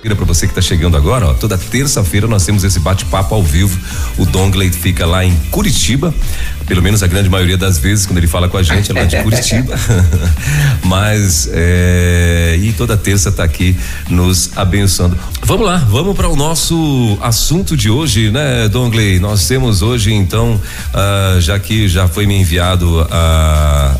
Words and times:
Para 0.00 0.14
você 0.24 0.46
que 0.46 0.52
está 0.52 0.62
chegando 0.62 0.96
agora, 0.96 1.26
ó, 1.26 1.34
toda 1.34 1.58
terça-feira 1.58 2.28
nós 2.28 2.46
temos 2.46 2.62
esse 2.62 2.78
bate-papo 2.78 3.34
ao 3.34 3.42
vivo. 3.42 3.78
O 4.16 4.24
Dongley 4.24 4.70
fica 4.70 5.04
lá 5.04 5.24
em 5.24 5.34
Curitiba, 5.50 6.14
pelo 6.66 6.80
menos 6.80 7.02
a 7.02 7.08
grande 7.08 7.28
maioria 7.28 7.58
das 7.58 7.78
vezes 7.78 8.06
quando 8.06 8.18
ele 8.18 8.28
fala 8.28 8.48
com 8.48 8.56
a 8.56 8.62
gente 8.62 8.92
é 8.92 8.94
lá 8.94 9.04
de 9.04 9.16
Curitiba. 9.22 9.74
Mas 10.84 11.50
é, 11.52 12.56
e 12.62 12.72
toda 12.74 12.96
terça 12.96 13.30
está 13.30 13.42
aqui 13.42 13.76
nos 14.08 14.56
abençoando. 14.56 15.18
Vamos 15.42 15.66
lá, 15.66 15.76
vamos 15.76 16.16
para 16.16 16.28
o 16.28 16.36
nosso 16.36 17.18
assunto 17.20 17.76
de 17.76 17.90
hoje, 17.90 18.30
né, 18.30 18.68
Dongley? 18.68 19.18
Nós 19.18 19.48
temos 19.48 19.82
hoje 19.82 20.12
então, 20.12 20.60
uh, 20.94 21.40
já 21.40 21.58
que 21.58 21.88
já 21.88 22.06
foi 22.06 22.24
me 22.24 22.40
enviado 22.40 23.00
uh, 23.02 23.06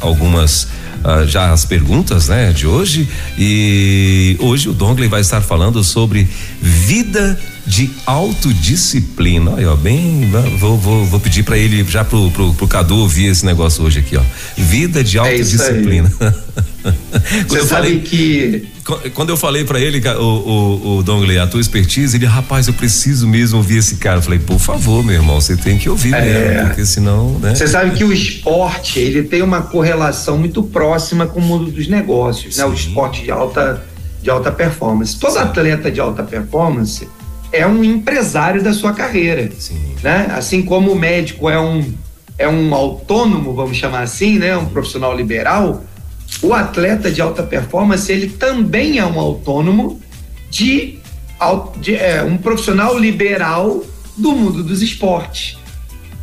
algumas 0.01 0.69
uh, 1.05 1.27
já 1.27 1.53
as 1.53 1.65
perguntas, 1.65 2.29
né, 2.29 2.53
de 2.53 2.67
hoje. 2.67 3.09
E 3.39 4.37
hoje 4.41 4.69
o 4.69 4.73
Dongley 4.73 5.09
vai 5.09 5.21
estar 5.21 5.41
falando 5.41 5.83
sobre 5.83 6.29
vida 6.61 7.39
de 7.69 7.91
autodisciplina. 8.07 9.51
Olha, 9.51 9.73
ó, 9.73 9.77
bem, 9.77 10.31
vou, 10.59 10.79
vou, 10.79 11.05
vou 11.05 11.21
pedir 11.21 11.43
para 11.43 11.59
ele 11.59 11.85
já 11.85 12.03
pro, 12.03 12.31
pro, 12.31 12.55
pro 12.55 12.67
Cadu 12.67 12.97
ouvir 12.97 13.27
esse 13.27 13.45
negócio 13.45 13.85
hoje 13.85 13.99
aqui, 13.99 14.17
ó. 14.17 14.23
Vida 14.57 15.05
de 15.05 15.19
é 15.19 15.21
autodisciplina. 15.21 16.11
É 16.89 17.45
Você 17.45 17.67
sabe 17.67 17.69
falei, 17.69 18.01
que 18.01 18.69
quando 19.13 19.29
eu 19.29 19.37
falei 19.37 19.65
para 19.65 19.79
ele, 19.79 20.01
o, 20.09 20.23
o, 20.23 20.97
o 20.99 21.03
Dongley, 21.03 21.39
a 21.39 21.47
tua 21.47 21.61
expertise, 21.61 22.17
ele, 22.17 22.25
rapaz, 22.25 22.67
eu 22.67 22.73
preciso 22.73 23.27
mesmo 23.27 23.59
ouvir 23.59 23.79
esse 23.79 23.97
cara. 23.97 24.19
Eu 24.19 24.23
falei, 24.23 24.39
por 24.39 24.59
favor, 24.59 25.05
meu 25.05 25.17
irmão, 25.17 25.39
você 25.39 25.55
tem 25.55 25.77
que 25.77 25.91
ouvir 25.91 26.15
é, 26.15 26.21
mesmo, 26.23 26.69
porque 26.69 26.87
senão, 26.87 27.39
né? 27.41 27.55
Você 27.55 27.67
sabe 27.67 27.91
que 27.91 28.05
o 28.05 28.13
esporte, 28.13 28.99
ele 28.99 29.25
tem 29.25 29.43
uma 29.43 29.61
correlação 29.61 30.39
muito 30.39 30.63
próxima 30.63 31.27
com 31.27 31.41
o 31.41 31.43
mundo 31.43 31.71
dos 31.71 31.89
negócios, 31.89 32.55
Sim. 32.55 32.63
né? 32.63 32.67
O 32.69 32.73
esporte 32.73 33.23
de 33.23 33.31
alta, 33.31 33.85
de 34.23 34.31
alta 34.31 34.51
performance. 34.51 35.19
Todo 35.19 35.35
Sim. 35.35 35.41
atleta 35.41 35.91
de 35.91 36.01
alta 36.01 36.23
performance 36.23 37.07
é 37.53 37.67
um 37.67 37.83
empresário 37.83 38.63
da 38.63 38.73
sua 38.73 38.93
carreira, 38.93 39.51
Sim. 39.59 39.95
né? 40.03 40.29
Assim 40.31 40.63
como 40.63 40.93
o 40.93 40.99
médico 40.99 41.49
é 41.49 41.59
um, 41.59 41.93
é 42.37 42.49
um 42.49 42.75
autônomo, 42.75 43.55
vamos 43.55 43.77
chamar 43.77 44.03
assim, 44.03 44.39
né? 44.39 44.57
Um 44.57 44.67
profissional 44.67 45.17
liberal, 45.17 45.85
o 46.43 46.53
atleta 46.53 47.11
de 47.11 47.21
alta 47.21 47.43
performance 47.43 48.11
ele 48.13 48.29
também 48.29 48.99
é 48.99 49.05
um 49.05 49.19
autônomo 49.19 50.01
de, 50.51 50.99
de 51.81 51.95
é, 51.95 52.23
um 52.23 52.37
profissional 52.37 52.99
liberal 52.99 53.83
do 54.17 54.33
mundo 54.33 54.63
dos 54.63 54.83
esportes. 54.83 55.57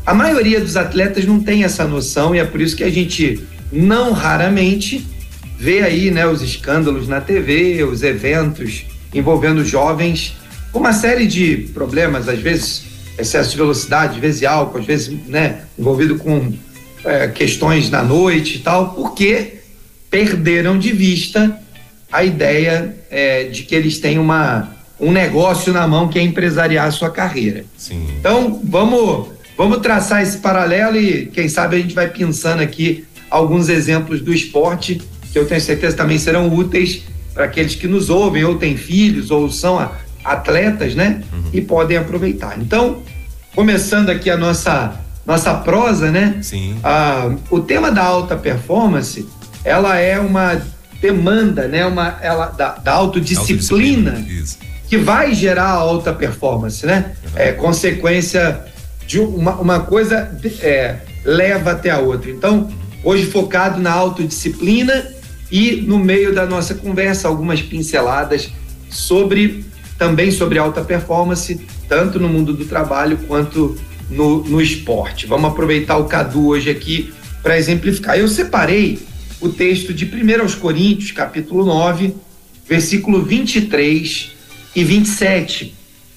A 0.05 0.13
maioria 0.13 0.61
dos 0.61 0.77
atletas 0.77 1.25
não 1.25 1.39
tem 1.39 1.63
essa 1.63 1.85
noção 1.85 2.35
e 2.35 2.39
é 2.39 2.45
por 2.45 2.61
isso 2.61 2.75
que 2.75 2.83
a 2.83 2.91
gente 2.91 3.43
não 3.71 4.11
raramente 4.11 5.05
vê 5.57 5.81
aí 5.81 6.11
né, 6.11 6.27
os 6.27 6.41
escândalos 6.41 7.07
na 7.07 7.19
TV, 7.19 7.83
os 7.83 8.03
eventos 8.03 8.85
envolvendo 9.13 9.65
jovens 9.65 10.35
uma 10.81 10.93
série 10.93 11.27
de 11.27 11.69
problemas, 11.73 12.27
às 12.27 12.39
vezes 12.39 12.83
excesso 13.17 13.51
de 13.51 13.57
velocidade, 13.57 14.15
às 14.15 14.19
vezes 14.19 14.43
álcool, 14.43 14.79
às 14.79 14.85
vezes 14.85 15.15
né, 15.27 15.61
envolvido 15.77 16.17
com 16.17 16.53
é, 17.03 17.27
questões 17.27 17.89
na 17.89 18.03
noite 18.03 18.57
e 18.57 18.59
tal, 18.59 18.93
porque 18.93 19.59
perderam 20.09 20.77
de 20.77 20.91
vista 20.91 21.59
a 22.11 22.23
ideia 22.23 22.95
é, 23.09 23.45
de 23.45 23.63
que 23.63 23.75
eles 23.75 23.99
têm 23.99 24.19
uma, 24.19 24.75
um 24.99 25.11
negócio 25.11 25.73
na 25.73 25.87
mão 25.87 26.07
que 26.07 26.19
é 26.19 26.21
empresariar 26.21 26.87
a 26.87 26.91
sua 26.91 27.09
carreira. 27.09 27.65
Sim. 27.77 28.07
Então, 28.19 28.61
vamos, 28.63 29.29
vamos 29.57 29.79
traçar 29.79 30.21
esse 30.21 30.37
paralelo 30.37 30.97
e, 30.97 31.27
quem 31.27 31.47
sabe, 31.47 31.77
a 31.77 31.79
gente 31.79 31.95
vai 31.95 32.09
pensando 32.09 32.61
aqui 32.61 33.05
alguns 33.29 33.69
exemplos 33.69 34.21
do 34.21 34.33
esporte 34.33 35.01
que 35.31 35.39
eu 35.39 35.45
tenho 35.45 35.59
certeza 35.59 35.97
também 35.97 36.17
serão 36.17 36.47
úteis 36.47 37.03
para 37.33 37.43
aqueles 37.43 37.75
que 37.75 37.89
nos 37.89 38.09
ouvem, 38.09 38.45
ou 38.45 38.55
têm 38.55 38.77
filhos, 38.77 39.29
ou 39.29 39.51
são 39.51 39.77
atletas, 40.25 40.95
né? 40.95 41.21
Uhum. 41.31 41.49
E 41.53 41.61
podem 41.61 41.97
aproveitar. 41.97 42.59
Então, 42.59 43.03
começando 43.53 44.09
aqui 44.09 44.29
a 44.29 44.35
nossa, 44.35 44.99
nossa 45.25 45.53
prosa, 45.53 46.11
né? 46.11 46.39
Sim. 46.41 46.77
Ah, 46.83 47.31
o 47.49 47.59
tema 47.59 47.91
da 47.91 48.03
alta 48.03 48.35
performance 48.35 49.25
ela 49.63 49.97
é 49.97 50.19
uma 50.19 50.61
demanda, 51.01 51.67
né? 51.67 51.85
Uma, 51.85 52.17
ela, 52.21 52.47
da, 52.47 52.75
da 52.75 52.93
autodisciplina, 52.93 54.11
autodisciplina 54.11 54.75
que 54.87 54.97
vai 54.97 55.33
gerar 55.33 55.69
alta 55.69 56.13
performance, 56.13 56.85
né? 56.85 57.15
Uhum. 57.23 57.31
É 57.35 57.51
consequência 57.51 58.65
de 59.07 59.19
uma, 59.19 59.55
uma 59.55 59.79
coisa 59.81 60.31
é, 60.61 60.97
leva 61.23 61.71
até 61.71 61.89
a 61.89 61.99
outra. 61.99 62.29
Então, 62.29 62.69
hoje 63.03 63.25
focado 63.25 63.79
na 63.79 63.91
autodisciplina 63.91 65.07
e 65.51 65.83
no 65.87 65.99
meio 65.99 66.33
da 66.33 66.45
nossa 66.45 66.75
conversa 66.75 67.27
algumas 67.27 67.61
pinceladas 67.61 68.51
sobre 68.89 69.65
também 69.97 70.31
sobre 70.31 70.57
alta 70.57 70.81
performance, 70.81 71.59
tanto 71.87 72.19
no 72.19 72.27
mundo 72.27 72.53
do 72.53 72.65
trabalho 72.65 73.17
quanto 73.27 73.77
no, 74.09 74.43
no 74.43 74.61
esporte. 74.61 75.25
Vamos 75.25 75.51
aproveitar 75.51 75.97
o 75.97 76.05
Cadu 76.05 76.47
hoje 76.47 76.69
aqui 76.69 77.13
para 77.41 77.57
exemplificar. 77.57 78.17
Eu 78.17 78.27
separei 78.27 78.99
o 79.39 79.49
texto 79.49 79.93
de 79.93 80.05
1 80.05 80.41
aos 80.41 80.55
Coríntios, 80.55 81.11
capítulo 81.11 81.65
9, 81.65 82.15
versículo 82.67 83.21
23 83.21 84.31
e 84.75 84.83
27. 84.83 85.75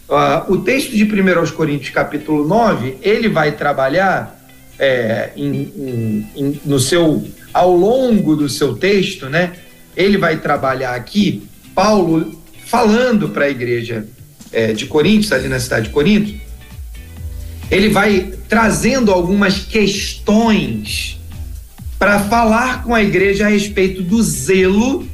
Uh, 0.09 0.53
o 0.53 0.57
texto 0.59 0.93
de 0.93 1.05
1 1.05 1.39
aos 1.39 1.51
Coríntios, 1.51 1.91
capítulo 1.91 2.47
9, 2.47 2.97
ele 3.03 3.29
vai 3.29 3.53
trabalhar 3.53 4.39
é, 4.79 5.31
em, 5.37 5.55
em, 5.55 6.29
em, 6.37 6.61
no 6.65 6.79
seu, 6.79 7.27
ao 7.53 7.77
longo 7.77 8.37
do 8.37 8.49
seu 8.49 8.75
texto, 8.75 9.29
né? 9.29 9.53
Ele 9.97 10.17
vai 10.17 10.39
trabalhar 10.39 10.95
aqui, 10.95 11.43
Paulo 11.75 12.38
falando 12.69 13.31
para 13.31 13.47
a 13.47 13.51
igreja 13.51 14.07
é, 14.53 14.73
de 14.73 14.87
Coríntios, 14.87 15.33
ali 15.33 15.49
na 15.49 15.59
cidade 15.59 15.87
de 15.87 15.93
Corinto, 15.93 16.35
ele 17.71 17.89
vai 17.89 18.33
trazendo 18.49 19.11
algumas 19.11 19.61
questões 19.61 21.19
para 21.99 22.21
falar 22.21 22.85
com 22.85 22.95
a 22.95 23.03
igreja 23.03 23.47
a 23.47 23.49
respeito 23.49 24.03
do 24.03 24.23
zelo 24.23 25.09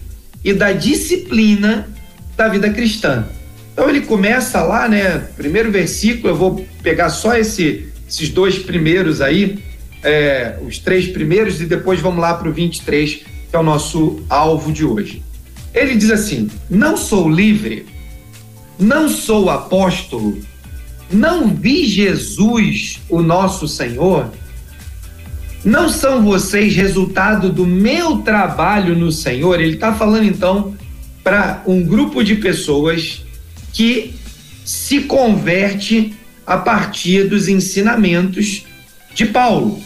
e 0.45 0.53
da 0.53 0.73
disciplina 0.73 1.89
da 2.37 2.49
vida 2.49 2.71
cristã. 2.71 3.25
Então 3.73 3.89
ele 3.89 4.03
começa 4.03 4.63
lá, 4.63 4.89
né? 4.89 5.19
Primeiro 5.37 5.71
versículo, 5.71 6.29
eu 6.29 6.37
vou 6.37 6.67
pegar 6.83 7.09
só 7.09 7.37
esse, 7.37 7.89
esses 8.09 8.29
dois 8.29 8.59
primeiros 8.59 9.21
aí, 9.21 9.59
é, 10.03 10.59
os 10.67 10.79
três 10.79 11.09
primeiros, 11.09 11.61
e 11.61 11.67
depois 11.67 12.01
vamos 12.01 12.21
lá 12.21 12.35
para 12.35 12.49
o 12.49 12.53
23, 12.53 13.15
que 13.15 13.25
é 13.57 13.59
o 13.59 13.63
nosso 13.63 14.23
alvo 14.29 14.73
de 14.73 14.85
hoje. 14.85 15.23
Ele 15.75 15.97
diz 15.97 16.11
assim: 16.11 16.49
Não 16.71 16.97
sou 16.97 17.29
livre, 17.29 17.87
não 18.79 19.09
sou 19.09 19.51
apóstolo, 19.51 20.39
não 21.11 21.49
vi 21.49 21.85
Jesus, 21.85 23.01
o 23.09 23.21
nosso 23.21 23.67
Senhor 23.67 24.31
não 25.65 25.89
são 25.89 26.23
vocês 26.23 26.77
resultado 26.77 27.51
do 27.51 27.67
meu 27.67 28.19
trabalho 28.19 28.95
no 28.95 29.11
Senhor? 29.11 29.59
Ele 29.59 29.75
está 29.75 29.95
falando 29.95 30.25
então 30.25 30.77
para 31.23 31.63
um 31.67 31.83
grupo 31.83 32.23
de 32.23 32.35
pessoas 32.35 33.25
que 33.73 34.15
se 34.63 35.01
converte 35.01 36.15
a 36.47 36.59
partir 36.59 37.25
dos 37.25 37.49
ensinamentos 37.49 38.67
de 39.15 39.25
Paulo. 39.25 39.83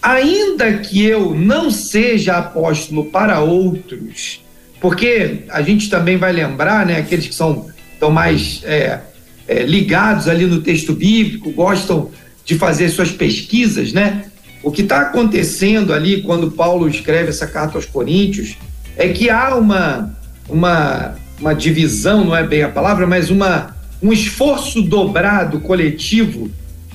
Ainda 0.00 0.78
que 0.78 1.04
eu 1.04 1.34
não 1.34 1.70
seja 1.70 2.38
apóstolo 2.38 3.04
para 3.04 3.40
outros, 3.40 4.40
porque 4.80 5.44
a 5.48 5.62
gente 5.62 5.90
também 5.90 6.16
vai 6.16 6.32
lembrar, 6.32 6.86
né, 6.86 6.98
aqueles 6.98 7.26
que 7.26 7.34
são 7.34 7.66
estão 7.98 8.10
mais 8.12 8.62
é, 8.64 9.00
é, 9.46 9.62
ligados 9.64 10.28
ali 10.28 10.46
no 10.46 10.60
texto 10.60 10.92
bíblico, 10.92 11.50
gostam 11.50 12.10
de 12.44 12.56
fazer 12.56 12.88
suas 12.88 13.10
pesquisas, 13.10 13.92
né? 13.92 14.26
O 14.62 14.70
que 14.70 14.82
está 14.82 15.00
acontecendo 15.00 15.92
ali 15.92 16.22
quando 16.22 16.50
Paulo 16.50 16.88
escreve 16.88 17.30
essa 17.30 17.46
carta 17.46 17.76
aos 17.76 17.84
Coríntios 17.84 18.56
é 18.96 19.08
que 19.08 19.28
há 19.28 19.54
uma, 19.56 20.16
uma, 20.48 21.16
uma 21.40 21.54
divisão, 21.54 22.24
não 22.24 22.36
é 22.36 22.46
bem 22.46 22.62
a 22.62 22.68
palavra, 22.68 23.06
mas 23.06 23.30
uma, 23.30 23.76
um 24.02 24.12
esforço 24.12 24.80
dobrado 24.82 25.60
coletivo 25.60 26.50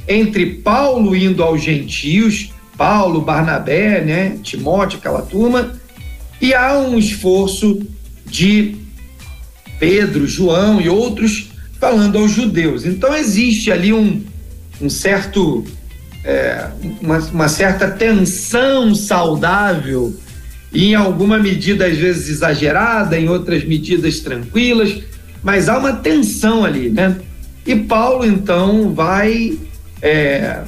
entre 0.07 0.45
Paulo 0.45 1.15
indo 1.15 1.44
aos 1.44 1.62
gentios, 1.62 2.50
Paulo, 2.77 3.21
Barnabé, 3.21 4.01
né, 4.01 4.38
Timóteo, 4.41 5.00
aquela 5.00 5.21
turma, 5.21 5.74
e 6.44 6.54
há 6.54 6.78
um 6.78 7.00
esforço 7.00 7.80
de 8.25 8.75
Pedro, 9.80 10.28
João 10.28 10.81
e 10.81 10.90
outros 10.90 11.50
falando 11.80 12.18
aos 12.18 12.31
judeus. 12.31 12.86
Então 12.86 13.16
existe 13.16 13.72
ali 13.72 13.94
um, 13.94 14.22
um 14.81 14.90
certo 14.90 15.63
é, 16.22 16.68
uma, 17.01 17.19
uma 17.19 17.48
certa 17.48 17.90
tensão 17.90 18.94
saudável, 18.94 20.13
em 20.74 20.94
alguma 20.95 21.40
medida 21.40 21.86
às 21.86 21.98
vezes 21.98 22.28
exagerada, 22.28 23.18
em 23.18 23.30
outras 23.30 23.63
medidas 23.63 24.19
tranquilas, 24.19 25.01
mas 25.42 25.69
há 25.69 25.78
uma 25.78 25.94
tensão 25.94 26.66
ali, 26.66 26.90
né? 26.90 27.16
E 27.66 27.74
Paulo 27.74 28.25
então 28.25 28.94
vai 28.94 29.57
é, 30.01 30.60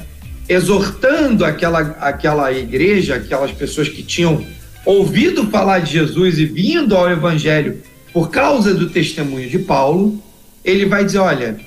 exortando 0.48 1.44
aquela, 1.44 1.80
aquela 2.00 2.50
igreja, 2.50 3.16
aquelas 3.16 3.52
pessoas 3.52 3.90
que 3.90 4.02
tinham 4.02 4.42
ouvido 4.86 5.48
falar 5.48 5.80
de 5.80 5.92
Jesus 5.92 6.38
e 6.38 6.46
vindo 6.46 6.96
ao 6.96 7.10
Evangelho 7.10 7.82
por 8.12 8.30
causa 8.30 8.72
do 8.72 8.88
testemunho 8.88 9.50
de 9.50 9.58
Paulo, 9.58 10.22
ele 10.64 10.86
vai 10.86 11.04
dizer: 11.04 11.18
olha, 11.18 11.58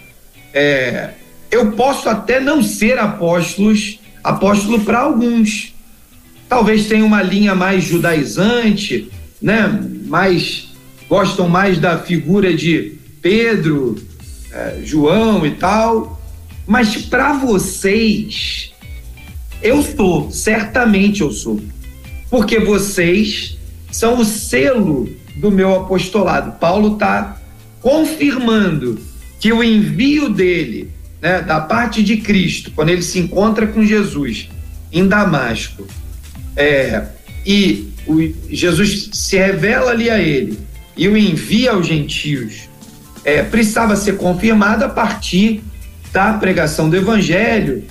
é, 0.54 1.12
eu 1.52 1.74
posso 1.74 2.10
até 2.10 2.40
não 2.40 2.64
ser 2.64 2.98
apóstolos, 2.98 4.00
apóstolo 4.24 4.80
para 4.80 5.00
alguns. 5.00 5.76
Talvez 6.48 6.88
tenha 6.88 7.06
uma 7.06 7.22
linha 7.22 7.54
mais 7.54 7.84
judaizante, 7.84 9.12
né? 9.40 9.68
Mais 10.06 10.70
gostam 11.08 11.50
mais 11.50 11.80
da 11.80 11.98
figura 11.98 12.56
de 12.56 12.98
Pedro, 13.22 13.96
é, 14.52 14.80
João 14.84 15.46
e 15.46 15.52
tal. 15.52 16.22
Mas 16.66 16.96
para 16.98 17.34
vocês, 17.34 18.72
eu 19.62 19.82
sou, 19.82 20.32
certamente 20.32 21.22
eu 21.22 21.32
sou. 21.32 21.60
Porque 22.30 22.60
vocês 22.60 23.58
são 23.92 24.20
o 24.20 24.26
selo 24.26 25.10
do 25.36 25.50
meu 25.50 25.76
apostolado. 25.76 26.60
Paulo 26.60 26.94
está 26.94 27.38
confirmando 27.82 29.00
que 29.40 29.52
o 29.54 29.64
envio 29.64 30.30
dele, 30.30 30.92
né, 31.22 31.42
da 31.42 31.62
parte 31.62 32.04
de 32.04 32.18
Cristo, 32.18 32.72
quando 32.72 32.90
ele 32.90 33.02
se 33.02 33.20
encontra 33.20 33.66
com 33.66 33.84
Jesus 33.84 34.50
em 34.92 35.08
Damasco, 35.08 35.88
é, 36.56 37.06
e 37.46 37.90
o, 38.06 38.20
Jesus 38.50 39.10
se 39.14 39.38
revela 39.38 39.92
ali 39.92 40.10
a 40.10 40.20
ele 40.20 40.60
e 40.98 41.08
o 41.08 41.16
envia 41.16 41.72
aos 41.72 41.88
gentios, 41.88 42.70
é, 43.24 43.42
precisava 43.42 43.96
ser 43.96 44.18
confirmado 44.18 44.84
a 44.84 44.90
partir 44.90 45.64
da 46.12 46.34
pregação 46.34 46.90
do 46.90 46.98
evangelho, 46.98 47.84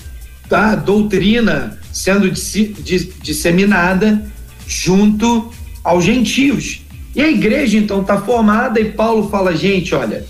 da 0.48 0.74
doutrina 0.74 1.77
sendo 1.92 2.30
disseminada 2.30 4.30
junto 4.66 5.52
aos 5.82 6.04
gentios. 6.04 6.82
E 7.14 7.22
a 7.22 7.28
igreja 7.28 7.78
então 7.78 8.02
está 8.02 8.20
formada 8.20 8.80
e 8.80 8.92
Paulo 8.92 9.28
fala: 9.28 9.56
gente, 9.56 9.94
olha, 9.94 10.24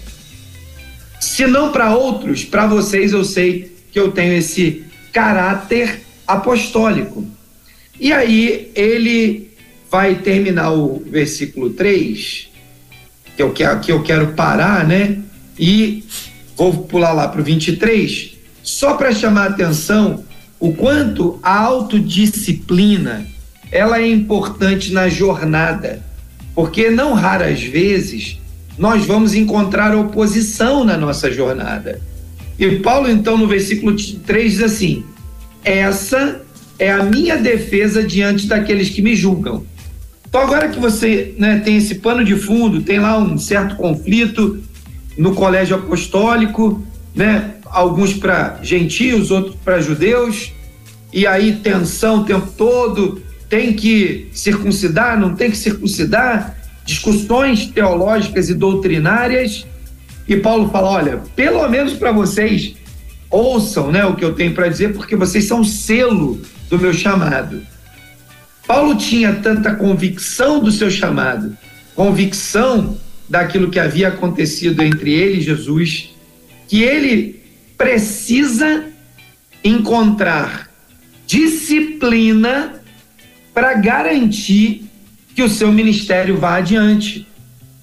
se 1.20 1.46
não 1.46 1.72
para 1.72 1.94
outros, 1.94 2.44
para 2.44 2.66
vocês 2.66 3.12
eu 3.12 3.24
sei 3.24 3.76
que 3.90 3.98
eu 3.98 4.12
tenho 4.12 4.34
esse 4.34 4.84
caráter 5.12 6.02
apostólico. 6.26 7.26
E 7.98 8.12
aí 8.12 8.70
ele 8.74 9.50
vai 9.90 10.16
terminar 10.16 10.72
o 10.72 11.02
versículo 11.04 11.70
3, 11.70 12.48
que 13.36 13.42
eu 13.42 13.52
quero, 13.52 13.80
que 13.80 13.90
eu 13.90 14.02
quero 14.02 14.34
parar, 14.34 14.86
né? 14.86 15.18
E 15.58 16.04
vou 16.56 16.84
pular 16.84 17.12
lá 17.12 17.26
para 17.26 17.40
o 17.40 17.44
23, 17.44 18.36
só 18.62 18.94
para 18.94 19.12
chamar 19.12 19.44
a 19.44 19.50
atenção 19.50 20.24
o 20.60 20.72
quanto 20.72 21.38
a 21.42 21.58
autodisciplina 21.58 23.26
ela 23.70 24.00
é 24.00 24.06
importante 24.06 24.92
na 24.92 25.08
jornada, 25.08 26.02
porque 26.54 26.90
não 26.90 27.12
raras 27.14 27.62
vezes 27.62 28.38
nós 28.78 29.04
vamos 29.04 29.34
encontrar 29.34 29.94
oposição 29.94 30.84
na 30.84 30.96
nossa 30.96 31.30
jornada. 31.30 32.00
E 32.58 32.76
Paulo, 32.76 33.10
então, 33.10 33.36
no 33.36 33.46
versículo 33.46 33.94
3 34.26 34.52
diz 34.52 34.62
assim: 34.62 35.04
Essa 35.64 36.40
é 36.78 36.90
a 36.90 37.02
minha 37.02 37.36
defesa 37.36 38.02
diante 38.02 38.46
daqueles 38.46 38.88
que 38.88 39.02
me 39.02 39.14
julgam. 39.14 39.64
Então, 40.28 40.40
agora 40.40 40.68
que 40.68 40.78
você 40.78 41.34
né, 41.38 41.60
tem 41.64 41.76
esse 41.76 41.96
pano 41.96 42.24
de 42.24 42.36
fundo, 42.36 42.82
tem 42.82 42.98
lá 42.98 43.18
um 43.18 43.38
certo 43.38 43.76
conflito 43.76 44.62
no 45.16 45.34
colégio 45.34 45.76
apostólico, 45.76 46.82
né, 47.14 47.54
alguns 47.70 48.14
para 48.14 48.58
gentios, 48.62 49.30
outros 49.30 49.56
para 49.64 49.80
judeus, 49.80 50.52
e 51.12 51.26
aí 51.26 51.56
tensão 51.56 52.20
o 52.20 52.24
tempo 52.24 52.48
todo, 52.56 53.22
tem 53.48 53.72
que 53.72 54.28
circuncidar, 54.32 55.18
não 55.18 55.34
tem 55.34 55.50
que 55.50 55.56
circuncidar, 55.56 56.56
discussões 56.84 57.66
teológicas 57.66 58.50
e 58.50 58.54
doutrinárias. 58.54 59.66
E 60.26 60.36
Paulo 60.36 60.68
fala: 60.70 60.90
olha, 60.90 61.22
pelo 61.34 61.66
menos 61.68 61.94
para 61.94 62.12
vocês, 62.12 62.74
ouçam 63.30 63.90
né, 63.90 64.04
o 64.04 64.14
que 64.14 64.24
eu 64.24 64.34
tenho 64.34 64.54
para 64.54 64.68
dizer, 64.68 64.92
porque 64.92 65.16
vocês 65.16 65.44
são 65.44 65.64
selo 65.64 66.40
do 66.68 66.78
meu 66.78 66.92
chamado. 66.92 67.62
Paulo 68.66 68.96
tinha 68.96 69.32
tanta 69.32 69.74
convicção 69.74 70.60
do 70.60 70.70
seu 70.70 70.90
chamado, 70.90 71.56
convicção 71.94 72.98
daquilo 73.28 73.70
que 73.70 73.78
havia 73.78 74.08
acontecido 74.08 74.82
entre 74.82 75.12
ele 75.12 75.38
e 75.38 75.42
Jesus, 75.42 76.10
que 76.66 76.82
ele 76.82 77.37
precisa 77.78 78.86
encontrar 79.62 80.68
disciplina 81.26 82.82
para 83.54 83.74
garantir 83.74 84.84
que 85.34 85.42
o 85.42 85.48
seu 85.48 85.70
ministério 85.72 86.36
vá 86.36 86.56
adiante. 86.56 87.26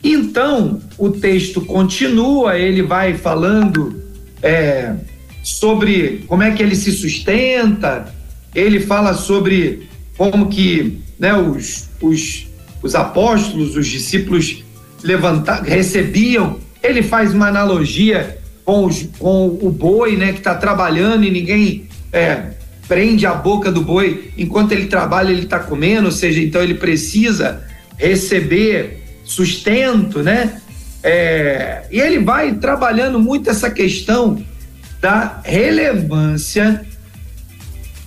Então, 0.04 0.82
o 0.98 1.10
texto 1.10 1.62
continua, 1.62 2.60
ele 2.60 2.84
vai 2.84 3.16
falando 3.16 4.04
é, 4.44 4.94
sobre 5.42 6.26
como 6.28 6.44
é 6.44 6.52
que 6.52 6.62
ele 6.62 6.76
se 6.76 6.92
sustenta, 6.92 8.14
ele 8.54 8.80
fala 8.80 9.14
sobre 9.14 9.88
como 10.18 10.50
que 10.50 11.02
né, 11.18 11.34
os, 11.34 11.90
os, 12.02 12.48
os 12.84 12.96
apóstolos, 12.96 13.76
os 13.76 13.88
discípulos 13.88 14.64
levanta, 15.04 15.62
recebiam. 15.62 16.60
Ele 16.84 17.02
faz 17.02 17.34
uma 17.34 17.48
analogia 17.48 18.40
com, 18.66 18.90
com 19.20 19.48
o 19.62 19.70
boi 19.70 20.18
né, 20.18 20.34
que 20.34 20.40
está 20.40 20.56
trabalhando 20.56 21.24
e 21.24 21.30
ninguém 21.30 21.88
é, 22.12 22.48
prende 22.88 23.26
a 23.26 23.34
boca 23.34 23.72
do 23.72 23.82
boi 23.82 24.32
enquanto 24.38 24.72
ele 24.72 24.88
trabalha, 24.88 25.32
ele 25.32 25.44
está 25.44 25.60
comendo, 25.60 26.08
ou 26.08 26.12
seja, 26.12 26.42
então 26.42 26.62
ele 26.62 26.74
precisa 26.74 27.64
receber 27.98 29.04
sustento, 29.24 30.22
né? 30.22 30.62
É, 31.04 31.84
e 31.92 32.00
ele 32.00 32.20
vai 32.20 32.56
trabalhando 32.56 33.20
muito 33.20 33.50
essa 33.50 33.70
questão 33.70 34.44
da 35.00 35.40
relevância 35.44 36.84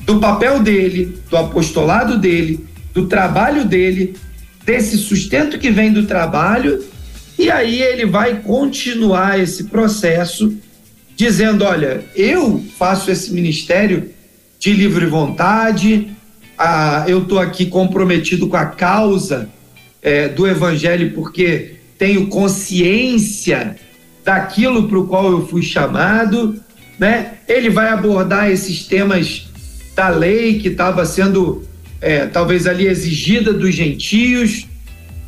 do 0.02 0.18
papel 0.18 0.60
dele, 0.60 1.18
do 1.30 1.36
apostolado 1.36 2.18
dele, 2.18 2.66
do 2.92 3.06
trabalho 3.06 3.64
dele, 3.64 4.16
desse 4.64 4.98
sustento 4.98 5.58
que 5.58 5.70
vem 5.70 5.92
do 5.92 6.06
trabalho, 6.06 6.82
e 7.38 7.50
aí 7.50 7.80
ele 7.80 8.04
vai 8.04 8.40
continuar 8.40 9.38
esse 9.38 9.64
processo 9.64 10.52
dizendo: 11.14 11.64
olha, 11.64 12.04
eu 12.16 12.62
faço 12.76 13.10
esse 13.10 13.32
ministério 13.32 14.10
de 14.58 14.72
livre 14.72 15.06
vontade, 15.06 16.10
ah, 16.58 17.04
eu 17.06 17.22
estou 17.22 17.38
aqui 17.38 17.66
comprometido 17.66 18.48
com 18.48 18.56
a 18.56 18.66
causa 18.66 19.48
é, 20.02 20.28
do 20.28 20.46
Evangelho 20.46 21.12
porque 21.14 21.76
tenho 21.96 22.26
consciência 22.26 23.76
daquilo 24.24 24.88
para 24.88 24.98
o 24.98 25.06
qual 25.06 25.30
eu 25.30 25.46
fui 25.46 25.62
chamado, 25.62 26.60
né? 26.98 27.34
Ele 27.46 27.70
vai 27.70 27.88
abordar 27.88 28.50
esses 28.50 28.84
temas 28.84 29.48
da 29.94 30.08
lei 30.08 30.58
que 30.58 30.68
estava 30.68 31.06
sendo 31.06 31.62
é, 32.00 32.26
talvez 32.26 32.66
ali 32.66 32.86
exigida 32.86 33.52
dos 33.52 33.74
gentios. 33.74 34.66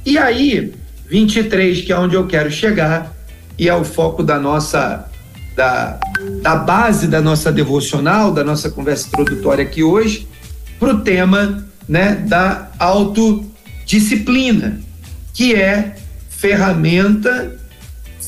E 0.05 0.19
aí, 0.19 0.73
23, 1.11 1.83
que 1.83 1.93
é 1.93 1.99
onde 1.99 2.15
eu 2.15 2.27
quero 2.27 2.51
chegar, 2.51 3.15
e 3.59 3.69
é 3.69 3.75
o 3.75 3.85
foco 3.85 4.23
da 4.23 4.39
nossa 4.39 5.07
da, 5.57 5.99
da 6.41 6.55
base 6.55 7.09
da 7.09 7.21
nossa 7.21 7.51
devocional, 7.51 8.33
da 8.33 8.45
nossa 8.45 8.71
conversa 8.71 9.09
introdutória 9.09 9.65
aqui 9.65 9.83
hoje, 9.83 10.29
para 10.79 10.95
o 10.95 11.01
tema 11.01 11.67
né, 11.89 12.15
da 12.15 12.71
autodisciplina, 12.79 14.81
que 15.35 15.55
é 15.55 15.97
ferramenta 16.31 17.59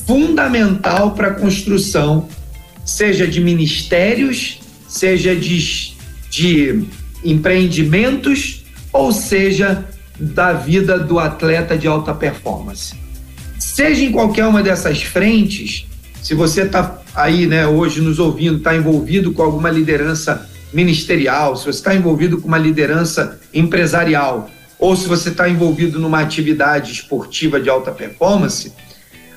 fundamental 0.05 1.12
para 1.12 1.29
a 1.29 1.35
construção, 1.35 2.29
seja 2.85 3.27
de 3.27 3.41
ministérios, 3.41 4.59
seja 4.89 5.37
de, 5.37 5.95
de 6.29 6.85
empreendimentos, 7.25 8.65
ou 8.93 9.12
seja 9.12 9.87
da 10.23 10.52
vida 10.52 10.99
do 10.99 11.19
atleta 11.19 11.76
de 11.76 11.88
alta 11.88 12.14
performance. 12.14 12.95
Seja 13.59 14.05
em 14.05 14.12
qualquer 14.12 14.47
uma 14.47 14.62
dessas 14.62 15.02
frentes, 15.02 15.85
se 16.23 16.35
você 16.35 16.62
está 16.62 17.00
aí, 17.14 17.47
né, 17.47 17.67
hoje 17.67 18.00
nos 18.00 18.21
ouvindo, 18.21 18.59
está 18.59 18.76
envolvido 18.76 19.33
com 19.33 19.43
alguma 19.43 19.69
liderança 19.69 20.49
ministerial, 20.73 21.57
se 21.57 21.64
você 21.64 21.71
está 21.79 21.95
envolvido 21.95 22.41
com 22.41 22.47
uma 22.47 22.59
liderança 22.59 23.41
empresarial, 23.52 24.49
ou 24.79 24.95
se 24.97 25.09
você 25.09 25.29
está 25.29 25.49
envolvido 25.49 25.99
numa 25.99 26.21
atividade 26.21 26.93
esportiva 26.93 27.61
de 27.61 27.69
alta 27.69 27.91
performance, 27.91 28.73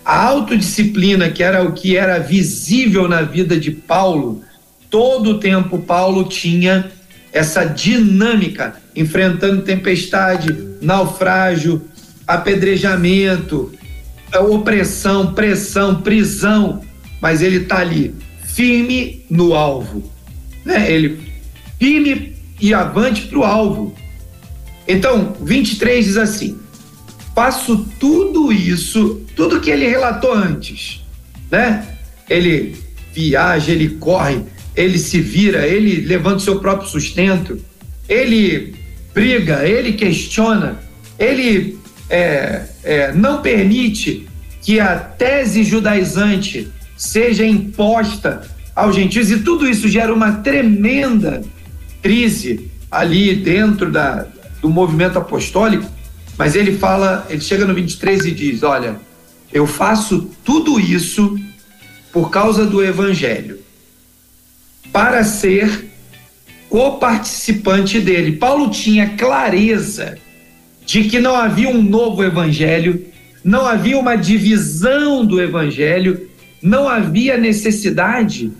a 0.03 0.23
autodisciplina, 0.23 1.31
que 1.31 1.41
era 1.41 1.63
o 1.63 1.73
que 1.73 1.97
era 1.97 2.19
visível 2.19 3.07
na 3.07 3.23
vida 3.23 3.59
de 3.59 3.71
Paulo, 3.71 4.43
todo 4.89 5.31
o 5.31 5.39
tempo 5.39 5.79
Paulo 5.79 6.25
tinha 6.25 6.91
essa 7.35 7.65
dinâmica, 7.65 8.75
enfrentando 8.95 9.61
tempestade, 9.63 10.55
naufrágio, 10.81 11.81
apedrejamento, 12.25 13.73
é 14.31 14.39
opressão, 14.39 15.33
pressão, 15.33 16.01
prisão, 16.01 16.81
mas 17.21 17.41
ele 17.41 17.57
está 17.57 17.79
ali, 17.79 18.15
firme 18.45 19.25
no 19.29 19.53
alvo. 19.53 20.09
Né? 20.63 20.89
Ele 20.89 21.19
firme 21.77 22.37
e 22.57 22.73
avante 22.73 23.23
para 23.23 23.37
o 23.37 23.43
alvo. 23.43 23.93
Então, 24.87 25.35
23 25.41 26.05
diz 26.05 26.15
assim: 26.15 26.57
faço 27.35 27.85
tudo 27.99 28.53
isso, 28.53 29.25
tudo 29.35 29.59
que 29.59 29.69
ele 29.69 29.89
relatou 29.89 30.33
antes, 30.33 31.01
né? 31.51 31.85
Ele 32.29 32.77
viaja, 33.13 33.73
ele 33.73 33.89
corre, 33.89 34.41
ele 34.75 34.99
se 34.99 35.19
vira, 35.21 35.67
ele 35.67 36.01
levanta 36.05 36.37
o 36.37 36.41
seu 36.41 36.59
próprio 36.59 36.89
sustento, 36.89 37.59
ele 38.07 38.75
briga, 39.13 39.67
ele 39.67 39.93
questiona, 39.93 40.79
ele 41.17 41.77
é, 42.09 42.63
é, 42.83 43.13
não 43.13 43.41
permite 43.41 44.27
que 44.61 44.79
a 44.79 44.95
tese 44.95 45.63
judaizante 45.63 46.67
seja 46.97 47.45
imposta 47.45 48.41
aos 48.75 48.95
gentios, 48.95 49.31
e 49.31 49.39
tudo 49.39 49.67
isso 49.67 49.87
gera 49.87 50.13
uma 50.13 50.33
tremenda 50.33 51.41
crise 52.01 52.69
ali 52.91 53.35
dentro 53.35 53.91
da, 53.91 54.27
do 54.61 54.69
movimento 54.69 55.17
apostólico, 55.17 55.89
mas 56.37 56.55
ele 56.55 56.77
fala, 56.77 57.25
ele 57.29 57.41
chega 57.41 57.65
no 57.65 57.73
23 57.73 58.25
e 58.25 58.31
diz: 58.31 58.63
Olha, 58.63 58.97
eu 59.53 59.65
faço 59.65 60.29
tudo 60.43 60.79
isso 60.79 61.39
por 62.11 62.29
causa 62.29 62.65
do 62.65 62.83
evangelho, 62.83 63.59
para 64.91 65.23
ser 65.23 65.85
coparticipante 66.69 67.99
dele. 67.99 68.33
Paulo 68.33 68.69
tinha 68.69 69.09
clareza 69.09 70.17
de 70.85 71.05
que 71.05 71.19
não 71.19 71.35
havia 71.35 71.69
um 71.69 71.81
novo 71.81 72.23
evangelho, 72.23 73.05
não 73.43 73.65
havia 73.65 73.97
uma 73.97 74.15
divisão 74.15 75.25
do 75.25 75.41
evangelho, 75.41 76.29
não 76.61 76.87
havia 76.87 77.37
necessidade 77.37 78.51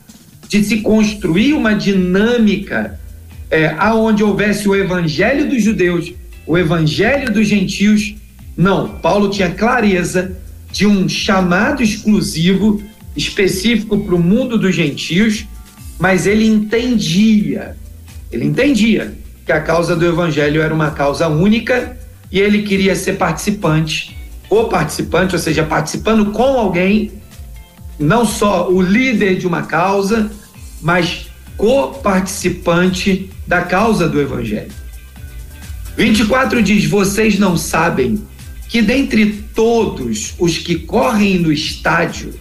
de 0.47 0.63
se 0.63 0.77
construir 0.77 1.53
uma 1.53 1.73
dinâmica 1.73 2.99
é, 3.49 3.75
aonde 3.77 4.23
houvesse 4.23 4.67
o 4.67 4.75
evangelho 4.75 5.49
dos 5.49 5.63
judeus, 5.63 6.13
o 6.45 6.57
evangelho 6.57 7.31
dos 7.31 7.47
gentios. 7.47 8.15
Não, 8.55 8.87
Paulo 8.99 9.29
tinha 9.29 9.51
clareza 9.51 10.37
de 10.71 10.85
um 10.85 11.07
chamado 11.07 11.81
exclusivo, 11.81 12.81
específico 13.15 13.97
para 13.99 14.15
o 14.15 14.19
mundo 14.19 14.57
dos 14.57 14.75
gentios, 14.75 15.45
mas 15.99 16.25
ele 16.27 16.45
entendia, 16.45 17.75
ele 18.31 18.45
entendia 18.45 19.13
que 19.45 19.51
a 19.51 19.61
causa 19.61 19.95
do 19.95 20.05
evangelho 20.05 20.61
era 20.61 20.73
uma 20.73 20.91
causa 20.91 21.27
única 21.27 21.97
e 22.31 22.39
ele 22.39 22.63
queria 22.63 22.95
ser 22.95 23.13
participante, 23.13 24.17
ou 24.49 24.67
participante, 24.67 25.35
ou 25.35 25.39
seja, 25.39 25.63
participando 25.63 26.31
com 26.31 26.59
alguém, 26.59 27.11
não 27.99 28.25
só 28.25 28.69
o 28.69 28.81
líder 28.81 29.37
de 29.37 29.47
uma 29.47 29.63
causa, 29.63 30.29
mas 30.81 31.27
co-participante 31.55 33.29
da 33.47 33.61
causa 33.61 34.07
do 34.09 34.19
Evangelho. 34.19 34.71
24 35.95 36.61
diz: 36.61 36.85
Vocês 36.85 37.39
não 37.39 37.55
sabem 37.57 38.21
que 38.67 38.81
dentre 38.81 39.45
todos 39.53 40.33
os 40.37 40.57
que 40.57 40.75
correm 40.75 41.39
no 41.39 41.51
estádio, 41.51 42.33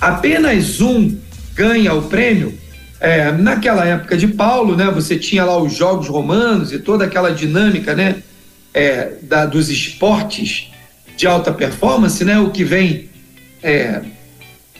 apenas 0.00 0.80
um 0.80 1.16
ganha 1.54 1.92
o 1.92 2.02
prêmio? 2.02 2.54
É, 3.00 3.30
naquela 3.30 3.84
época 3.84 4.16
de 4.16 4.26
Paulo, 4.28 4.76
né, 4.76 4.90
você 4.90 5.16
tinha 5.16 5.44
lá 5.44 5.56
os 5.56 5.74
jogos 5.74 6.08
romanos 6.08 6.72
e 6.72 6.78
toda 6.78 7.04
aquela 7.04 7.30
dinâmica, 7.30 7.94
né, 7.94 8.22
é, 8.74 9.12
da, 9.22 9.46
dos 9.46 9.68
esportes 9.68 10.68
de 11.16 11.26
alta 11.26 11.52
performance, 11.52 12.24
né, 12.24 12.38
o 12.38 12.50
que 12.50 12.64
vem 12.64 13.08
é, 13.62 14.02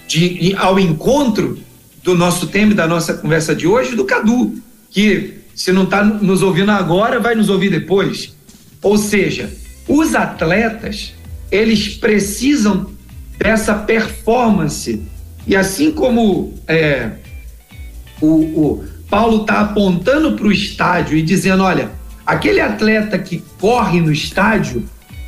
de, 0.09 0.55
ao 0.57 0.81
encontro 0.81 1.59
do 2.03 2.17
nosso 2.17 2.49
tema 2.49 2.73
e 2.73 2.75
da 2.75 2.87
nossa 2.87 3.15
conversa 3.15 3.55
de 3.55 3.67
hoje, 3.67 3.95
do 3.95 4.05
Cadu, 4.05 4.61
que 4.91 5.39
se 5.55 5.73
não 5.73 5.85
está 5.85 6.03
nos 6.05 6.43
ouvindo 6.43 6.71
agora, 6.71 7.21
vai 7.21 7.35
nos 7.35 7.49
ouvir 7.49 7.71
depois. 7.71 8.35
Ou 8.81 8.97
seja, 8.97 9.51
os 9.89 10.15
atletas, 10.15 11.13
eles 11.51 11.97
precisam 11.97 12.91
dessa 13.37 13.75
performance. 13.75 15.03
E 15.47 15.57
assim 15.57 15.91
como 15.91 16.55
é, 16.67 17.11
o, 18.21 18.27
o 18.27 18.85
Paulo 19.09 19.43
está 19.43 19.61
apontando 19.61 20.33
para 20.33 20.47
o 20.47 20.53
estádio 20.53 21.17
e 21.17 21.23
dizendo: 21.23 21.63
olha, 21.63 21.91
aquele 22.27 22.61
atleta 22.61 23.19
que 23.19 23.43
corre 23.59 24.01
no 24.01 24.13
estádio, 24.13 24.85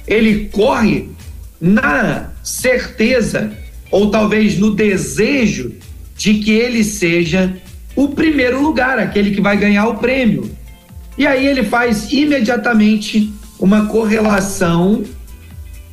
ele 0.06 0.48
corre 0.52 1.08
na 1.60 2.30
certeza 2.42 3.52
ou 3.90 4.10
talvez 4.10 4.58
no 4.58 4.74
desejo 4.74 5.74
de 6.16 6.34
que 6.34 6.52
ele 6.52 6.84
seja 6.84 7.56
o 7.96 8.08
primeiro 8.08 8.62
lugar, 8.62 8.98
aquele 8.98 9.32
que 9.32 9.40
vai 9.40 9.56
ganhar 9.56 9.86
o 9.88 9.96
prêmio. 9.96 10.50
E 11.18 11.26
aí 11.26 11.46
ele 11.46 11.64
faz 11.64 12.12
imediatamente 12.12 13.32
uma 13.58 13.86
correlação 13.86 15.04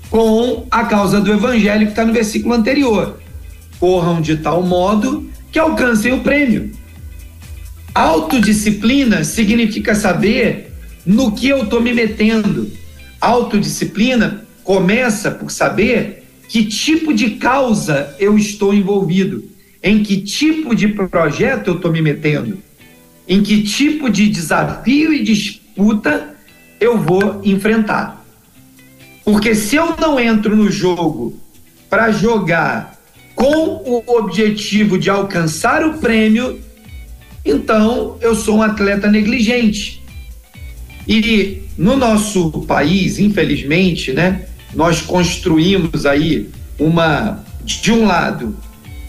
com 0.10 0.66
a 0.72 0.86
causa 0.86 1.20
do 1.20 1.34
evangelho 1.34 1.86
que 1.86 1.92
está 1.92 2.06
no 2.06 2.14
versículo 2.14 2.54
anterior. 2.54 3.20
Corram 3.80 4.22
de 4.22 4.38
tal 4.38 4.64
modo 4.64 5.30
que 5.52 5.60
alcancem 5.60 6.14
o 6.14 6.22
prêmio. 6.22 6.72
Autodisciplina 7.98 9.24
significa 9.24 9.96
saber 9.96 10.72
no 11.04 11.32
que 11.32 11.50
eu 11.50 11.64
estou 11.64 11.82
me 11.82 11.92
metendo. 11.92 12.72
Autodisciplina 13.20 14.46
começa 14.64 15.32
por 15.32 15.50
saber 15.50 16.24
que 16.48 16.64
tipo 16.66 17.12
de 17.12 17.32
causa 17.32 18.16
eu 18.20 18.38
estou 18.38 18.72
envolvido 18.72 19.46
em 19.82 20.04
que 20.04 20.22
tipo 20.22 20.76
de 20.76 20.90
projeto 20.90 21.70
eu 21.70 21.76
estou 21.78 21.92
me 21.92 22.00
metendo, 22.00 22.60
em 23.28 23.42
que 23.42 23.64
tipo 23.64 24.12
de 24.12 24.30
desafio 24.30 25.12
e 25.12 25.24
disputa 25.24 26.36
eu 26.80 27.00
vou 27.00 27.42
enfrentar. 27.44 28.24
Porque 29.26 29.56
se 29.56 29.76
eu 29.76 29.96
não 30.00 30.20
entro 30.20 30.56
no 30.56 30.70
jogo 30.70 31.36
para 31.90 32.12
jogar 32.12 32.96
com 33.34 33.82
o 33.84 34.04
objetivo 34.20 35.00
de 35.00 35.10
alcançar 35.10 35.84
o 35.84 35.98
prêmio, 35.98 36.67
então 37.50 38.18
eu 38.22 38.36
sou 38.36 38.58
um 38.58 38.62
atleta 38.62 39.10
negligente. 39.10 40.04
E 41.08 41.62
no 41.78 41.96
nosso 41.96 42.52
país, 42.64 43.18
infelizmente, 43.20 44.12
né, 44.12 44.46
nós 44.74 45.02
construímos 45.02 46.06
aí 46.06 46.50
uma, 46.78 47.44
de 47.64 47.92
um 47.92 48.06
lado, 48.06 48.56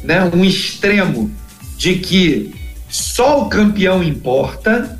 né, 0.04 0.30
um 0.32 0.44
extremo 0.44 1.30
de 1.76 1.96
que 1.96 2.54
só 2.88 3.42
o 3.42 3.48
campeão 3.48 4.02
importa, 4.02 4.98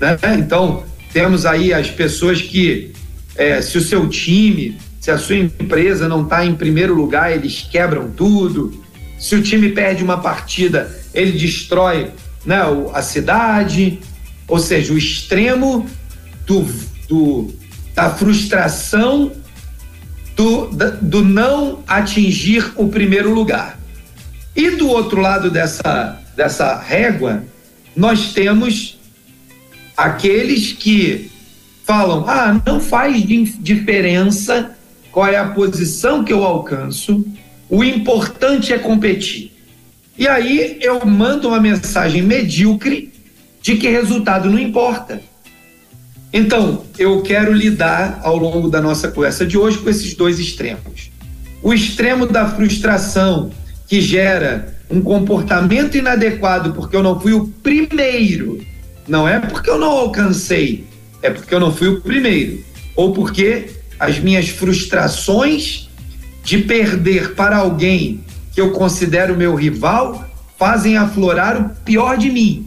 né? 0.00 0.18
Então 0.38 0.84
temos 1.12 1.46
aí 1.46 1.72
as 1.72 1.90
pessoas 1.90 2.40
que 2.40 2.92
é, 3.36 3.60
se 3.62 3.78
o 3.78 3.80
seu 3.80 4.08
time, 4.08 4.76
se 5.00 5.10
a 5.10 5.18
sua 5.18 5.36
empresa 5.36 6.08
não 6.08 6.22
está 6.22 6.44
em 6.44 6.54
primeiro 6.54 6.94
lugar, 6.94 7.32
eles 7.32 7.66
quebram 7.70 8.10
tudo. 8.10 8.82
Se 9.18 9.34
o 9.34 9.42
time 9.42 9.70
perde 9.70 10.02
uma 10.02 10.18
partida, 10.18 10.94
ele 11.14 11.32
destrói 11.32 12.08
né, 12.44 12.60
a 12.92 13.02
cidade. 13.02 14.00
Ou 14.48 14.58
seja, 14.58 14.92
o 14.92 14.98
extremo 14.98 15.86
do, 16.46 16.66
do 17.08 17.60
da 17.94 18.10
frustração 18.10 19.32
do, 20.36 20.70
do 21.02 21.24
não 21.24 21.82
atingir 21.86 22.72
o 22.76 22.88
primeiro 22.88 23.34
lugar. 23.34 23.78
E 24.56 24.70
do 24.70 24.88
outro 24.88 25.20
lado 25.20 25.50
dessa, 25.50 26.18
dessa 26.34 26.78
régua, 26.80 27.44
nós 27.94 28.32
temos 28.32 28.98
aqueles 29.96 30.72
que 30.72 31.30
falam: 31.84 32.24
ah, 32.26 32.60
não 32.64 32.80
faz 32.80 33.22
diferença 33.58 34.74
qual 35.12 35.26
é 35.26 35.36
a 35.36 35.48
posição 35.48 36.24
que 36.24 36.32
eu 36.32 36.44
alcanço, 36.44 37.26
o 37.68 37.84
importante 37.84 38.72
é 38.72 38.78
competir. 38.78 39.49
E 40.20 40.28
aí 40.28 40.76
eu 40.82 41.06
mando 41.06 41.48
uma 41.48 41.58
mensagem 41.58 42.20
medíocre 42.20 43.10
de 43.62 43.76
que 43.76 43.88
resultado 43.88 44.50
não 44.50 44.58
importa. 44.58 45.22
Então, 46.30 46.84
eu 46.98 47.22
quero 47.22 47.54
lidar 47.54 48.20
ao 48.22 48.36
longo 48.36 48.68
da 48.68 48.82
nossa 48.82 49.08
conversa 49.08 49.46
de 49.46 49.56
hoje 49.56 49.78
com 49.78 49.88
esses 49.88 50.12
dois 50.12 50.38
extremos. 50.38 51.10
O 51.62 51.72
extremo 51.72 52.26
da 52.26 52.46
frustração, 52.50 53.50
que 53.88 54.02
gera 54.02 54.76
um 54.90 55.00
comportamento 55.00 55.96
inadequado 55.96 56.74
porque 56.74 56.94
eu 56.94 57.02
não 57.02 57.18
fui 57.18 57.32
o 57.32 57.48
primeiro. 57.48 58.62
Não 59.08 59.26
é 59.26 59.40
porque 59.40 59.70
eu 59.70 59.78
não 59.78 59.90
alcancei, 59.90 60.84
é 61.22 61.30
porque 61.30 61.54
eu 61.54 61.60
não 61.60 61.72
fui 61.72 61.88
o 61.88 62.02
primeiro. 62.02 62.62
Ou 62.94 63.14
porque 63.14 63.70
as 63.98 64.18
minhas 64.18 64.50
frustrações 64.50 65.88
de 66.44 66.58
perder 66.58 67.34
para 67.34 67.56
alguém 67.56 68.20
que 68.60 68.62
eu 68.62 68.72
considero 68.72 69.38
meu 69.38 69.54
rival 69.54 70.28
fazem 70.58 70.98
aflorar 70.98 71.58
o 71.58 71.70
pior 71.82 72.18
de 72.18 72.30
mim 72.30 72.66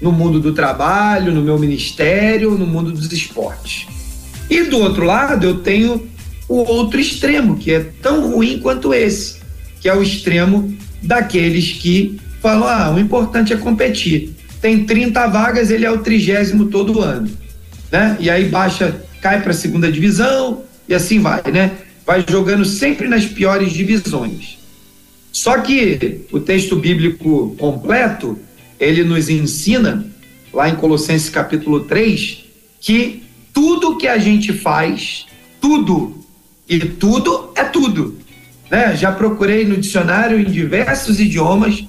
no 0.00 0.12
mundo 0.12 0.38
do 0.38 0.52
trabalho, 0.52 1.32
no 1.32 1.42
meu 1.42 1.58
ministério, 1.58 2.52
no 2.52 2.64
mundo 2.64 2.92
dos 2.92 3.12
esportes. 3.12 3.88
E 4.48 4.62
do 4.62 4.78
outro 4.78 5.04
lado, 5.04 5.44
eu 5.44 5.58
tenho 5.58 6.08
o 6.48 6.58
outro 6.58 7.00
extremo, 7.00 7.56
que 7.56 7.72
é 7.72 7.80
tão 8.00 8.30
ruim 8.30 8.60
quanto 8.60 8.94
esse, 8.94 9.40
que 9.80 9.88
é 9.88 9.94
o 9.94 10.02
extremo 10.02 10.76
daqueles 11.02 11.72
que 11.72 12.20
falam: 12.40 12.68
ah, 12.68 12.94
o 12.94 13.00
importante 13.00 13.52
é 13.52 13.56
competir. 13.56 14.36
Tem 14.60 14.84
30 14.84 15.26
vagas, 15.26 15.72
ele 15.72 15.84
é 15.84 15.90
o 15.90 15.98
trigésimo 15.98 16.66
todo 16.66 17.00
ano. 17.00 17.28
Né? 17.90 18.16
E 18.20 18.30
aí 18.30 18.48
baixa, 18.48 19.02
cai 19.20 19.40
para 19.40 19.50
a 19.50 19.54
segunda 19.54 19.90
divisão 19.90 20.62
e 20.88 20.94
assim 20.94 21.18
vai, 21.18 21.42
né? 21.52 21.72
Vai 22.06 22.24
jogando 22.28 22.64
sempre 22.64 23.08
nas 23.08 23.24
piores 23.24 23.72
divisões. 23.72 24.61
Só 25.32 25.58
que 25.58 26.26
o 26.30 26.38
texto 26.38 26.76
bíblico 26.76 27.56
completo, 27.58 28.38
ele 28.78 29.02
nos 29.02 29.30
ensina, 29.30 30.06
lá 30.52 30.68
em 30.68 30.76
Colossenses 30.76 31.30
capítulo 31.30 31.80
3, 31.80 32.44
que 32.80 33.22
tudo 33.52 33.96
que 33.96 34.06
a 34.06 34.18
gente 34.18 34.52
faz, 34.52 35.26
tudo, 35.60 36.22
e 36.68 36.78
tudo 36.80 37.50
é 37.56 37.64
tudo. 37.64 38.18
Né? 38.70 38.94
Já 38.94 39.10
procurei 39.10 39.64
no 39.64 39.76
dicionário 39.76 40.38
em 40.38 40.44
diversos 40.44 41.18
idiomas 41.18 41.82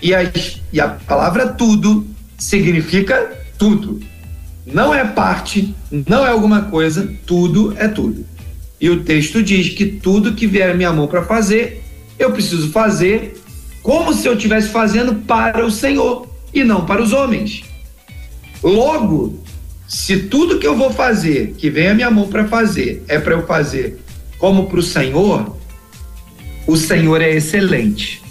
e, 0.00 0.14
as, 0.14 0.60
e 0.72 0.80
a 0.80 0.88
palavra 0.88 1.48
tudo 1.48 2.06
significa 2.38 3.36
tudo. 3.58 4.00
Não 4.66 4.94
é 4.94 5.04
parte, 5.04 5.74
não 6.06 6.26
é 6.26 6.30
alguma 6.30 6.62
coisa, 6.62 7.14
tudo 7.26 7.74
é 7.78 7.88
tudo. 7.88 8.24
E 8.80 8.90
o 8.90 9.04
texto 9.04 9.42
diz 9.42 9.70
que 9.70 9.86
tudo 9.86 10.34
que 10.34 10.46
vier 10.46 10.70
à 10.70 10.74
minha 10.74 10.92
mão 10.92 11.06
para 11.06 11.24
fazer, 11.24 11.82
eu 12.18 12.32
preciso 12.32 12.70
fazer 12.70 13.40
como 13.82 14.12
se 14.12 14.26
eu 14.26 14.34
estivesse 14.34 14.68
fazendo 14.68 15.14
para 15.14 15.64
o 15.64 15.70
Senhor 15.70 16.26
e 16.52 16.64
não 16.64 16.84
para 16.84 17.02
os 17.02 17.12
homens. 17.12 17.62
Logo, 18.62 19.40
se 19.86 20.24
tudo 20.24 20.58
que 20.58 20.66
eu 20.66 20.76
vou 20.76 20.92
fazer, 20.92 21.54
que 21.56 21.70
vem 21.70 21.88
à 21.88 21.94
minha 21.94 22.10
mão 22.10 22.28
para 22.28 22.48
fazer, 22.48 23.04
é 23.06 23.18
para 23.18 23.34
eu 23.34 23.46
fazer 23.46 24.00
como 24.38 24.66
para 24.66 24.80
o 24.80 24.82
Senhor, 24.82 25.56
o 26.66 26.76
Senhor 26.76 27.20
é 27.20 27.30
excelente. 27.30 28.22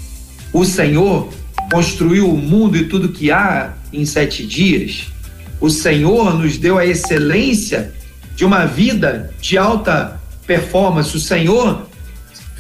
O 0.51 0.65
Senhor 0.65 1.29
construiu 1.71 2.29
o 2.29 2.37
mundo 2.37 2.77
e 2.77 2.87
tudo 2.87 3.09
que 3.09 3.31
há 3.31 3.73
em 3.91 4.05
sete 4.05 4.45
dias. 4.45 5.07
O 5.59 5.69
Senhor 5.69 6.37
nos 6.37 6.57
deu 6.57 6.77
a 6.77 6.85
excelência 6.85 7.93
de 8.35 8.43
uma 8.45 8.65
vida 8.65 9.33
de 9.39 9.57
alta 9.57 10.19
performance. 10.45 11.15
O 11.15 11.19
Senhor 11.19 11.84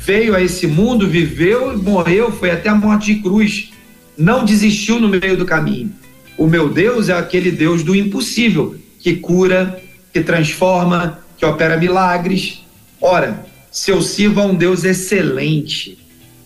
veio 0.05 0.35
a 0.35 0.41
esse 0.41 0.67
mundo, 0.67 1.09
viveu 1.09 1.73
e 1.73 1.77
morreu, 1.77 2.31
foi 2.31 2.51
até 2.51 2.69
a 2.69 2.75
morte 2.75 3.15
de 3.15 3.21
cruz. 3.21 3.71
Não 4.15 4.45
desistiu 4.45 4.99
no 4.99 5.09
meio 5.09 5.35
do 5.35 5.45
caminho. 5.45 5.91
O 6.37 6.45
meu 6.45 6.69
Deus 6.69 7.09
é 7.09 7.13
aquele 7.13 7.49
Deus 7.49 7.81
do 7.81 7.95
impossível, 7.95 8.75
que 8.99 9.15
cura, 9.15 9.81
que 10.13 10.21
transforma, 10.21 11.19
que 11.37 11.45
opera 11.45 11.75
milagres. 11.75 12.63
Ora, 13.01 13.45
se 13.71 13.89
eu 13.89 13.99
sirvo 13.99 14.41
a 14.41 14.45
um 14.45 14.53
Deus 14.53 14.83
excelente 14.83 15.97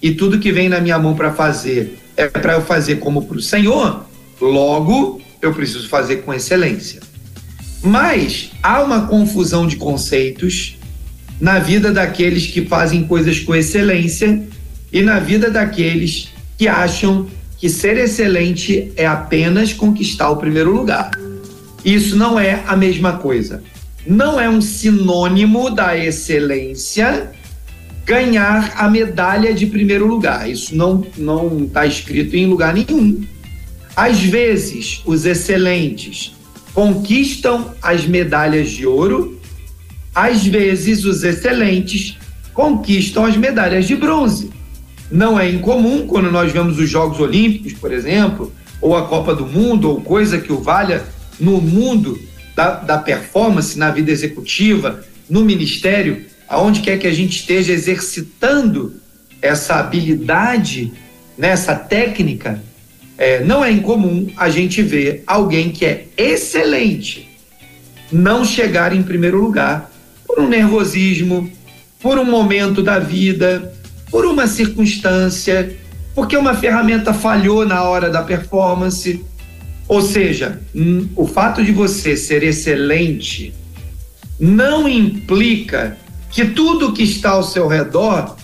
e 0.01 0.11
tudo 0.11 0.39
que 0.39 0.53
vem 0.53 0.69
na 0.69 0.79
minha 0.79 0.97
mão 0.97 1.13
para 1.13 1.33
fazer 1.33 1.99
é 2.15 2.27
para 2.27 2.53
eu 2.53 2.61
fazer 2.61 2.95
como 2.95 3.25
para 3.25 3.37
o 3.37 3.41
Senhor, 3.41 4.05
logo 4.39 5.21
eu 5.41 5.53
preciso 5.53 5.87
fazer 5.89 6.17
com 6.17 6.33
excelência. 6.33 7.01
Mas 7.83 8.51
há 8.63 8.81
uma 8.81 9.07
confusão 9.07 9.67
de 9.67 9.75
conceitos 9.75 10.78
na 11.39 11.59
vida 11.59 11.91
daqueles 11.91 12.47
que 12.47 12.65
fazem 12.65 13.03
coisas 13.03 13.39
com 13.39 13.55
excelência 13.55 14.43
e 14.91 15.01
na 15.01 15.19
vida 15.19 15.49
daqueles 15.49 16.29
que 16.57 16.67
acham 16.67 17.27
que 17.57 17.69
ser 17.69 17.97
excelente 17.97 18.91
é 18.95 19.05
apenas 19.05 19.73
conquistar 19.73 20.29
o 20.29 20.37
primeiro 20.37 20.71
lugar. 20.71 21.11
Isso 21.83 22.15
não 22.15 22.39
é 22.39 22.63
a 22.67 22.75
mesma 22.75 23.13
coisa. 23.13 23.63
Não 24.05 24.39
é 24.39 24.49
um 24.49 24.61
sinônimo 24.61 25.69
da 25.69 25.97
excelência 25.97 27.31
ganhar 28.05 28.73
a 28.75 28.89
medalha 28.89 29.53
de 29.53 29.65
primeiro 29.67 30.07
lugar. 30.07 30.49
Isso 30.49 30.75
não 30.75 31.05
não 31.15 31.65
está 31.65 31.85
escrito 31.85 32.35
em 32.35 32.47
lugar 32.47 32.73
nenhum. 32.73 33.23
Às 33.95 34.19
vezes, 34.21 35.01
os 35.05 35.25
excelentes 35.25 36.33
conquistam 36.73 37.73
as 37.81 38.05
medalhas 38.05 38.69
de 38.69 38.85
ouro 38.85 39.38
às 40.13 40.45
vezes, 40.45 41.05
os 41.05 41.23
excelentes 41.23 42.17
conquistam 42.53 43.25
as 43.25 43.37
medalhas 43.37 43.87
de 43.87 43.95
bronze. 43.95 44.51
Não 45.11 45.39
é 45.39 45.49
incomum 45.49 46.05
quando 46.05 46.31
nós 46.31 46.51
vemos 46.51 46.77
os 46.77 46.89
Jogos 46.89 47.19
Olímpicos, 47.19 47.73
por 47.73 47.91
exemplo, 47.91 48.53
ou 48.81 48.95
a 48.95 49.07
Copa 49.07 49.33
do 49.33 49.45
Mundo, 49.45 49.89
ou 49.89 50.01
coisa 50.01 50.39
que 50.39 50.51
o 50.51 50.61
valha 50.61 51.03
no 51.39 51.61
mundo 51.61 52.19
da, 52.55 52.75
da 52.75 52.97
performance, 52.97 53.77
na 53.77 53.89
vida 53.91 54.11
executiva, 54.11 55.03
no 55.29 55.43
ministério, 55.43 56.25
aonde 56.47 56.81
quer 56.81 56.97
que 56.97 57.07
a 57.07 57.13
gente 57.13 57.37
esteja 57.37 57.71
exercitando 57.71 58.95
essa 59.41 59.75
habilidade, 59.75 60.91
né, 61.37 61.55
técnica, 61.87 62.61
é, 63.17 63.43
não 63.43 63.63
é 63.63 63.71
incomum 63.71 64.27
a 64.35 64.49
gente 64.49 64.81
ver 64.81 65.23
alguém 65.25 65.71
que 65.71 65.85
é 65.85 66.07
excelente 66.17 67.29
não 68.11 68.43
chegar 68.43 68.93
em 68.93 69.03
primeiro 69.03 69.39
lugar 69.39 69.91
por 70.29 70.41
um 70.41 70.47
nervosismo, 70.47 71.51
por 71.99 72.19
um 72.19 72.23
momento 72.23 72.83
da 72.83 72.99
vida, 72.99 73.73
por 74.11 74.27
uma 74.27 74.45
circunstância, 74.45 75.75
porque 76.13 76.37
uma 76.37 76.53
ferramenta 76.53 77.15
falhou 77.15 77.65
na 77.65 77.81
hora 77.81 78.11
da 78.11 78.21
performance. 78.21 79.25
Ou 79.87 80.03
seja, 80.03 80.61
o 81.15 81.25
fato 81.25 81.63
de 81.63 81.71
você 81.71 82.15
ser 82.15 82.43
excelente 82.43 83.51
não 84.39 84.87
implica 84.87 85.97
que 86.29 86.45
tudo 86.45 86.93
que 86.93 87.01
está 87.01 87.31
ao 87.31 87.43
seu 87.43 87.67
redor 87.67 88.35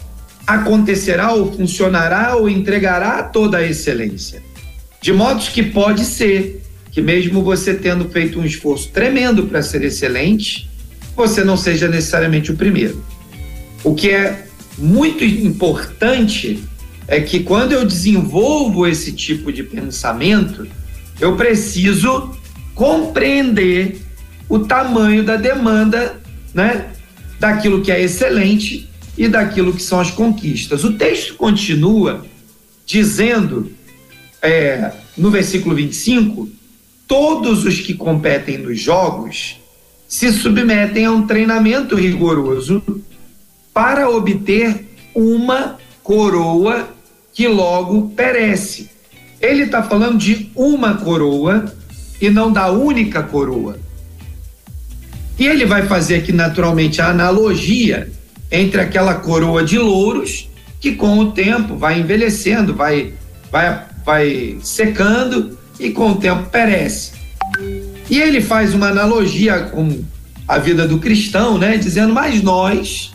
acontecerá 0.47 1.33
ou 1.33 1.53
funcionará 1.53 2.35
ou 2.35 2.49
entregará 2.49 3.21
toda 3.21 3.59
a 3.59 3.63
excelência. 3.63 4.41
De 4.99 5.13
modo 5.13 5.39
que 5.51 5.61
pode 5.61 6.03
ser 6.03 6.63
que, 6.91 6.99
mesmo 6.99 7.43
você 7.43 7.75
tendo 7.75 8.09
feito 8.09 8.39
um 8.39 8.45
esforço 8.45 8.89
tremendo 8.89 9.43
para 9.43 9.61
ser 9.61 9.83
excelente, 9.83 10.67
você 11.15 11.43
não 11.43 11.55
seja 11.55 11.87
necessariamente 11.87 12.51
o 12.51 12.55
primeiro. 12.55 13.03
O 13.83 13.95
que 13.95 14.09
é 14.09 14.47
muito 14.77 15.23
importante 15.23 16.63
é 17.07 17.21
que 17.21 17.41
quando 17.41 17.71
eu 17.71 17.85
desenvolvo 17.85 18.85
esse 18.87 19.11
tipo 19.11 19.51
de 19.51 19.63
pensamento, 19.63 20.67
eu 21.19 21.35
preciso 21.35 22.35
compreender 22.73 24.01
o 24.49 24.59
tamanho 24.59 25.23
da 25.23 25.37
demanda, 25.37 26.19
né, 26.53 26.87
daquilo 27.39 27.81
que 27.81 27.91
é 27.91 28.01
excelente 28.01 28.89
e 29.17 29.27
daquilo 29.27 29.73
que 29.73 29.81
são 29.81 29.99
as 29.99 30.11
conquistas. 30.11 30.83
O 30.83 30.93
texto 30.93 31.35
continua 31.35 32.25
dizendo, 32.85 33.71
é, 34.41 34.91
no 35.17 35.31
versículo 35.31 35.75
25, 35.75 36.49
todos 37.07 37.65
os 37.65 37.79
que 37.79 37.93
competem 37.93 38.57
nos 38.57 38.79
jogos 38.79 39.57
se 40.07 40.31
submetem 40.31 41.05
a 41.05 41.11
um 41.11 41.25
treinamento 41.25 41.95
rigoroso 41.95 42.83
para 43.73 44.09
obter 44.09 44.85
uma 45.13 45.77
coroa 46.03 46.89
que 47.33 47.47
logo 47.47 48.09
perece. 48.15 48.89
Ele 49.41 49.63
está 49.63 49.83
falando 49.83 50.17
de 50.17 50.49
uma 50.55 50.95
coroa 50.95 51.65
e 52.21 52.29
não 52.29 52.51
da 52.51 52.71
única 52.71 53.21
coroa. 53.23 53.77
E 55.37 55.45
ele 55.45 55.65
vai 55.65 55.85
fazer 55.85 56.15
aqui 56.15 56.31
naturalmente 56.31 57.01
a 57.01 57.09
analogia 57.09 58.09
entre 58.51 58.79
aquela 58.79 59.15
coroa 59.15 59.63
de 59.63 59.77
louros 59.77 60.49
que 60.79 60.93
com 60.95 61.19
o 61.19 61.31
tempo 61.31 61.75
vai 61.75 61.99
envelhecendo, 61.99 62.73
vai, 62.73 63.13
vai, 63.51 63.85
vai 64.05 64.57
secando 64.61 65.57
e 65.79 65.89
com 65.89 66.11
o 66.11 66.15
tempo 66.15 66.49
perece. 66.49 67.11
E 68.09 68.19
ele 68.19 68.41
faz 68.41 68.73
uma 68.73 68.89
analogia 68.89 69.59
com 69.63 70.03
a 70.47 70.57
vida 70.59 70.87
do 70.87 70.99
cristão, 70.99 71.57
né? 71.57 71.77
Dizendo, 71.77 72.13
mas 72.13 72.41
nós 72.41 73.13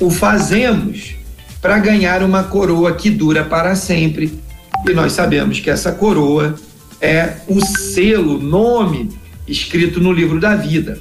o 0.00 0.10
fazemos 0.10 1.14
para 1.60 1.78
ganhar 1.78 2.22
uma 2.22 2.44
coroa 2.44 2.94
que 2.94 3.10
dura 3.10 3.44
para 3.44 3.74
sempre. 3.76 4.38
E 4.88 4.92
nós 4.92 5.12
sabemos 5.12 5.60
que 5.60 5.70
essa 5.70 5.92
coroa 5.92 6.54
é 7.00 7.36
o 7.46 7.60
selo, 7.64 8.38
nome 8.40 9.10
escrito 9.46 10.00
no 10.00 10.12
livro 10.12 10.40
da 10.40 10.56
vida. 10.56 10.98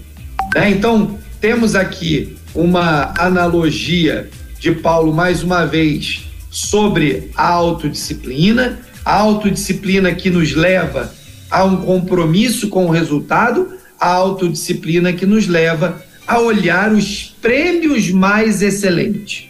Né? 0.53 0.71
Então, 0.71 1.17
temos 1.39 1.75
aqui 1.75 2.35
uma 2.53 3.13
analogia 3.17 4.29
de 4.59 4.71
Paulo, 4.71 5.13
mais 5.13 5.43
uma 5.43 5.65
vez, 5.65 6.25
sobre 6.49 7.31
a 7.35 7.47
autodisciplina, 7.47 8.79
a 9.05 9.15
autodisciplina 9.15 10.13
que 10.13 10.29
nos 10.29 10.53
leva 10.53 11.13
a 11.49 11.63
um 11.63 11.77
compromisso 11.77 12.69
com 12.69 12.85
o 12.85 12.89
resultado, 12.89 13.73
a 13.99 14.07
autodisciplina 14.07 15.11
que 15.13 15.25
nos 15.25 15.47
leva 15.47 16.01
a 16.27 16.39
olhar 16.39 16.93
os 16.93 17.35
prêmios 17.41 18.09
mais 18.11 18.61
excelentes. 18.61 19.49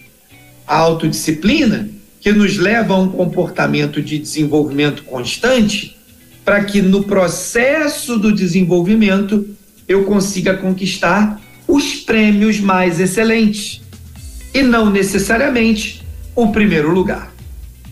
A 0.66 0.78
autodisciplina 0.78 1.90
que 2.22 2.32
nos 2.32 2.58
leva 2.58 2.94
a 2.94 2.98
um 2.98 3.10
comportamento 3.10 4.02
de 4.02 4.18
desenvolvimento 4.18 5.04
constante, 5.04 5.98
para 6.44 6.64
que 6.64 6.82
no 6.82 7.04
processo 7.04 8.18
do 8.18 8.34
desenvolvimento 8.34 9.46
eu 9.88 10.04
consiga 10.06 10.56
conquistar 10.56 11.40
os 11.68 11.96
prêmios 11.96 12.60
mais 12.60 13.00
excelentes. 13.00 13.82
e 14.52 14.64
não 14.64 14.90
necessariamente 14.90 16.02
o 16.36 16.52
primeiro 16.52 16.92
lugar. 16.92 17.32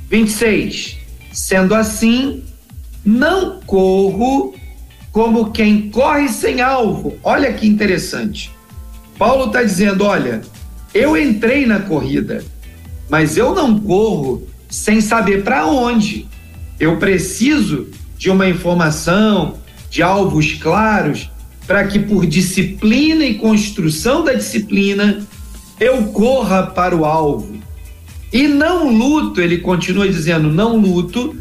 26. 0.10 0.98
Sendo 1.32 1.76
assim, 1.76 2.44
não 3.08 3.62
corro 3.66 4.54
como 5.14 5.52
quem 5.52 5.90
corre 5.90 6.28
sem 6.28 6.60
alvo. 6.60 7.18
Olha 7.24 7.54
que 7.54 7.66
interessante. 7.66 8.52
Paulo 9.18 9.46
está 9.46 9.64
dizendo: 9.64 10.04
olha, 10.04 10.42
eu 10.94 11.16
entrei 11.16 11.66
na 11.66 11.80
corrida, 11.80 12.44
mas 13.10 13.38
eu 13.38 13.56
não 13.56 13.80
corro 13.80 14.46
sem 14.70 15.00
saber 15.00 15.42
para 15.46 15.66
onde. 15.66 16.28
Eu 16.78 16.98
preciso 16.98 17.88
de 18.18 18.30
uma 18.30 18.50
informação, 18.50 19.56
de 19.90 20.04
alvos 20.04 20.56
claros, 20.56 21.32
para 21.66 21.88
que 21.88 22.00
por 22.00 22.26
disciplina 22.26 23.24
e 23.24 23.36
construção 23.36 24.22
da 24.22 24.34
disciplina 24.34 25.26
eu 25.80 26.08
corra 26.08 26.64
para 26.64 26.94
o 26.94 27.06
alvo. 27.06 27.56
E 28.34 28.50
não 28.50 28.92
luto, 28.92 29.40
ele 29.40 29.60
continua 29.60 30.10
dizendo, 30.10 30.52
não 30.52 30.76
luto 30.76 31.34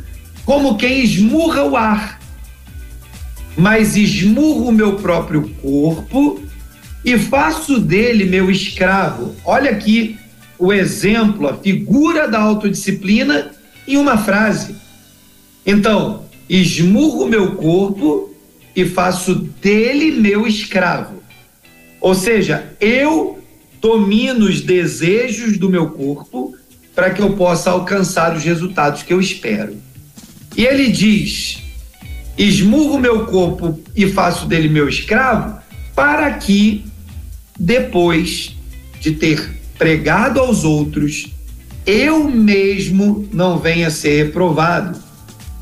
como 0.47 0.77
quem 0.77 1.03
esmurra 1.03 1.65
o 1.65 1.77
ar, 1.77 2.21
mas 3.59 3.97
esmurro 3.97 4.69
o 4.69 4.73
meu 4.73 4.95
próprio 4.95 5.49
corpo 5.61 6.41
e 7.05 7.19
faço 7.19 7.81
dele 7.81 8.25
meu 8.25 8.49
escravo. 8.49 9.35
Olha 9.45 9.73
aqui 9.73 10.17
o 10.57 10.73
exemplo, 10.73 11.49
a 11.49 11.55
figura 11.55 12.29
da 12.29 12.41
autodisciplina 12.41 13.51
em 13.89 13.97
uma 13.97 14.17
frase. 14.17 14.77
Então, 15.67 16.25
esmurro 16.49 17.27
meu 17.27 17.57
corpo 17.57 18.33
e 18.75 18.85
faço 18.85 19.35
dele 19.35 20.13
meu 20.13 20.47
escravo. 20.47 21.23
Ou 22.01 22.15
seja, 22.15 22.73
eu 22.81 23.43
domino 23.81 24.47
os 24.47 24.61
desejos 24.61 25.59
do 25.59 25.69
meu 25.69 25.91
corpo 25.91 26.55
para 26.95 27.11
que 27.11 27.21
eu 27.21 27.33
possa 27.33 27.71
alcançar 27.71 28.37
os 28.37 28.45
resultados 28.45 29.03
que 29.03 29.13
eu 29.13 29.21
espero. 29.21 29.86
E 30.57 30.65
ele 30.65 30.89
diz: 30.89 31.59
esmurro 32.39 32.99
meu 32.99 33.27
corpo 33.27 33.79
e 33.95 34.11
faço 34.11 34.47
dele 34.47 34.69
meu 34.69 34.89
escravo, 34.89 35.59
para 35.95 36.33
que, 36.33 36.85
depois 37.59 38.57
de 39.01 39.13
ter 39.13 39.61
pregado 39.79 40.41
aos 40.41 40.65
outros, 40.65 41.33
eu 41.85 42.29
mesmo 42.29 43.29
não 43.33 43.59
venha 43.59 43.91
ser 43.91 44.25
reprovado. 44.25 44.99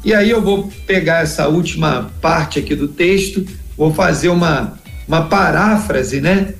E 0.04 0.14
aí 0.14 0.30
eu 0.30 0.40
vou 0.40 0.70
pegar 0.86 1.22
essa 1.22 1.48
última 1.48 2.10
parte 2.20 2.58
aqui 2.58 2.74
do 2.74 2.88
texto, 2.88 3.44
vou 3.76 3.92
fazer 3.92 4.28
uma, 4.28 4.78
uma 5.08 5.22
paráfrase, 5.26 6.20
né? 6.20 6.54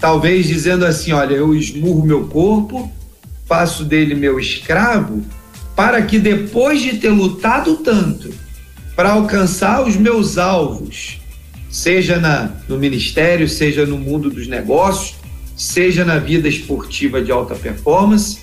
Talvez 0.00 0.46
dizendo 0.46 0.84
assim: 0.84 1.12
olha, 1.12 1.34
eu 1.34 1.54
esmurro 1.54 2.04
meu 2.04 2.26
corpo, 2.26 2.90
faço 3.46 3.84
dele 3.84 4.14
meu 4.14 4.38
escravo, 4.38 5.22
para 5.78 6.02
que 6.02 6.18
depois 6.18 6.82
de 6.82 6.98
ter 6.98 7.10
lutado 7.10 7.76
tanto 7.76 8.34
para 8.96 9.12
alcançar 9.12 9.86
os 9.86 9.94
meus 9.94 10.36
alvos, 10.36 11.20
seja 11.70 12.18
na, 12.18 12.50
no 12.68 12.76
ministério, 12.76 13.48
seja 13.48 13.86
no 13.86 13.96
mundo 13.96 14.28
dos 14.28 14.48
negócios, 14.48 15.14
seja 15.56 16.04
na 16.04 16.18
vida 16.18 16.48
esportiva 16.48 17.22
de 17.22 17.30
alta 17.30 17.54
performance, 17.54 18.40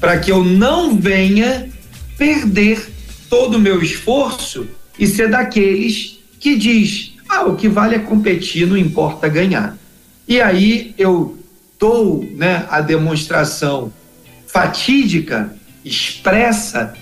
para 0.00 0.18
que 0.18 0.32
eu 0.32 0.42
não 0.42 0.96
venha 0.96 1.68
perder 2.16 2.82
todo 3.28 3.56
o 3.56 3.60
meu 3.60 3.82
esforço 3.82 4.66
e 4.98 5.06
ser 5.06 5.28
daqueles 5.28 6.18
que 6.40 6.56
diz: 6.56 7.12
ah, 7.28 7.42
o 7.42 7.56
que 7.56 7.68
vale 7.68 7.94
é 7.94 7.98
competir, 7.98 8.66
não 8.66 8.78
importa 8.78 9.28
ganhar. 9.28 9.76
E 10.26 10.40
aí 10.40 10.94
eu 10.96 11.38
dou 11.78 12.26
né, 12.36 12.64
a 12.70 12.80
demonstração 12.80 13.92
fatídica, 14.46 15.54
expressa, 15.88 16.94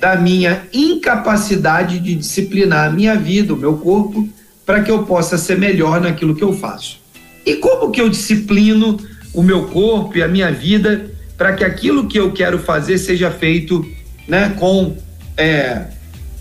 da 0.00 0.16
minha 0.16 0.62
incapacidade 0.72 1.98
de 1.98 2.14
disciplinar 2.14 2.88
a 2.88 2.92
minha 2.92 3.16
vida, 3.16 3.54
o 3.54 3.56
meu 3.56 3.78
corpo, 3.78 4.28
para 4.64 4.82
que 4.82 4.90
eu 4.90 5.04
possa 5.04 5.38
ser 5.38 5.58
melhor 5.58 6.00
naquilo 6.00 6.34
que 6.34 6.44
eu 6.44 6.52
faço. 6.52 7.00
E 7.44 7.54
como 7.56 7.90
que 7.90 8.00
eu 8.00 8.08
disciplino 8.08 8.98
o 9.32 9.42
meu 9.42 9.66
corpo 9.66 10.18
e 10.18 10.22
a 10.22 10.28
minha 10.28 10.50
vida 10.50 11.10
para 11.36 11.52
que 11.52 11.64
aquilo 11.64 12.06
que 12.06 12.18
eu 12.18 12.32
quero 12.32 12.58
fazer 12.58 12.98
seja 12.98 13.30
feito 13.30 13.86
né, 14.26 14.54
com 14.58 14.96
é, 15.36 15.84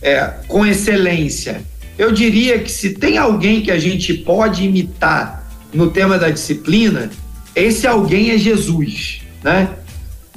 é, 0.01 0.33
com 0.47 0.65
excelência. 0.65 1.61
Eu 1.97 2.11
diria 2.11 2.59
que 2.59 2.71
se 2.71 2.91
tem 2.91 3.17
alguém 3.17 3.61
que 3.61 3.71
a 3.71 3.79
gente 3.79 4.13
pode 4.13 4.63
imitar 4.63 5.45
no 5.73 5.89
tema 5.89 6.17
da 6.17 6.29
disciplina, 6.29 7.09
esse 7.55 7.85
alguém 7.85 8.31
é 8.31 8.37
Jesus, 8.37 9.21
né? 9.43 9.69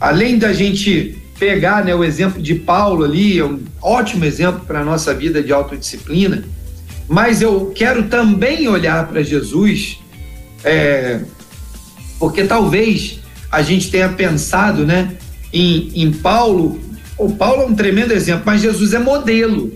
Além 0.01 0.39
da 0.39 0.53
gente 0.53 1.19
pegar 1.39 1.85
né, 1.85 1.95
o 1.95 2.05
exemplo 2.05 2.43
de 2.43 2.55
Paulo 2.55 3.05
ali, 3.05 3.39
é 3.39 3.45
um 3.45 3.61
ótimo 3.81 4.25
exemplo 4.25 4.61
para 4.67 4.81
a 4.81 4.85
nossa 4.85 5.15
vida 5.15 5.43
de 5.43 5.53
autodisciplina, 5.53 6.45
mas 7.09 7.41
eu 7.41 7.73
quero 7.75 8.05
também 8.05 8.69
olhar 8.69 9.07
para 9.09 9.23
Jesus, 9.23 9.99
é, 10.65 11.21
porque 12.19 12.45
talvez 12.45 13.21
a 13.51 13.63
gente 13.63 13.91
tenha 13.91 14.09
pensado 14.09 14.85
né, 14.85 15.17
em, 15.53 15.91
em 15.95 16.13
Paulo 16.13 16.81
o 17.19 17.31
Paulo 17.35 17.63
é 17.63 17.67
um 17.67 17.75
tremendo 17.75 18.13
exemplo, 18.13 18.45
mas 18.47 18.63
Jesus 18.63 18.95
é 18.95 18.99
modelo. 19.01 19.73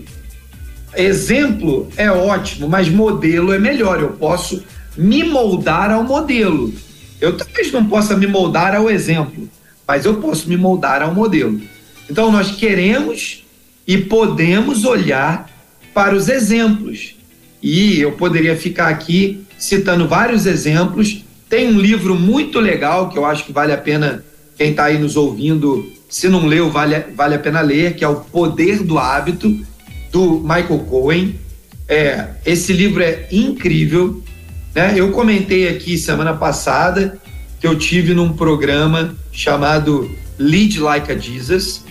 Exemplo 0.95 1.89
é 1.97 2.09
ótimo, 2.09 2.69
mas 2.69 2.87
modelo 2.87 3.51
é 3.51 3.59
melhor. 3.59 3.99
Eu 3.99 4.11
posso 4.11 4.63
me 4.95 5.25
moldar 5.25 5.91
ao 5.91 6.03
modelo. 6.03 6.73
Eu 7.19 7.35
talvez 7.35 7.71
não 7.71 7.85
possa 7.85 8.15
me 8.15 8.27
moldar 8.27 8.73
ao 8.73 8.89
exemplo, 8.89 9.49
mas 9.87 10.05
eu 10.05 10.15
posso 10.15 10.49
me 10.49 10.57
moldar 10.57 11.01
ao 11.01 11.13
modelo. 11.13 11.61
Então 12.09 12.31
nós 12.31 12.51
queremos 12.51 13.43
e 13.87 13.97
podemos 13.97 14.85
olhar 14.85 15.49
para 15.93 16.15
os 16.15 16.29
exemplos. 16.29 17.15
E 17.61 17.99
eu 17.99 18.13
poderia 18.13 18.55
ficar 18.55 18.87
aqui 18.87 19.43
citando 19.57 20.07
vários 20.07 20.45
exemplos. 20.45 21.23
Tem 21.49 21.67
um 21.67 21.79
livro 21.79 22.15
muito 22.15 22.59
legal 22.59 23.09
que 23.09 23.17
eu 23.17 23.25
acho 23.25 23.45
que 23.45 23.53
vale 23.53 23.71
a 23.71 23.77
pena 23.77 24.23
quem 24.57 24.71
está 24.71 24.85
aí 24.85 24.97
nos 24.97 25.15
ouvindo 25.15 25.91
se 26.13 26.29
não 26.29 26.45
leu, 26.45 26.69
vale, 26.69 26.99
vale 27.15 27.33
a 27.33 27.39
pena 27.39 27.59
ler, 27.59 27.95
que 27.95 28.03
é 28.03 28.07
O 28.07 28.17
Poder 28.17 28.83
do 28.83 28.99
Hábito, 28.99 29.49
do 30.11 30.39
Michael 30.41 30.85
Cohen. 30.87 31.39
É, 31.87 32.27
esse 32.45 32.71
livro 32.71 33.01
é 33.01 33.27
incrível. 33.31 34.21
Né? 34.75 34.93
Eu 34.95 35.11
comentei 35.11 35.67
aqui 35.67 35.97
semana 35.97 36.35
passada 36.35 37.19
que 37.63 37.67
eu 37.67 37.77
tive 37.77 38.13
num 38.13 38.33
programa 38.33 39.15
chamado 39.31 40.11
Lead 40.37 40.81
Like 40.81 41.09
a 41.09 41.17
Jesus, 41.17 41.85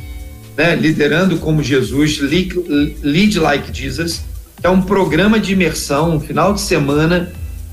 né? 0.55 0.77
liderando 0.77 1.39
como 1.39 1.63
Jesus, 1.63 2.21
Lead, 2.21 3.41
Like 3.41 3.73
Jesus. 3.73 4.23
É 4.63 4.69
um 4.69 4.83
programa 4.83 5.41
de 5.41 5.55
imersão, 5.55 6.17
um 6.17 6.21
final 6.21 6.53
de 6.53 6.61
semana 6.61 7.33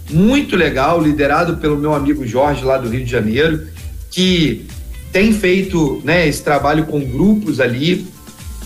muito 0.10 0.56
legal, 0.56 1.02
liderado 1.02 1.58
pelo 1.58 1.76
meu 1.76 1.94
amigo 1.94 2.26
Jorge, 2.26 2.64
lá 2.64 2.78
do 2.78 2.88
Rio 2.88 3.04
de 3.04 3.12
Janeiro, 3.12 3.68
que 4.10 4.66
tem 5.12 5.34
feito 5.34 6.02
né, 6.06 6.26
esse 6.26 6.42
trabalho 6.42 6.86
com 6.86 7.02
grupos 7.02 7.60
ali 7.60 8.08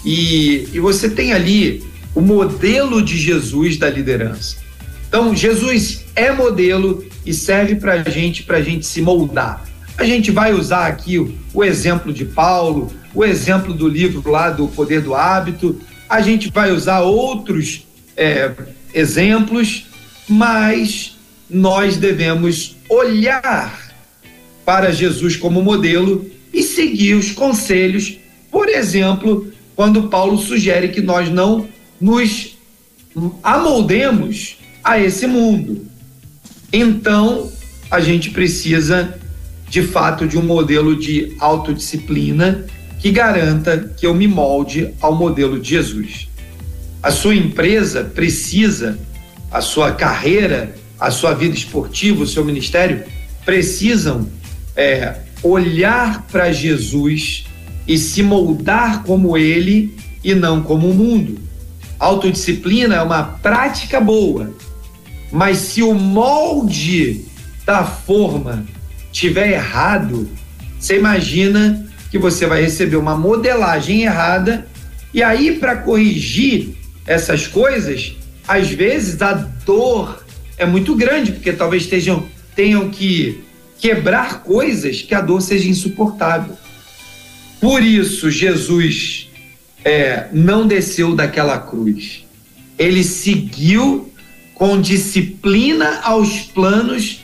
e, 0.05 0.69
e 0.71 0.79
você 0.79 1.09
tem 1.09 1.33
ali 1.33 1.83
o 2.13 2.21
modelo 2.21 3.01
de 3.01 3.17
Jesus 3.17 3.77
da 3.77 3.89
liderança. 3.89 4.57
Então, 5.07 5.35
Jesus 5.35 6.05
é 6.15 6.31
modelo 6.31 7.03
e 7.25 7.33
serve 7.33 7.75
para 7.75 7.93
a 7.93 8.09
gente, 8.09 8.43
para 8.43 8.57
a 8.57 8.61
gente 8.61 8.85
se 8.85 9.01
moldar. 9.01 9.63
A 9.97 10.03
gente 10.03 10.31
vai 10.31 10.53
usar 10.53 10.87
aqui 10.87 11.19
o, 11.19 11.33
o 11.53 11.63
exemplo 11.63 12.11
de 12.11 12.25
Paulo, 12.25 12.91
o 13.13 13.23
exemplo 13.23 13.73
do 13.73 13.87
livro 13.87 14.29
lá 14.29 14.49
do 14.49 14.67
Poder 14.67 15.01
do 15.01 15.13
Hábito, 15.13 15.79
a 16.09 16.21
gente 16.21 16.49
vai 16.49 16.71
usar 16.71 17.01
outros 17.01 17.85
é, 18.17 18.51
exemplos, 18.93 19.87
mas 20.27 21.17
nós 21.49 21.97
devemos 21.97 22.75
olhar 22.89 23.93
para 24.65 24.91
Jesus 24.91 25.35
como 25.35 25.61
modelo 25.61 26.29
e 26.53 26.63
seguir 26.63 27.15
os 27.15 27.31
conselhos, 27.31 28.17
por 28.51 28.69
exemplo, 28.69 29.51
quando 29.75 30.09
Paulo 30.09 30.37
sugere 30.37 30.89
que 30.89 31.01
nós 31.01 31.29
não 31.29 31.67
nos 31.99 32.57
amoldemos 33.41 34.57
a 34.83 34.99
esse 34.99 35.25
mundo. 35.25 35.87
Então, 36.75 37.51
a 37.91 37.99
gente 37.99 38.31
precisa, 38.31 39.13
de 39.69 39.83
fato, 39.83 40.27
de 40.27 40.39
um 40.39 40.41
modelo 40.41 40.95
de 40.95 41.35
autodisciplina 41.39 42.65
que 42.99 43.11
garanta 43.11 43.93
que 43.95 44.07
eu 44.07 44.15
me 44.15 44.27
molde 44.27 44.91
ao 44.99 45.13
modelo 45.13 45.59
de 45.59 45.69
Jesus. 45.69 46.27
A 47.03 47.11
sua 47.11 47.35
empresa 47.35 48.03
precisa, 48.03 48.97
a 49.51 49.61
sua 49.61 49.91
carreira, 49.91 50.73
a 50.99 51.11
sua 51.11 51.35
vida 51.35 51.55
esportiva, 51.55 52.23
o 52.23 52.27
seu 52.27 52.43
ministério 52.43 53.03
precisam 53.45 54.27
é, 54.75 55.17
olhar 55.43 56.25
para 56.31 56.51
Jesus 56.51 57.45
e 57.87 57.99
se 57.99 58.23
moldar 58.23 59.03
como 59.03 59.37
ele 59.37 59.95
e 60.23 60.33
não 60.33 60.63
como 60.63 60.89
o 60.89 60.93
mundo. 60.93 61.37
Autodisciplina 61.99 62.95
é 62.95 63.01
uma 63.01 63.23
prática 63.23 63.99
boa, 63.99 64.51
mas 65.33 65.57
se 65.57 65.81
o 65.81 65.95
molde 65.95 67.25
da 67.65 67.83
forma 67.83 68.63
tiver 69.11 69.53
errado, 69.53 70.29
você 70.79 70.99
imagina 70.99 71.91
que 72.11 72.19
você 72.19 72.45
vai 72.45 72.61
receber 72.61 72.97
uma 72.97 73.17
modelagem 73.17 74.03
errada 74.03 74.67
e 75.11 75.23
aí 75.23 75.57
para 75.57 75.77
corrigir 75.77 76.75
essas 77.07 77.47
coisas, 77.47 78.15
às 78.47 78.69
vezes 78.69 79.19
a 79.23 79.33
dor 79.33 80.23
é 80.55 80.67
muito 80.67 80.95
grande, 80.95 81.31
porque 81.31 81.51
talvez 81.51 81.81
estejam, 81.81 82.27
tenham 82.55 82.91
que 82.91 83.43
quebrar 83.79 84.43
coisas 84.43 85.01
que 85.01 85.15
a 85.15 85.21
dor 85.21 85.41
seja 85.41 85.67
insuportável. 85.67 86.55
Por 87.59 87.81
isso, 87.81 88.29
Jesus 88.29 89.31
é, 89.83 90.27
não 90.31 90.67
desceu 90.67 91.15
daquela 91.15 91.57
cruz. 91.57 92.23
Ele 92.77 93.03
seguiu 93.03 94.12
com 94.53 94.79
disciplina 94.79 96.01
aos 96.03 96.41
planos 96.41 97.23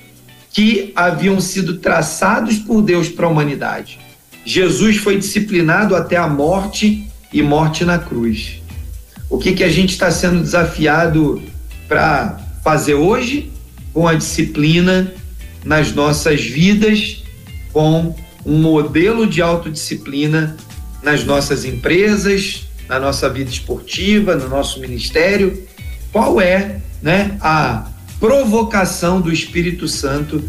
que 0.52 0.92
haviam 0.96 1.40
sido 1.40 1.78
traçados 1.78 2.58
por 2.58 2.82
Deus 2.82 3.08
para 3.10 3.28
a 3.28 3.30
humanidade. 3.30 4.00
Jesus 4.44 4.98
foi 4.98 5.18
disciplinado 5.18 5.96
até 5.96 6.18
a 6.18 6.28
morte 6.28 7.08
e 7.32 7.42
morte 7.42 7.86
na 7.86 8.00
cruz. 8.00 8.62
O 9.30 9.38
que, 9.38 9.54
que 9.54 9.64
a 9.64 9.70
gente 9.70 9.92
está 9.92 10.10
sendo 10.10 10.42
desafiado 10.42 11.42
para 11.88 12.40
fazer 12.64 12.96
hoje? 12.96 13.52
Com 13.94 14.08
a 14.08 14.16
disciplina 14.16 15.14
nas 15.64 15.94
nossas 15.94 16.42
vidas, 16.42 17.24
com 17.72 18.16
um 18.46 18.60
modelo 18.60 19.28
de 19.28 19.42
autodisciplina 19.42 20.58
nas 21.04 21.24
nossas 21.24 21.64
empresas, 21.66 22.66
na 22.88 23.00
nossa 23.00 23.30
vida 23.30 23.50
esportiva, 23.50 24.36
no 24.36 24.50
nosso 24.50 24.80
ministério. 24.80 25.64
Qual 26.12 26.42
é 26.42 26.82
né, 27.02 27.38
a 27.42 27.88
provocação 28.20 29.22
do 29.22 29.32
Espírito 29.32 29.88
Santo 29.88 30.44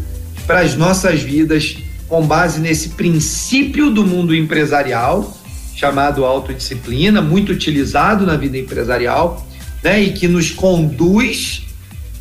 para 0.45 0.59
as 0.59 0.75
nossas 0.75 1.21
vidas 1.21 1.77
com 2.07 2.25
base 2.25 2.59
nesse 2.59 2.89
princípio 2.89 3.89
do 3.89 4.05
mundo 4.05 4.35
empresarial 4.35 5.37
chamado 5.81 6.23
autodisciplina, 6.23 7.23
muito 7.23 7.51
utilizado 7.51 8.23
na 8.23 8.37
vida 8.37 8.55
empresarial, 8.55 9.43
né, 9.83 9.99
e 9.99 10.13
que 10.13 10.27
nos 10.27 10.51
conduz 10.51 11.63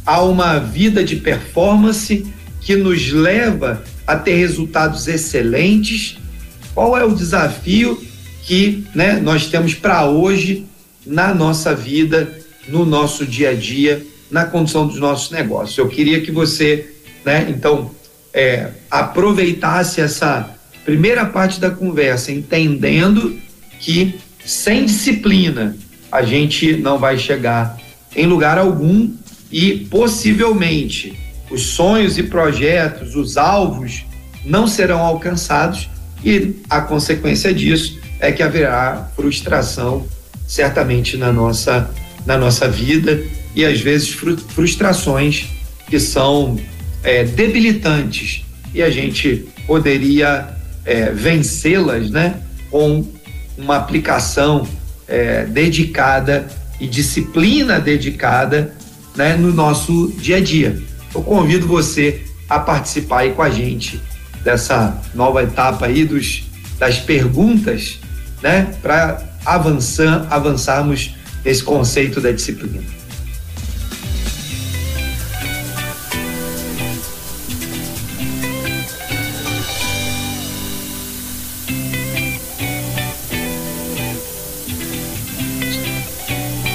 a 0.06 0.22
uma 0.22 0.58
vida 0.58 1.04
de 1.04 1.16
performance 1.16 2.26
que 2.62 2.74
nos 2.74 3.12
leva 3.12 3.84
a 4.06 4.16
ter 4.16 4.36
resultados 4.36 5.06
excelentes. 5.08 6.16
Qual 6.72 6.96
é 6.96 7.04
o 7.04 7.14
desafio 7.14 8.02
que 8.44 8.82
né, 8.94 9.20
nós 9.22 9.48
temos 9.48 9.74
para 9.74 10.06
hoje 10.06 10.64
na 11.04 11.34
nossa 11.34 11.74
vida, 11.74 12.32
no 12.66 12.86
nosso 12.86 13.26
dia 13.26 13.50
a 13.50 13.54
dia, 13.54 14.02
na 14.30 14.44
condução 14.44 14.86
dos 14.86 14.98
nossos 14.98 15.30
negócios? 15.30 15.76
Eu 15.76 15.88
queria 15.88 16.20
que 16.20 16.30
você, 16.30 16.94
né, 17.24 17.46
então, 17.48 17.90
é, 18.32 18.70
aproveitasse 18.90 20.00
essa 20.00 20.54
primeira 20.84 21.26
parte 21.26 21.60
da 21.60 21.70
conversa, 21.70 22.32
entendendo 22.32 23.38
que 23.78 24.18
sem 24.44 24.84
disciplina 24.86 25.76
a 26.10 26.22
gente 26.22 26.76
não 26.76 26.98
vai 26.98 27.18
chegar 27.18 27.78
em 28.14 28.26
lugar 28.26 28.58
algum 28.58 29.10
e 29.50 29.86
possivelmente 29.90 31.18
os 31.50 31.62
sonhos 31.62 32.18
e 32.18 32.22
projetos, 32.22 33.14
os 33.14 33.36
alvos 33.36 34.04
não 34.44 34.66
serão 34.66 35.00
alcançados 35.00 35.88
e 36.24 36.56
a 36.68 36.80
consequência 36.80 37.52
disso 37.52 37.98
é 38.18 38.30
que 38.30 38.42
haverá 38.42 39.10
frustração 39.16 40.06
certamente 40.46 41.16
na 41.16 41.32
nossa 41.32 41.90
na 42.26 42.36
nossa 42.36 42.68
vida 42.68 43.22
e 43.54 43.64
às 43.64 43.80
vezes 43.80 44.08
frustrações 44.08 45.46
que 45.88 45.98
são 45.98 46.58
é, 47.02 47.24
debilitantes 47.24 48.44
e 48.72 48.82
a 48.82 48.90
gente 48.90 49.48
poderia 49.66 50.48
é, 50.84 51.10
vencê-las, 51.10 52.10
né, 52.10 52.40
com 52.70 53.06
uma 53.56 53.76
aplicação 53.76 54.66
é, 55.08 55.44
dedicada 55.44 56.48
e 56.78 56.86
disciplina 56.86 57.78
dedicada, 57.78 58.74
né, 59.16 59.36
no 59.36 59.52
nosso 59.52 60.12
dia 60.18 60.36
a 60.36 60.40
dia. 60.40 60.80
Eu 61.14 61.22
convido 61.22 61.66
você 61.66 62.22
a 62.48 62.58
participar 62.58 63.20
aí 63.20 63.32
com 63.32 63.42
a 63.42 63.50
gente 63.50 64.00
dessa 64.42 65.00
nova 65.14 65.42
etapa 65.42 65.86
aí 65.86 66.04
dos 66.04 66.44
das 66.78 66.98
perguntas, 66.98 67.98
né, 68.42 68.72
para 68.80 69.22
avançar, 69.44 70.26
avançarmos 70.30 71.14
nesse 71.44 71.62
conceito 71.62 72.20
da 72.20 72.32
disciplina. 72.32 72.99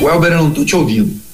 Welber, 0.05 0.33
eu 0.33 0.37
não 0.37 0.49
estou 0.49 0.63
te 0.63 0.75
ouvindo. 0.75 1.25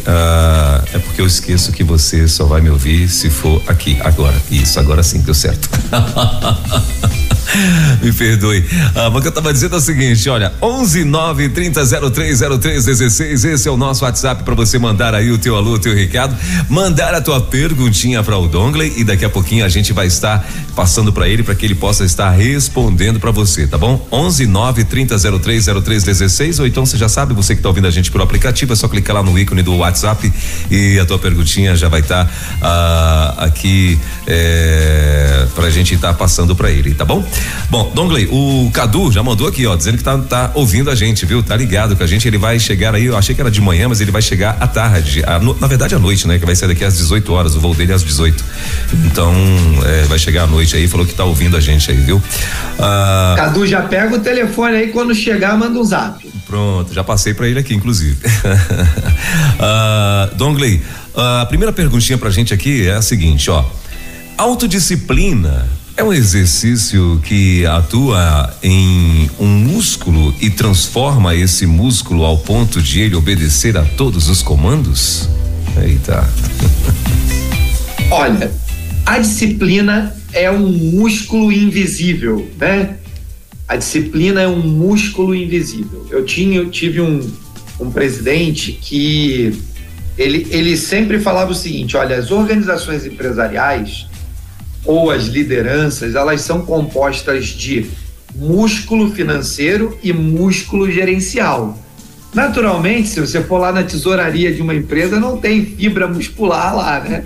Uh, 0.00 0.82
é 0.92 0.98
porque 0.98 1.20
eu 1.20 1.26
esqueço 1.26 1.72
que 1.72 1.82
você 1.84 2.26
só 2.26 2.44
vai 2.44 2.60
me 2.60 2.68
ouvir 2.68 3.08
se 3.08 3.30
for 3.30 3.62
aqui, 3.66 3.96
agora. 4.00 4.36
Isso, 4.50 4.78
agora 4.78 5.02
sim, 5.02 5.20
deu 5.20 5.34
certo. 5.34 5.68
Me 8.02 8.12
perdoe. 8.12 8.64
Ah, 8.94 9.10
mas 9.10 9.16
o 9.18 9.22
que 9.22 9.28
eu 9.28 9.32
tava 9.32 9.52
dizendo 9.52 9.74
é 9.74 9.78
o 9.78 9.80
seguinte, 9.80 10.28
olha, 10.28 10.52
11 10.60 11.04
9 11.04 11.48
30 11.50 12.10
03 12.10 12.40
03 12.60 12.84
16, 12.84 13.44
esse 13.44 13.68
é 13.68 13.70
o 13.70 13.76
nosso 13.76 14.04
WhatsApp 14.04 14.42
para 14.44 14.54
você 14.54 14.78
mandar 14.78 15.14
aí 15.14 15.30
o 15.30 15.38
teu 15.38 15.56
alô, 15.56 15.74
o 15.74 15.78
teu 15.78 15.94
recado, 15.94 16.36
mandar 16.68 17.14
a 17.14 17.20
tua 17.20 17.40
perguntinha 17.40 18.22
para 18.22 18.36
o 18.36 18.46
Dongley 18.46 18.92
e 18.96 19.04
daqui 19.04 19.24
a 19.24 19.30
pouquinho 19.30 19.64
a 19.64 19.68
gente 19.68 19.92
vai 19.92 20.06
estar 20.06 20.46
passando 20.74 21.12
para 21.12 21.28
ele 21.28 21.42
para 21.42 21.54
que 21.54 21.64
ele 21.64 21.74
possa 21.74 22.04
estar 22.04 22.30
respondendo 22.30 23.18
para 23.18 23.30
você, 23.30 23.66
tá 23.66 23.76
bom? 23.76 24.06
11 24.10 24.46
9 24.46 24.84
30 24.84 25.16
03 25.40 25.66
03 25.82 26.04
16 26.04 26.58
ou 26.60 26.66
então 26.66 26.86
você 26.86 26.96
já 26.96 27.08
sabe, 27.08 27.34
você 27.34 27.56
que 27.56 27.62
tá 27.62 27.68
ouvindo 27.68 27.86
a 27.86 27.90
gente 27.90 28.10
pelo 28.10 28.24
aplicativo, 28.24 28.72
é 28.72 28.76
só 28.76 28.88
clicar 28.88 29.16
lá 29.16 29.22
no 29.22 29.38
ícone 29.38 29.62
do 29.62 29.76
WhatsApp 29.76 30.32
e 30.70 30.98
a 30.98 31.04
tua 31.04 31.18
perguntinha 31.18 31.74
já 31.76 31.88
vai 31.88 32.00
estar 32.00 32.24
tá, 32.24 32.30
ah, 32.62 33.34
aqui 33.44 33.98
é, 34.26 35.46
pra 35.54 35.70
gente 35.70 35.94
estar 35.94 36.08
tá 36.08 36.14
passando 36.14 36.54
para 36.54 36.70
ele, 36.70 36.94
tá 36.94 37.04
bom? 37.04 37.24
Bom, 37.70 37.92
Dongley, 37.94 38.28
o 38.30 38.68
Cadu 38.72 39.12
já 39.12 39.22
mandou 39.22 39.46
aqui, 39.46 39.64
ó, 39.64 39.76
dizendo 39.76 39.98
que 39.98 40.02
tá, 40.02 40.18
tá 40.18 40.50
ouvindo 40.54 40.90
a 40.90 40.94
gente, 40.94 41.24
viu? 41.24 41.40
Tá 41.40 41.56
ligado 41.56 41.94
com 41.94 42.02
a 42.02 42.06
gente, 42.06 42.26
ele 42.26 42.36
vai 42.36 42.58
chegar 42.58 42.94
aí, 42.94 43.06
eu 43.06 43.16
achei 43.16 43.32
que 43.32 43.40
era 43.40 43.50
de 43.50 43.60
manhã, 43.60 43.88
mas 43.88 44.00
ele 44.00 44.10
vai 44.10 44.20
chegar 44.20 44.56
à 44.58 44.66
tarde, 44.66 45.22
no, 45.40 45.56
na 45.58 45.68
verdade 45.68 45.94
à 45.94 45.98
noite, 45.98 46.26
né? 46.26 46.38
Que 46.38 46.44
vai 46.44 46.56
sair 46.56 46.68
daqui 46.68 46.84
às 46.84 46.96
18 46.96 47.32
horas, 47.32 47.54
o 47.54 47.60
voo 47.60 47.72
dele 47.72 47.92
é 47.92 47.94
às 47.94 48.02
18. 48.02 48.44
Então, 49.06 49.32
é, 49.86 50.02
vai 50.06 50.18
chegar 50.18 50.44
à 50.44 50.46
noite 50.48 50.74
aí, 50.74 50.88
falou 50.88 51.06
que 51.06 51.14
tá 51.14 51.24
ouvindo 51.24 51.56
a 51.56 51.60
gente 51.60 51.90
aí, 51.90 51.96
viu? 51.96 52.20
Ah, 52.78 53.34
Cadu, 53.36 53.64
já 53.66 53.82
pega 53.82 54.16
o 54.16 54.18
telefone 54.18 54.76
aí, 54.76 54.88
quando 54.88 55.14
chegar, 55.14 55.56
manda 55.56 55.78
um 55.78 55.84
zap. 55.84 56.28
Pronto, 56.46 56.92
já 56.92 57.04
passei 57.04 57.34
para 57.34 57.46
ele 57.46 57.60
aqui, 57.60 57.72
inclusive. 57.72 58.16
ah, 59.60 60.28
Dongley, 60.34 60.82
a 61.14 61.46
primeira 61.46 61.72
perguntinha 61.72 62.18
pra 62.18 62.30
gente 62.30 62.52
aqui 62.52 62.88
é 62.88 62.94
a 62.94 63.02
seguinte, 63.02 63.48
ó. 63.48 63.64
Autodisciplina 64.36 65.68
é 66.00 66.02
um 66.02 66.14
exercício 66.14 67.20
que 67.22 67.66
atua 67.66 68.56
em 68.62 69.30
um 69.38 69.46
músculo 69.46 70.34
e 70.40 70.48
transforma 70.48 71.34
esse 71.34 71.66
músculo 71.66 72.24
ao 72.24 72.38
ponto 72.38 72.80
de 72.80 73.02
ele 73.02 73.14
obedecer 73.14 73.76
a 73.76 73.84
todos 73.84 74.30
os 74.30 74.40
comandos? 74.40 75.28
Eita. 75.76 76.26
Olha, 78.10 78.50
a 79.04 79.18
disciplina 79.18 80.16
é 80.32 80.50
um 80.50 80.70
músculo 80.70 81.52
invisível, 81.52 82.50
né? 82.58 82.96
A 83.68 83.76
disciplina 83.76 84.40
é 84.40 84.48
um 84.48 84.66
músculo 84.66 85.34
invisível. 85.34 86.06
Eu 86.10 86.24
tinha, 86.24 86.60
eu 86.60 86.70
tive 86.70 87.02
um, 87.02 87.30
um 87.78 87.90
presidente 87.90 88.72
que 88.72 89.52
ele, 90.16 90.46
ele 90.50 90.78
sempre 90.78 91.20
falava 91.20 91.52
o 91.52 91.54
seguinte: 91.54 91.94
olha, 91.94 92.16
as 92.16 92.30
organizações 92.30 93.04
empresariais 93.04 94.08
ou 94.84 95.10
as 95.10 95.24
lideranças, 95.24 96.14
elas 96.14 96.40
são 96.40 96.62
compostas 96.62 97.46
de 97.46 97.86
músculo 98.34 99.10
financeiro 99.10 99.98
e 100.02 100.12
músculo 100.12 100.90
gerencial. 100.90 101.78
Naturalmente, 102.32 103.08
se 103.08 103.20
você 103.20 103.42
for 103.42 103.58
lá 103.58 103.72
na 103.72 103.82
tesouraria 103.82 104.52
de 104.54 104.62
uma 104.62 104.74
empresa, 104.74 105.18
não 105.18 105.36
tem 105.36 105.64
fibra 105.64 106.06
muscular 106.06 106.76
lá, 106.76 107.00
né? 107.00 107.24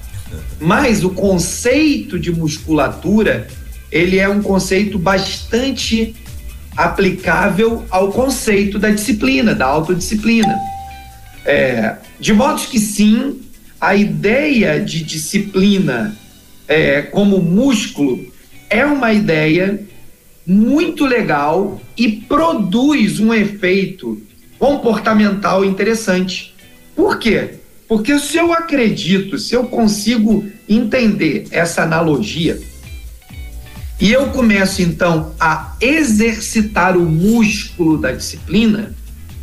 Mas 0.60 1.04
o 1.04 1.10
conceito 1.10 2.18
de 2.18 2.32
musculatura, 2.32 3.46
ele 3.92 4.18
é 4.18 4.28
um 4.28 4.42
conceito 4.42 4.98
bastante 4.98 6.14
aplicável 6.76 7.84
ao 7.90 8.10
conceito 8.10 8.78
da 8.78 8.90
disciplina, 8.90 9.54
da 9.54 9.66
autodisciplina. 9.66 10.58
É, 11.44 11.96
de 12.18 12.32
modo 12.32 12.62
que 12.62 12.80
sim, 12.80 13.40
a 13.80 13.94
ideia 13.94 14.80
de 14.80 15.04
disciplina 15.04 16.16
é, 16.68 17.02
como 17.02 17.40
músculo 17.40 18.32
é 18.70 18.84
uma 18.84 19.12
ideia 19.12 19.80
muito 20.46 21.06
legal 21.06 21.80
e 21.96 22.10
produz 22.10 23.20
um 23.20 23.32
efeito 23.32 24.20
comportamental 24.58 25.64
interessante. 25.64 26.54
Por 26.94 27.18
quê? 27.18 27.54
Porque 27.88 28.18
se 28.18 28.36
eu 28.36 28.52
acredito, 28.52 29.38
se 29.38 29.54
eu 29.54 29.64
consigo 29.64 30.44
entender 30.68 31.46
essa 31.50 31.82
analogia, 31.82 32.58
e 34.00 34.12
eu 34.12 34.26
começo 34.30 34.82
então 34.82 35.32
a 35.38 35.76
exercitar 35.80 36.96
o 36.96 37.04
músculo 37.04 37.96
da 37.96 38.12
disciplina, 38.12 38.94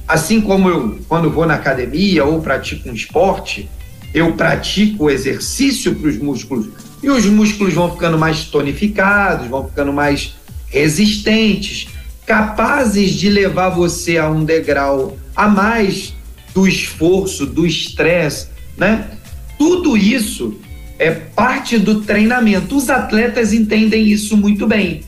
assim 0.07 0.41
como 0.41 0.69
eu, 0.69 0.99
quando 1.07 1.29
vou 1.29 1.45
na 1.45 1.53
academia 1.53 2.25
ou 2.25 2.41
pratico 2.41 2.89
um 2.89 2.93
esporte, 2.93 3.69
eu 4.13 4.33
pratico 4.33 5.05
o 5.05 5.09
exercício 5.09 5.95
para 5.95 6.09
os 6.09 6.17
músculos 6.17 6.67
e 7.01 7.09
os 7.09 7.25
músculos 7.25 7.73
vão 7.73 7.91
ficando 7.91 8.17
mais 8.17 8.45
tonificados, 8.45 9.47
vão 9.47 9.67
ficando 9.67 9.91
mais 9.91 10.35
resistentes, 10.67 11.87
capazes 12.25 13.11
de 13.11 13.29
levar 13.29 13.69
você 13.69 14.17
a 14.17 14.29
um 14.29 14.45
degrau 14.45 15.17
a 15.35 15.47
mais 15.47 16.13
do 16.53 16.67
esforço, 16.67 17.45
do 17.45 17.65
estresse, 17.65 18.47
né? 18.77 19.09
Tudo 19.57 19.97
isso 19.97 20.59
é 20.99 21.11
parte 21.11 21.77
do 21.77 22.01
treinamento. 22.01 22.75
Os 22.77 22.89
atletas 22.89 23.53
entendem 23.53 24.07
isso 24.07 24.37
muito 24.37 24.67
bem. 24.67 25.01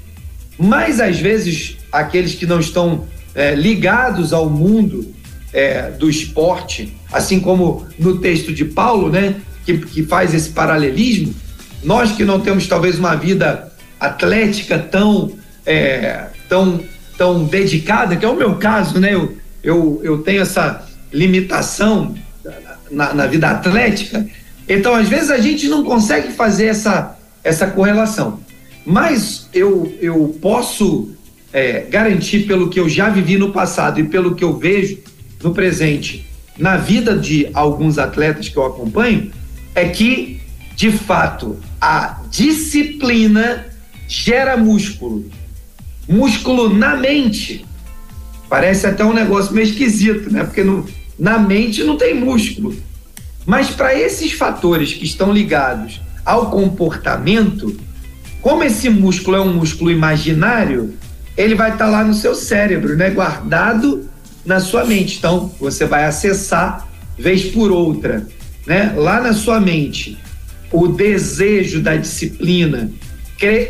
Mas 0.58 1.00
às 1.00 1.20
vezes 1.20 1.78
aqueles 1.92 2.34
que 2.34 2.46
não 2.46 2.60
estão 2.60 3.06
é, 3.36 3.56
ligados 3.56 4.34
ao 4.34 4.50
mundo 4.50 5.14
é, 5.52 5.92
do 5.92 6.10
esporte, 6.10 6.94
assim 7.12 7.40
como 7.40 7.86
no 7.98 8.20
texto 8.20 8.52
de 8.52 8.66
Paulo, 8.66 9.10
né, 9.10 9.36
que, 9.66 9.78
que 9.78 10.04
faz 10.04 10.34
esse 10.34 10.50
paralelismo, 10.50 11.34
nós 11.84 12.12
que 12.12 12.24
não 12.24 12.40
temos 12.40 12.68
talvez 12.68 12.98
uma 12.98 13.16
vida 13.16 13.72
atlética 14.00 14.78
tão 14.80 15.32
é, 15.66 16.28
tão 16.50 16.84
tão 17.18 17.46
dedicada, 17.46 18.16
que 18.16 18.26
é 18.26 18.28
o 18.28 18.36
meu 18.36 18.56
caso, 18.56 19.00
né? 19.00 19.14
Eu, 19.14 19.38
eu, 19.64 20.02
eu 20.04 20.18
tenho 20.20 20.42
essa 20.42 20.86
limitação 21.12 22.16
na, 22.90 23.14
na 23.14 23.28
vida 23.28 23.50
atlética 23.50 24.26
então, 24.68 24.96
às 24.96 25.10
vezes, 25.10 25.30
a 25.30 25.38
gente 25.38 25.68
não 25.68 25.84
consegue 25.84 26.32
fazer 26.32 26.68
essa, 26.68 27.18
essa 27.44 27.68
correlação. 27.68 28.40
Mas 28.86 29.48
eu, 29.54 29.94
eu 30.02 30.36
posso 30.42 31.10
é, 31.52 31.82
garantir, 31.90 32.46
pelo 32.48 32.70
que 32.70 32.80
eu 32.80 32.88
já 32.88 33.10
vivi 33.10 33.38
no 33.38 33.52
passado 33.52 34.00
e 34.00 34.04
pelo 34.04 34.36
que 34.36 34.44
eu 34.44 34.58
vejo 34.58 35.00
no 35.42 35.54
presente, 35.54 36.26
na 36.58 36.78
vida 36.78 37.18
de 37.18 37.50
alguns 37.54 37.98
atletas 37.98 38.48
que 38.48 38.58
eu 38.58 38.66
acompanho, 38.66 39.32
é 39.76 39.88
que, 39.90 40.40
de 40.76 40.92
fato, 40.92 41.60
a 41.80 42.22
disciplina 42.30 43.66
gera 44.08 44.58
músculo. 44.58 45.26
Músculo 46.08 46.74
na 46.74 46.96
mente. 46.96 47.66
Parece 48.50 48.88
até 48.88 49.04
um 49.04 49.14
negócio 49.14 49.54
meio 49.54 49.68
esquisito, 49.68 50.32
né? 50.32 50.44
Porque 50.44 50.64
no, 50.64 50.86
na 51.18 51.40
mente 51.40 51.84
não 51.84 51.98
tem 51.98 52.14
músculo 52.14 52.76
mas 53.46 53.70
para 53.70 53.98
esses 53.98 54.32
fatores 54.32 54.94
que 54.94 55.06
estão 55.06 55.32
ligados 55.32 56.02
ao 56.26 56.50
comportamento, 56.50 57.78
como 58.42 58.64
esse 58.64 58.90
músculo 58.90 59.38
é 59.38 59.42
um 59.42 59.54
músculo 59.54 59.92
imaginário, 59.92 60.94
ele 61.36 61.56
vai 61.56 61.72
estar 61.72 61.86
tá 61.86 61.92
lá 61.92 62.04
no 62.04 62.14
seu 62.14 62.36
cérebro, 62.36 62.96
né, 62.96 63.10
guardado 63.10 64.10
na 64.46 64.60
sua 64.60 64.86
mente. 64.86 65.18
Então, 65.18 65.52
você 65.60 65.86
vai 65.86 66.06
acessar 66.06 66.88
vez 67.18 67.46
por 67.46 67.72
outra, 67.72 68.26
né, 68.66 68.94
lá 68.96 69.20
na 69.20 69.34
sua 69.34 69.60
mente, 69.60 70.18
o 70.74 70.88
desejo 70.88 71.80
da 71.80 71.96
disciplina 71.96 72.92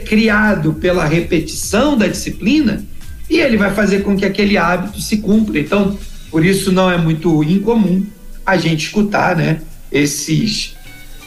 criado 0.06 0.74
pela 0.74 1.06
repetição 1.06 1.98
da 1.98 2.08
disciplina, 2.08 2.84
e 3.30 3.40
ele 3.40 3.58
vai 3.58 3.74
fazer 3.74 4.04
com 4.04 4.16
que 4.16 4.26
aquele 4.26 4.58
hábito 4.58 5.02
se 5.02 5.18
cumpra. 5.18 5.60
Então, 5.60 5.98
por 6.30 6.46
isso 6.46 6.72
não 6.72 6.92
é 6.92 6.98
muito 6.98 7.44
incomum 7.44 8.06
a 8.46 8.56
gente 8.58 8.86
escutar, 8.86 9.36
né? 9.36 9.62
Esses 9.92 10.76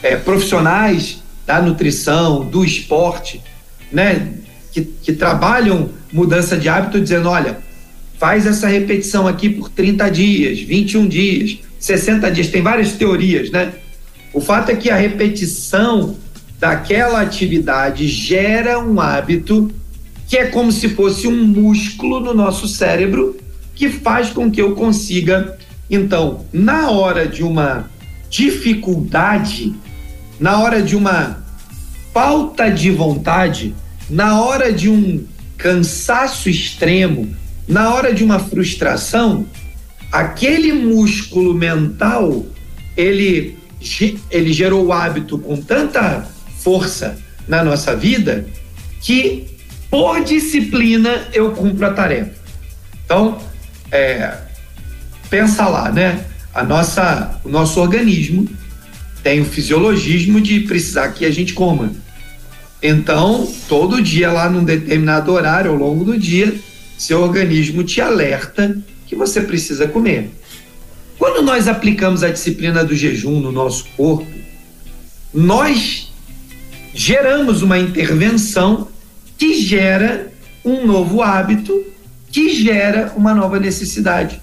é, 0.03 0.17
profissionais 0.17 1.23
da 1.47 1.61
nutrição, 1.61 2.45
do 2.45 2.65
esporte, 2.65 3.43
né? 3.91 4.35
Que, 4.73 4.83
que 4.83 5.13
trabalham 5.13 5.91
mudança 6.13 6.57
de 6.57 6.69
hábito, 6.69 7.01
dizendo: 7.01 7.29
olha, 7.29 7.59
faz 8.19 8.47
essa 8.47 8.69
repetição 8.69 9.27
aqui 9.27 9.49
por 9.49 9.69
30 9.71 10.09
dias, 10.11 10.61
21 10.61 11.09
dias, 11.09 11.59
60 11.81 12.31
dias, 12.31 12.49
tem 12.49 12.63
várias 12.63 12.93
teorias, 12.93 13.51
né? 13.51 13.73
O 14.37 14.41
fato 14.43 14.71
é 14.71 14.77
que 14.77 14.91
a 14.91 14.97
repetição 14.97 16.15
daquela 16.61 17.23
atividade 17.23 18.07
gera 18.07 18.79
um 18.79 19.01
hábito 19.01 19.73
que 20.29 20.37
é 20.37 20.49
como 20.49 20.71
se 20.71 20.91
fosse 20.91 21.27
um 21.27 21.47
músculo 21.47 22.21
no 22.21 22.35
nosso 22.35 22.69
cérebro 22.69 23.39
que 23.75 23.89
faz 23.89 24.29
com 24.29 24.51
que 24.51 24.61
eu 24.61 24.75
consiga 24.75 25.57
então, 25.89 26.45
na 26.53 26.91
hora 26.91 27.27
de 27.27 27.43
uma 27.43 27.89
dificuldade, 28.29 29.75
na 30.39 30.59
hora 30.61 30.83
de 30.83 30.95
uma 30.95 31.43
falta 32.13 32.69
de 32.69 32.91
vontade, 32.91 33.75
na 34.11 34.43
hora 34.43 34.71
de 34.71 34.91
um 34.91 35.25
cansaço 35.57 36.51
extremo, 36.51 37.35
na 37.67 37.95
hora 37.95 38.13
de 38.13 38.23
uma 38.23 38.39
frustração, 38.39 39.47
aquele 40.13 40.75
músculo 40.75 41.55
mental, 41.55 42.45
ele, 42.95 43.57
ele 44.31 44.53
gerou 44.53 44.87
o 44.87 44.93
hábito 44.93 45.39
com 45.39 45.57
tanta 45.57 46.27
força 46.61 47.19
na 47.47 47.63
nossa 47.63 47.95
vida 47.95 48.47
que, 49.01 49.47
por 49.91 50.23
disciplina, 50.25 51.29
eu 51.33 51.53
cumpro 51.53 51.87
a 51.87 51.93
tarefa. 51.93 52.33
Então, 53.05 53.39
é, 53.91 54.37
pensa 55.31 55.67
lá, 55.69 55.93
né? 55.93 56.25
A 56.53 56.65
nossa, 56.65 57.39
o 57.45 57.49
nosso 57.49 57.81
organismo 57.81 58.49
tem 59.23 59.41
o 59.41 59.45
fisiologismo 59.45 60.41
de 60.41 60.61
precisar 60.61 61.09
que 61.09 61.25
a 61.25 61.31
gente 61.31 61.53
coma. 61.53 61.93
Então, 62.83 63.53
todo 63.69 64.03
dia 64.03 64.31
lá 64.31 64.49
num 64.49 64.65
determinado 64.65 65.33
horário 65.33 65.71
ao 65.71 65.77
longo 65.77 66.05
do 66.05 66.19
dia, 66.19 66.55
seu 66.97 67.21
organismo 67.21 67.85
te 67.85 68.01
alerta 68.01 68.77
que 69.07 69.15
você 69.15 69.41
precisa 69.41 69.87
comer. 69.87 70.31
Quando 71.19 71.43
nós 71.43 71.67
aplicamos 71.69 72.23
a 72.23 72.31
disciplina 72.31 72.85
do 72.85 72.95
jejum 72.95 73.41
no 73.41 73.51
nosso 73.51 73.87
corpo, 73.97 74.27
nós 75.33 76.13
geramos 76.95 77.63
uma 77.63 77.79
intervenção 77.79 78.89
que 79.37 79.61
gera 79.61 80.33
um 80.65 80.87
novo 80.87 81.23
hábito, 81.23 81.85
que 82.31 82.55
gera 82.55 83.13
uma 83.17 83.35
nova 83.35 83.59
necessidade. 83.59 84.41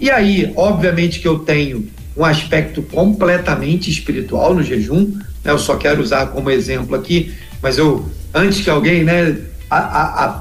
E 0.00 0.10
aí, 0.10 0.52
obviamente 0.56 1.20
que 1.20 1.28
eu 1.28 1.40
tenho 1.40 1.88
um 2.16 2.24
aspecto 2.24 2.82
completamente 2.82 3.90
espiritual 3.90 4.54
no 4.54 4.62
jejum, 4.62 5.12
né? 5.44 5.52
eu 5.52 5.58
só 5.58 5.76
quero 5.76 6.02
usar 6.02 6.26
como 6.28 6.50
exemplo 6.50 6.94
aqui, 6.94 7.34
mas 7.62 7.76
eu, 7.78 8.08
antes 8.34 8.60
que 8.62 8.70
alguém, 8.70 9.04
né, 9.04 9.36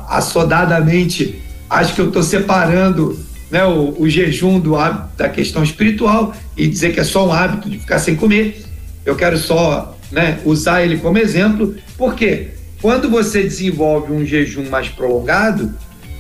assodadamente, 0.09 1.41
acho 1.69 1.95
que 1.95 2.01
eu 2.01 2.07
estou 2.07 2.23
separando 2.23 3.19
né, 3.55 3.63
o, 3.63 3.95
o, 3.97 4.09
jejum 4.09 4.59
do 4.59 4.75
hábito, 4.75 5.15
da 5.15 5.29
questão 5.29 5.63
espiritual 5.63 6.35
e 6.57 6.67
dizer 6.67 6.93
que 6.93 6.99
é 6.99 7.05
só 7.05 7.25
um 7.25 7.31
hábito 7.31 7.69
de 7.69 7.79
ficar 7.79 7.99
sem 7.99 8.13
comer, 8.13 8.61
eu 9.05 9.15
quero 9.15 9.37
só 9.37 9.97
né, 10.11 10.39
usar 10.43 10.83
ele 10.83 10.97
como 10.97 11.17
exemplo, 11.17 11.73
porque 11.97 12.49
quando 12.81 13.09
você 13.09 13.43
desenvolve 13.43 14.11
um 14.11 14.25
jejum 14.25 14.69
mais 14.69 14.89
prolongado, 14.89 15.73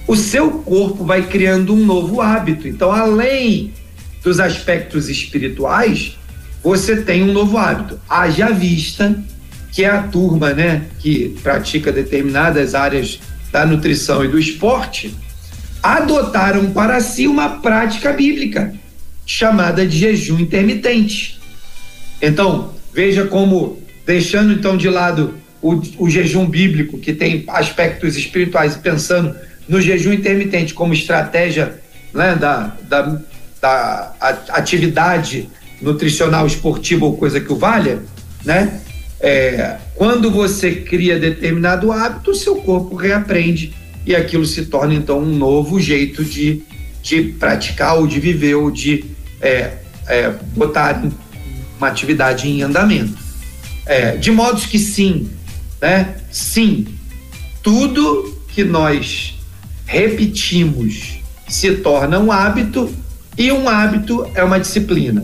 o 0.07 0.15
seu 0.15 0.49
corpo 0.49 1.03
vai 1.03 1.23
criando 1.23 1.73
um 1.73 1.85
novo 1.85 2.21
hábito. 2.21 2.69
Então, 2.69 2.89
além 2.89 3.73
dos 4.23 4.39
aspectos 4.39 5.09
espirituais, 5.09 6.17
você 6.63 7.01
tem 7.01 7.21
um 7.21 7.33
novo 7.33 7.57
hábito. 7.57 7.99
Haja 8.07 8.49
vista 8.51 9.13
que 9.73 9.83
é 9.83 9.89
a 9.89 10.03
turma, 10.03 10.53
né, 10.53 10.83
que 10.99 11.35
pratica 11.43 11.91
determinadas 11.91 12.73
áreas 12.73 13.19
da 13.51 13.65
nutrição 13.65 14.23
e 14.23 14.29
do 14.29 14.39
esporte, 14.39 15.13
adotaram 15.85 16.71
para 16.71 16.99
si 16.99 17.27
uma 17.27 17.61
prática 17.61 18.11
bíblica 18.11 18.73
chamada 19.23 19.85
de 19.85 19.97
jejum 19.97 20.39
intermitente. 20.39 21.39
Então, 22.19 22.73
veja 22.91 23.25
como 23.25 23.79
deixando 24.05 24.53
então 24.53 24.75
de 24.75 24.89
lado 24.89 25.35
o, 25.61 25.81
o 25.99 26.09
jejum 26.09 26.47
bíblico 26.47 26.97
que 26.97 27.13
tem 27.13 27.43
aspectos 27.47 28.17
espirituais 28.17 28.75
e 28.75 28.79
pensando 28.79 29.35
no 29.67 29.79
jejum 29.79 30.13
intermitente 30.13 30.73
como 30.73 30.93
estratégia 30.93 31.79
né, 32.13 32.35
da, 32.35 32.75
da, 32.87 33.21
da 33.61 34.13
atividade 34.49 35.49
nutricional 35.81 36.47
esportiva 36.47 37.05
ou 37.05 37.15
coisa 37.15 37.39
que 37.39 37.51
o 37.51 37.57
valha, 37.57 37.99
né? 38.43 38.81
É, 39.19 39.77
quando 39.95 40.29
você 40.29 40.71
cria 40.71 41.19
determinado 41.19 41.91
hábito, 41.91 42.31
o 42.31 42.35
seu 42.35 42.57
corpo 42.57 42.95
reaprende 42.95 43.73
e 44.05 44.15
aquilo 44.15 44.45
se 44.45 44.65
torna 44.65 44.93
então 44.93 45.19
um 45.19 45.35
novo 45.35 45.79
jeito 45.79 46.23
de, 46.23 46.61
de 47.01 47.23
praticar 47.23 47.97
ou 47.97 48.07
de 48.07 48.19
viver 48.19 48.55
ou 48.55 48.69
de 48.69 49.05
é, 49.41 49.77
é, 50.07 50.33
botar 50.55 51.03
uma 51.77 51.87
atividade 51.87 52.47
em 52.47 52.61
andamento. 52.61 53.17
É, 53.85 54.15
de 54.17 54.31
modo 54.31 54.61
que 54.61 54.79
sim, 54.79 55.29
né? 55.81 56.15
Sim, 56.31 56.87
tudo 57.61 58.41
que 58.49 58.63
nós 58.63 59.35
repetimos 59.85 61.19
se 61.47 61.75
torna 61.77 62.19
um 62.19 62.31
hábito 62.31 62.91
e 63.37 63.51
um 63.51 63.69
hábito 63.69 64.25
é 64.33 64.43
uma 64.43 64.59
disciplina. 64.59 65.23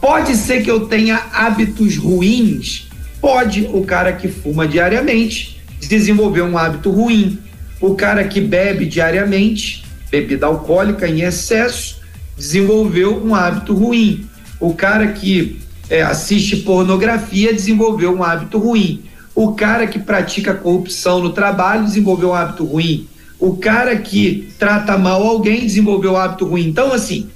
Pode 0.00 0.36
ser 0.36 0.62
que 0.62 0.70
eu 0.70 0.86
tenha 0.86 1.16
hábitos 1.32 1.96
ruins, 1.96 2.88
pode 3.20 3.68
o 3.72 3.84
cara 3.84 4.12
que 4.12 4.28
fuma 4.28 4.66
diariamente 4.66 5.60
desenvolveu 5.86 6.44
um 6.44 6.56
hábito 6.56 6.90
ruim. 6.90 7.38
O 7.80 7.94
cara 7.94 8.24
que 8.24 8.40
bebe 8.40 8.84
diariamente, 8.84 9.84
bebida 10.10 10.46
alcoólica 10.46 11.08
em 11.08 11.22
excesso, 11.22 12.00
desenvolveu 12.36 13.24
um 13.24 13.34
hábito 13.34 13.74
ruim. 13.74 14.26
O 14.60 14.74
cara 14.74 15.08
que 15.08 15.58
é, 15.88 16.02
assiste 16.02 16.58
pornografia 16.58 17.52
desenvolveu 17.52 18.14
um 18.14 18.22
hábito 18.22 18.58
ruim. 18.58 19.02
O 19.34 19.52
cara 19.52 19.86
que 19.86 19.98
pratica 19.98 20.52
corrupção 20.52 21.20
no 21.20 21.32
trabalho 21.32 21.84
desenvolveu 21.84 22.30
um 22.30 22.34
hábito 22.34 22.64
ruim. 22.64 23.08
O 23.38 23.56
cara 23.56 23.96
que 23.96 24.52
trata 24.58 24.98
mal 24.98 25.22
alguém 25.22 25.60
desenvolveu 25.60 26.12
um 26.12 26.16
hábito 26.16 26.44
ruim. 26.44 26.68
Então, 26.68 26.92
assim, 26.92 27.28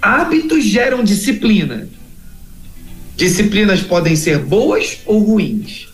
hábitos 0.00 0.64
geram 0.64 1.02
disciplina. 1.02 1.88
Disciplinas 3.16 3.82
podem 3.82 4.14
ser 4.14 4.38
boas 4.38 4.98
ou 5.04 5.18
ruins. 5.18 5.88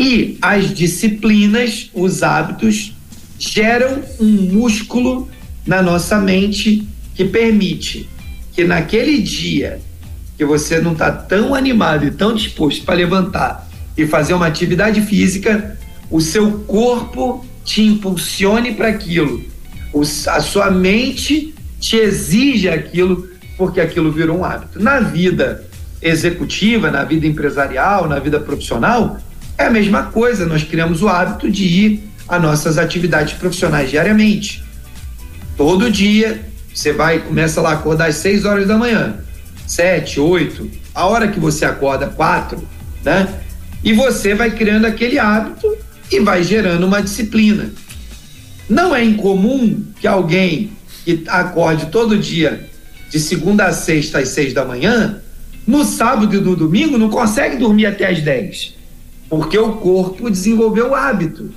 E 0.00 0.38
as 0.40 0.72
disciplinas, 0.72 1.90
os 1.92 2.22
hábitos, 2.22 2.94
geram 3.38 4.02
um 4.18 4.30
músculo 4.50 5.28
na 5.66 5.82
nossa 5.82 6.18
mente 6.18 6.88
que 7.14 7.26
permite 7.26 8.08
que 8.54 8.64
naquele 8.64 9.20
dia 9.20 9.78
que 10.38 10.44
você 10.46 10.80
não 10.80 10.92
está 10.92 11.12
tão 11.12 11.54
animado 11.54 12.06
e 12.06 12.10
tão 12.10 12.34
disposto 12.34 12.82
para 12.82 12.94
levantar 12.94 13.68
e 13.94 14.06
fazer 14.06 14.32
uma 14.32 14.46
atividade 14.46 15.02
física, 15.02 15.78
o 16.10 16.18
seu 16.18 16.50
corpo 16.60 17.44
te 17.62 17.82
impulsione 17.82 18.72
para 18.72 18.88
aquilo, 18.88 19.44
a 20.28 20.40
sua 20.40 20.70
mente 20.70 21.54
te 21.78 21.96
exige 21.96 22.70
aquilo 22.70 23.28
porque 23.58 23.82
aquilo 23.82 24.10
virou 24.10 24.38
um 24.38 24.44
hábito. 24.46 24.82
Na 24.82 25.00
vida 25.00 25.62
executiva, 26.00 26.90
na 26.90 27.04
vida 27.04 27.26
empresarial, 27.26 28.08
na 28.08 28.18
vida 28.18 28.40
profissional, 28.40 29.20
é 29.60 29.66
a 29.66 29.70
mesma 29.70 30.04
coisa. 30.04 30.46
Nós 30.46 30.62
criamos 30.62 31.02
o 31.02 31.08
hábito 31.08 31.50
de 31.50 31.64
ir 31.64 32.10
às 32.28 32.40
nossas 32.40 32.78
atividades 32.78 33.34
profissionais 33.34 33.90
diariamente. 33.90 34.64
Todo 35.56 35.90
dia 35.90 36.48
você 36.72 36.92
vai 36.92 37.18
começa 37.18 37.60
lá 37.60 37.70
a 37.70 37.74
acordar 37.74 38.08
às 38.08 38.16
6 38.16 38.44
horas 38.44 38.66
da 38.66 38.76
manhã, 38.76 39.16
7, 39.66 40.20
8, 40.20 40.70
a 40.94 41.06
hora 41.06 41.28
que 41.28 41.38
você 41.38 41.64
acorda, 41.64 42.06
4, 42.06 42.62
né? 43.04 43.28
E 43.82 43.92
você 43.92 44.34
vai 44.34 44.50
criando 44.50 44.86
aquele 44.86 45.18
hábito 45.18 45.76
e 46.10 46.20
vai 46.20 46.42
gerando 46.42 46.86
uma 46.86 47.02
disciplina. 47.02 47.70
Não 48.68 48.94
é 48.94 49.04
incomum 49.04 49.82
que 50.00 50.06
alguém 50.06 50.70
que 51.04 51.24
acorde 51.28 51.86
todo 51.86 52.16
dia 52.16 52.68
de 53.10 53.18
segunda 53.18 53.66
a 53.66 53.72
sexta 53.72 54.20
às 54.20 54.28
seis 54.28 54.54
da 54.54 54.64
manhã, 54.64 55.20
no 55.66 55.84
sábado 55.84 56.34
e 56.34 56.40
no 56.40 56.54
domingo 56.54 56.96
não 56.96 57.10
consegue 57.10 57.56
dormir 57.56 57.86
até 57.86 58.08
às 58.08 58.22
dez, 58.22 58.74
porque 59.30 59.56
o 59.56 59.74
corpo 59.74 60.28
desenvolveu 60.28 60.90
o 60.90 60.94
hábito. 60.94 61.50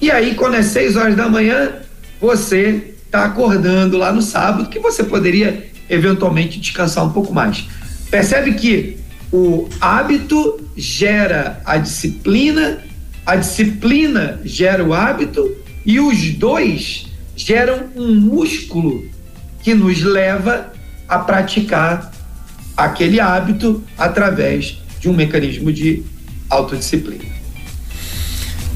E 0.00 0.10
aí, 0.10 0.34
quando 0.34 0.56
é 0.56 0.62
seis 0.62 0.96
horas 0.96 1.14
da 1.14 1.28
manhã, 1.28 1.74
você 2.20 2.94
está 3.06 3.24
acordando 3.24 3.96
lá 3.96 4.12
no 4.12 4.20
sábado, 4.20 4.68
que 4.68 4.80
você 4.80 5.04
poderia 5.04 5.70
eventualmente 5.88 6.58
descansar 6.58 7.06
um 7.06 7.12
pouco 7.12 7.32
mais. 7.32 7.68
Percebe 8.10 8.54
que 8.54 8.96
o 9.32 9.68
hábito 9.80 10.60
gera 10.76 11.62
a 11.64 11.76
disciplina, 11.78 12.80
a 13.24 13.36
disciplina 13.36 14.40
gera 14.44 14.84
o 14.84 14.92
hábito 14.92 15.56
e 15.86 16.00
os 16.00 16.32
dois 16.32 17.06
geram 17.36 17.90
um 17.94 18.12
músculo 18.14 19.06
que 19.62 19.72
nos 19.72 20.02
leva 20.02 20.72
a 21.08 21.18
praticar 21.18 22.12
aquele 22.76 23.20
hábito 23.20 23.82
através 23.96 24.78
de 24.98 25.08
um 25.08 25.12
mecanismo 25.12 25.72
de 25.72 26.02
autodisciplina. 26.52 27.32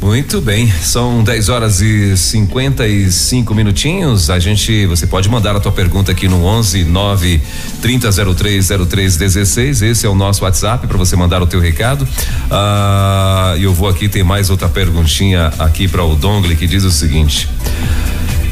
Muito 0.01 0.41
bem, 0.41 0.71
são 0.71 1.25
10 1.25 1.49
horas 1.49 1.81
e 1.81 2.17
55 2.17 3.55
minutinhos. 3.55 4.31
A 4.31 4.39
gente, 4.39 4.87
você 4.87 5.07
pode 5.07 5.29
mandar 5.29 5.57
a 5.57 5.61
tua 5.61 5.73
pergunta 5.73 6.13
aqui 6.13 6.29
no 6.29 6.45
11 6.45 6.85
9 6.85 7.41
3003 7.81 8.69
0316. 8.89 9.83
Esse 9.83 10.07
é 10.07 10.09
o 10.09 10.15
nosso 10.15 10.45
WhatsApp 10.45 10.87
para 10.87 10.97
você 10.97 11.17
mandar 11.17 11.43
o 11.43 11.47
teu 11.47 11.61
recado. 11.61 12.07
Ah, 12.51 13.57
eu 13.59 13.73
vou 13.73 13.89
aqui 13.89 14.09
tem 14.09 14.23
mais 14.23 14.51
outra 14.51 14.69
perguntinha 14.69 15.53
aqui 15.59 15.89
para 15.89 16.05
o 16.05 16.15
Dongle 16.15 16.55
que 16.55 16.67
diz 16.67 16.85
o 16.85 16.91
seguinte: 16.91 17.49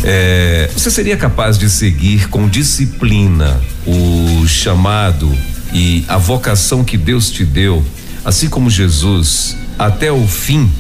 é, 0.02 0.70
você 0.74 0.90
seria 0.90 1.16
capaz 1.16 1.56
de 1.56 1.70
seguir 1.70 2.28
com 2.28 2.48
disciplina 2.48 3.60
o 3.86 4.46
chamado 4.46 5.30
e 5.72 6.04
a 6.06 6.16
vocação 6.16 6.84
que 6.84 6.96
Deus 6.96 7.30
te 7.30 7.44
deu, 7.44 7.84
assim 8.24 8.48
como 8.48 8.70
Jesus, 8.70 9.56
até 9.78 10.10
o 10.10 10.26
fim? 10.26 10.70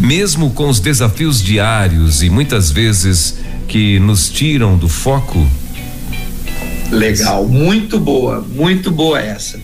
mesmo 0.00 0.50
com 0.52 0.66
os 0.66 0.80
desafios 0.80 1.42
diários 1.42 2.22
e 2.22 2.30
muitas 2.30 2.70
vezes 2.70 3.36
que 3.68 4.00
nos 4.00 4.30
tiram 4.30 4.78
do 4.78 4.88
foco? 4.88 5.46
Legal, 6.90 7.46
muito 7.46 8.00
boa, 8.00 8.40
muito 8.40 8.90
boa 8.90 9.20
essa. 9.20 9.60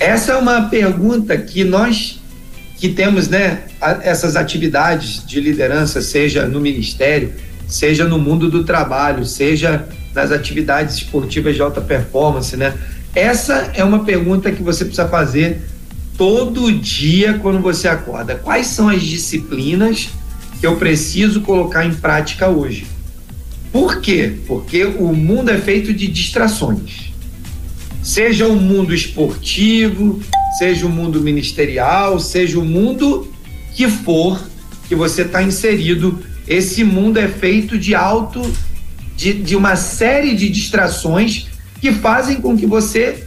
Essa 0.00 0.32
é 0.32 0.36
uma 0.36 0.62
pergunta 0.62 1.36
que 1.36 1.62
nós 1.62 2.18
que 2.76 2.88
temos, 2.88 3.28
né, 3.28 3.60
essas 4.02 4.36
atividades 4.36 5.24
de 5.24 5.40
liderança, 5.40 6.02
seja 6.02 6.46
no 6.46 6.60
ministério, 6.60 7.32
seja 7.68 8.04
no 8.04 8.18
mundo 8.18 8.50
do 8.50 8.64
trabalho, 8.64 9.24
seja 9.24 9.86
nas 10.14 10.32
atividades 10.32 10.96
esportivas 10.96 11.54
de 11.54 11.62
alta 11.62 11.80
performance, 11.80 12.56
né? 12.56 12.74
Essa 13.14 13.70
é 13.74 13.84
uma 13.84 14.04
pergunta 14.04 14.50
que 14.50 14.62
você 14.62 14.84
precisa 14.84 15.06
fazer 15.08 15.62
todo 16.16 16.72
dia 16.72 17.38
quando 17.40 17.60
você 17.60 17.88
acorda? 17.88 18.34
Quais 18.36 18.68
são 18.68 18.88
as 18.88 19.02
disciplinas 19.02 20.08
que 20.60 20.66
eu 20.66 20.76
preciso 20.76 21.40
colocar 21.40 21.84
em 21.84 21.94
prática 21.94 22.48
hoje? 22.48 22.86
Por 23.72 24.00
quê? 24.00 24.32
Porque 24.46 24.84
o 24.84 25.12
mundo 25.12 25.50
é 25.50 25.58
feito 25.58 25.92
de 25.92 26.06
distrações. 26.06 27.12
Seja 28.02 28.46
o 28.46 28.54
mundo 28.54 28.94
esportivo, 28.94 30.20
seja 30.58 30.86
o 30.86 30.90
mundo 30.90 31.20
ministerial, 31.20 32.20
seja 32.20 32.58
o 32.58 32.64
mundo 32.64 33.32
que 33.74 33.88
for 33.88 34.40
que 34.88 34.94
você 34.94 35.22
está 35.22 35.42
inserido, 35.42 36.22
esse 36.46 36.84
mundo 36.84 37.18
é 37.18 37.26
feito 37.26 37.78
de 37.78 37.94
alto, 37.94 38.42
de, 39.16 39.32
de 39.32 39.56
uma 39.56 39.76
série 39.76 40.34
de 40.34 40.48
distrações 40.48 41.46
que 41.80 41.90
fazem 41.92 42.36
com 42.36 42.56
que 42.56 42.66
você 42.66 43.23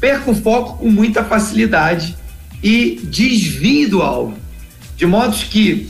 perca 0.00 0.30
o 0.30 0.34
foco 0.34 0.78
com 0.78 0.90
muita 0.90 1.24
facilidade 1.24 2.16
e 2.62 3.00
desvie 3.04 3.86
do 3.86 4.02
alvo. 4.02 4.36
De 4.96 5.06
modo 5.06 5.36
que, 5.36 5.88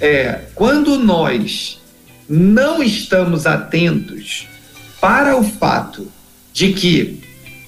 é, 0.00 0.40
quando 0.54 0.98
nós 0.98 1.80
não 2.28 2.82
estamos 2.82 3.46
atentos 3.46 4.46
para 5.00 5.36
o 5.36 5.44
fato 5.44 6.10
de 6.52 6.72
que, 6.72 7.20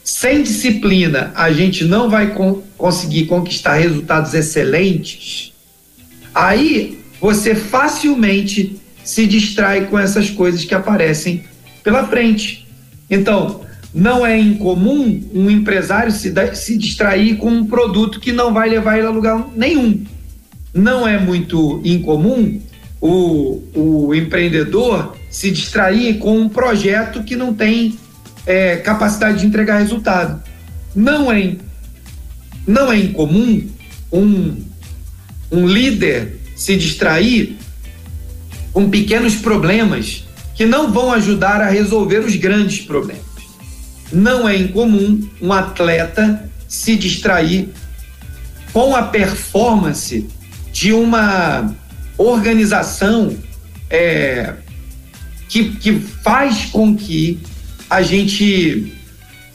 sem 0.03 0.43
disciplina, 0.43 1.31
a 1.35 1.53
gente 1.53 1.85
não 1.85 2.09
vai 2.09 2.35
con 2.35 2.63
conseguir 2.77 3.27
conquistar 3.27 3.75
resultados 3.75 4.33
excelentes, 4.35 5.53
aí 6.35 7.05
você 7.21 7.55
facilmente 7.55 8.81
se 9.05 9.27
distrai 9.27 9.87
com 9.87 9.99
essas 9.99 10.31
coisas 10.31 10.65
que 10.65 10.75
aparecem 10.75 11.45
pela 11.83 12.07
frente. 12.07 12.67
Então, 13.11 13.63
não 13.93 14.27
é 14.27 14.39
incomum 14.39 15.23
um 15.33 15.51
empresário 15.51 16.13
se, 16.13 16.33
se 16.55 16.77
distrair 16.77 17.37
com 17.37 17.49
um 17.49 17.67
produto 17.67 18.21
que 18.21 18.33
não 18.33 18.53
vai 18.53 18.69
levar 18.69 18.99
ele 18.99 19.07
a 19.07 19.11
lugar 19.11 19.49
nenhum. 19.57 20.05
Não 20.75 21.09
é 21.09 21.19
muito 21.19 21.81
incomum 21.85 22.61
o, 23.01 23.63
o 23.75 24.15
empreendedor 24.15 25.17
se 25.31 25.51
distrair 25.51 26.19
com 26.19 26.39
um 26.39 26.49
projeto 26.49 27.23
que 27.23 27.35
não 27.35 27.55
tem 27.55 27.99
é, 28.47 28.77
capacidade 28.77 29.41
de 29.41 29.47
entregar 29.47 29.79
resultado. 29.79 30.43
Não 30.95 31.33
é, 31.33 31.57
não 32.67 32.93
é 32.93 32.99
incomum 32.99 33.67
um, 34.13 34.57
um 35.51 35.67
líder 35.67 36.39
se 36.55 36.77
distrair 36.77 37.57
com 38.73 38.91
pequenos 38.91 39.37
problemas 39.37 40.25
que 40.55 40.67
não 40.67 40.93
vão 40.93 41.13
ajudar 41.13 41.61
a 41.61 41.71
resolver 41.71 42.19
os 42.19 42.37
grandes 42.37 42.81
problemas 42.81 43.28
não 44.13 44.49
é 44.49 44.57
incomum 44.57 45.29
um 45.41 45.53
atleta 45.53 46.49
se 46.67 46.97
distrair 46.97 47.69
com 48.73 48.95
a 48.95 49.03
performance 49.03 50.27
de 50.73 50.93
uma 50.93 51.75
organização 52.17 53.37
é, 53.91 54.55
que, 55.49 55.71
que 55.77 55.99
faz 55.99 56.67
com 56.67 56.95
que 56.95 57.41
a 57.89 58.03
gente 58.03 58.93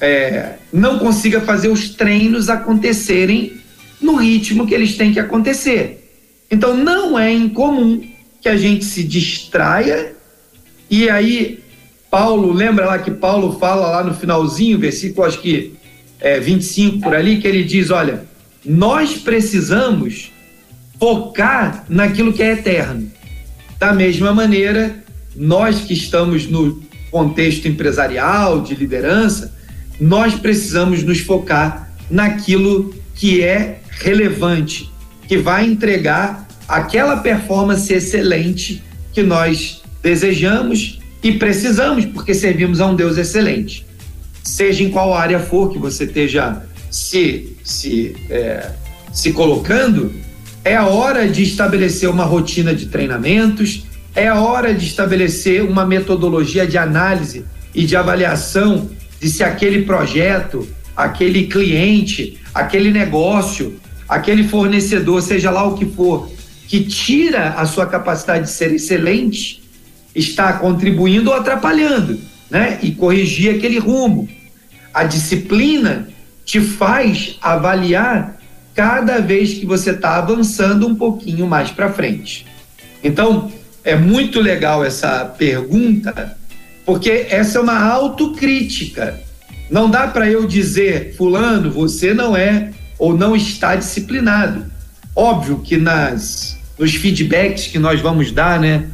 é, 0.02 0.54
não 0.72 0.98
consiga 0.98 1.40
fazer 1.42 1.70
os 1.70 1.90
treinos 1.90 2.50
acontecerem 2.50 3.62
no 4.02 4.16
ritmo 4.16 4.68
que 4.68 4.74
eles 4.74 4.98
têm 4.98 5.14
que 5.14 5.20
acontecer. 5.20 6.00
Então 6.50 6.76
não 6.76 7.18
é 7.18 7.32
incomum 7.32 8.02
que 8.42 8.50
a 8.50 8.58
gente 8.58 8.84
se 8.84 9.04
distraia 9.04 10.14
e 10.90 11.10
aí 11.10 11.63
Paulo, 12.14 12.54
lembra 12.54 12.86
lá 12.86 13.00
que 13.00 13.10
Paulo 13.10 13.58
fala 13.58 13.88
lá 13.88 14.04
no 14.04 14.14
finalzinho, 14.14 14.78
versículo 14.78 15.26
acho 15.26 15.42
que 15.42 15.74
é, 16.20 16.40
25 16.40 17.00
por 17.00 17.16
ali, 17.16 17.42
que 17.42 17.48
ele 17.48 17.64
diz: 17.64 17.90
Olha, 17.90 18.24
nós 18.64 19.16
precisamos 19.16 20.32
focar 21.00 21.84
naquilo 21.90 22.32
que 22.32 22.44
é 22.44 22.52
eterno. 22.52 23.12
Da 23.80 23.94
mesma 23.94 24.32
maneira, 24.32 25.04
nós 25.36 25.80
que 25.80 25.96
estamos 25.96 26.46
no 26.46 26.84
contexto 27.10 27.68
empresarial, 27.68 28.62
de 28.62 28.76
liderança, 28.76 29.52
nós 30.00 30.36
precisamos 30.36 31.02
nos 31.02 31.20
focar 31.20 31.92
naquilo 32.12 32.94
que 33.16 33.42
é 33.42 33.80
relevante, 33.90 34.88
que 35.28 35.40
vai 35.40 35.66
entregar 35.66 36.48
aquela 36.68 37.18
performance 37.18 37.92
excelente 37.92 38.84
que 39.12 39.24
nós 39.24 39.82
desejamos 40.04 41.02
e 41.24 41.32
precisamos, 41.32 42.06
porque 42.06 42.34
servimos 42.34 42.82
a 42.82 42.88
um 42.88 42.96
Deus 42.96 43.18
excelente. 43.18 43.86
Seja 44.44 44.84
em 44.84 44.90
qual 44.90 45.14
área 45.14 45.40
for 45.40 45.72
que 45.72 45.80
você 45.80 46.04
esteja 46.04 46.62
se, 46.92 47.56
se, 47.64 48.16
é, 48.30 48.72
se 49.14 49.32
colocando, 49.32 50.14
é 50.66 50.76
a 50.76 50.86
hora 50.86 51.28
de 51.28 51.42
estabelecer 51.42 52.10
uma 52.10 52.26
rotina 52.26 52.76
de 52.76 52.88
treinamentos, 52.88 53.86
é 54.14 54.28
a 54.28 54.40
hora 54.40 54.74
de 54.74 54.86
estabelecer 54.86 55.64
uma 55.64 55.86
metodologia 55.86 56.68
de 56.68 56.78
análise 56.78 57.46
e 57.74 57.86
de 57.86 57.96
avaliação 57.96 58.90
de 59.20 59.30
se 59.30 59.44
aquele 59.44 59.84
projeto, 59.84 60.68
aquele 60.96 61.48
cliente, 61.48 62.38
aquele 62.54 62.92
negócio, 62.92 63.80
aquele 64.08 64.44
fornecedor, 64.48 65.22
seja 65.22 65.50
lá 65.50 65.64
o 65.64 65.76
que 65.76 65.86
for, 65.86 66.30
que 66.68 66.84
tira 66.84 67.50
a 67.52 67.66
sua 67.66 67.86
capacidade 67.86 68.46
de 68.46 68.52
ser 68.52 68.74
excelente, 68.74 69.63
está 70.16 70.54
contribuindo 70.54 71.30
ou 71.30 71.36
atrapalhando, 71.36 72.20
né? 72.50 72.80
E 72.82 72.92
corrigir 72.92 73.56
aquele 73.56 73.80
rumo. 73.80 74.28
A 74.94 75.04
disciplina 75.04 76.08
te 76.46 76.60
faz 76.60 77.38
avaliar 77.42 78.40
cada 78.76 79.20
vez 79.20 79.54
que 79.54 79.66
você 79.66 79.92
está 79.92 80.18
avançando 80.18 80.88
um 80.88 80.96
pouquinho 80.96 81.48
mais 81.48 81.72
para 81.72 81.92
frente. 81.92 82.46
Então, 83.04 83.52
é 83.84 83.96
muito 83.96 84.40
legal 84.40 84.84
essa 84.84 85.26
pergunta, 85.26 86.38
porque 86.86 87.28
essa 87.30 87.58
é 87.58 87.62
uma 87.62 87.80
autocrítica. 87.80 89.20
Não 89.70 89.90
dá 89.90 90.08
para 90.08 90.30
eu 90.30 90.46
dizer, 90.48 91.16
Fulano, 91.18 91.72
você 91.72 92.14
não 92.14 92.36
é 92.36 92.72
ou 92.98 93.16
não 93.18 93.36
está 93.36 93.76
disciplinado. 93.76 94.66
Óbvio 95.16 95.60
que 95.60 95.78
nas 95.78 96.58
nos 96.78 96.96
feedbacks 96.96 97.68
que 97.68 97.78
nós 97.78 98.02
vamos 98.02 98.32
dar, 98.32 98.60
né, 98.60 98.88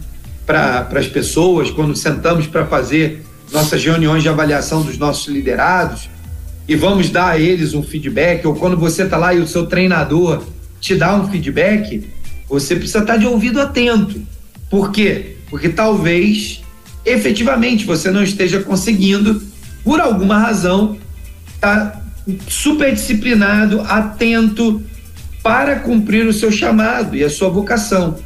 para 0.50 0.88
as 0.96 1.06
pessoas 1.06 1.70
quando 1.70 1.96
sentamos 1.96 2.48
para 2.48 2.66
fazer 2.66 3.24
nossas 3.52 3.86
reuniões 3.86 4.24
de 4.24 4.30
avaliação 4.30 4.82
dos 4.82 4.98
nossos 4.98 5.28
liderados, 5.28 6.10
e 6.68 6.76
vamos 6.76 7.12
dar 7.12 7.34
a 7.34 7.40
eles 7.40 7.76
um 7.76 7.84
feedback, 7.84 8.48
ou 8.48 8.56
quando 8.56 8.76
você 8.76 9.04
está 9.04 9.16
lá 9.16 9.32
e 9.32 9.40
o 9.40 9.48
seu 9.48 9.68
treinador 9.68 10.42
te 10.82 10.96
dá 10.96 11.16
um 11.16 11.30
feedback, 11.30 12.04
você 12.48 12.76
precisa 12.76 13.00
estar 13.00 13.14
tá 13.14 13.20
de 13.20 13.28
ouvido 13.28 13.62
atento. 13.62 14.20
Por 14.72 14.92
quê? 14.92 15.36
Porque 15.52 15.70
talvez 15.70 16.64
efetivamente 17.06 17.86
você 17.86 18.10
não 18.10 18.24
esteja 18.24 18.60
conseguindo, 18.60 19.44
por 19.84 20.02
alguma 20.02 20.40
razão, 20.40 20.98
estar 21.54 21.92
tá 21.92 22.02
super 22.48 22.92
disciplinado, 22.92 23.82
atento 23.82 24.82
para 25.44 25.76
cumprir 25.76 26.26
o 26.26 26.34
seu 26.34 26.52
chamado 26.52 27.16
e 27.16 27.24
a 27.24 27.30
sua 27.30 27.50
vocação. 27.50 28.18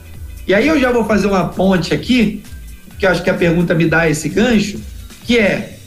E 0.48 0.54
aí 0.54 0.68
eu 0.68 0.80
já 0.80 0.92
vou 0.92 1.06
fazer 1.06 1.28
uma 1.28 1.50
ponte 1.50 1.94
aqui, 1.94 2.44
que 3.00 3.06
acho 3.06 3.24
que 3.24 3.30
a 3.30 3.34
pergunta 3.34 3.74
me 3.74 3.86
dá 3.86 4.10
esse 4.10 4.30
gancho, 4.30 4.80
que 5.26 5.38
é: 5.38 5.78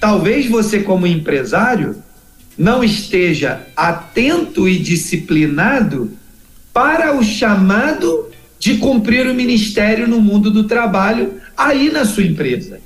talvez 0.00 0.46
você, 0.46 0.80
como 0.80 1.06
empresário, 1.06 1.96
não 2.56 2.84
esteja 2.84 3.66
atento 3.76 4.68
e 4.68 4.78
disciplinado 4.78 6.12
para 6.72 7.16
o 7.16 7.22
chamado 7.22 8.30
de 8.58 8.78
cumprir 8.78 9.26
o 9.26 9.34
ministério 9.34 10.06
no 10.08 10.20
mundo 10.20 10.50
do 10.50 10.64
trabalho 10.64 11.34
aí 11.56 11.90
na 11.90 12.04
sua 12.04 12.22
empresa. 12.22 12.80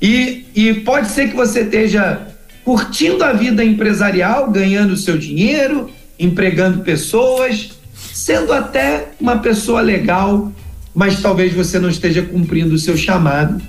E, 0.00 0.46
e 0.54 0.74
pode 0.74 1.08
ser 1.08 1.28
que 1.28 1.36
você 1.36 1.60
esteja 1.60 2.26
curtindo 2.64 3.22
a 3.22 3.32
vida 3.32 3.64
empresarial, 3.64 4.50
ganhando 4.50 4.96
seu 4.96 5.18
dinheiro, 5.18 5.90
empregando 6.18 6.82
pessoas, 6.82 7.72
sendo 8.12 8.52
até 8.52 9.12
uma 9.18 9.38
pessoa 9.38 9.80
legal, 9.80 10.52
mas 10.94 11.20
talvez 11.20 11.54
você 11.54 11.78
não 11.78 11.88
esteja 11.88 12.22
cumprindo 12.22 12.74
o 12.74 12.78
seu 12.78 12.96
chamado 12.96 13.60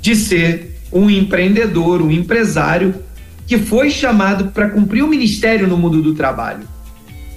de 0.00 0.16
ser 0.16 0.78
um 0.92 1.10
empreendedor, 1.10 2.00
um 2.00 2.10
empresário 2.10 2.94
que 3.46 3.58
foi 3.58 3.90
chamado 3.90 4.46
para 4.46 4.70
cumprir 4.70 5.02
o 5.02 5.08
ministério 5.08 5.66
no 5.66 5.76
mundo 5.76 6.00
do 6.00 6.14
trabalho. 6.14 6.66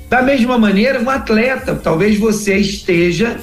Da 0.09 0.21
mesma 0.21 0.57
maneira, 0.57 1.01
um 1.01 1.09
atleta, 1.09 1.75
talvez 1.75 2.17
você 2.17 2.55
esteja, 2.57 3.39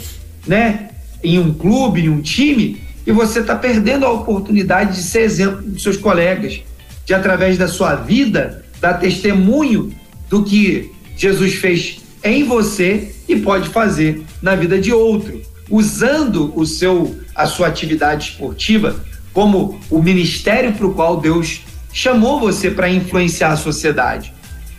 né, 0.46 0.90
em 1.22 1.38
um 1.38 1.52
clube, 1.52 2.02
em 2.02 2.08
um 2.08 2.20
time, 2.20 2.80
e 3.06 3.12
você 3.12 3.40
está 3.40 3.56
perdendo 3.56 4.06
a 4.06 4.12
oportunidade 4.12 4.96
de 4.96 5.02
ser 5.02 5.22
exemplo 5.22 5.62
dos 5.62 5.82
seus 5.82 5.96
colegas, 5.96 6.62
de 7.04 7.12
através 7.12 7.58
da 7.58 7.66
sua 7.66 7.96
vida 7.96 8.64
dar 8.80 8.94
testemunho 8.94 9.92
do 10.28 10.44
que 10.44 10.92
Jesus 11.16 11.54
fez 11.54 12.00
em 12.22 12.44
você 12.44 13.14
e 13.28 13.36
pode 13.36 13.68
fazer 13.68 14.22
na 14.42 14.54
vida 14.54 14.78
de 14.78 14.92
outro, 14.92 15.40
usando 15.70 16.52
o 16.56 16.66
seu 16.66 17.18
a 17.34 17.46
sua 17.46 17.68
atividade 17.68 18.30
esportiva 18.30 19.02
como 19.32 19.80
o 19.88 20.02
ministério 20.02 20.72
para 20.72 20.86
o 20.86 20.92
qual 20.92 21.20
Deus 21.20 21.62
chamou 21.92 22.40
você 22.40 22.70
para 22.70 22.90
influenciar 22.90 23.52
a 23.52 23.56
sociedade. 23.56 24.32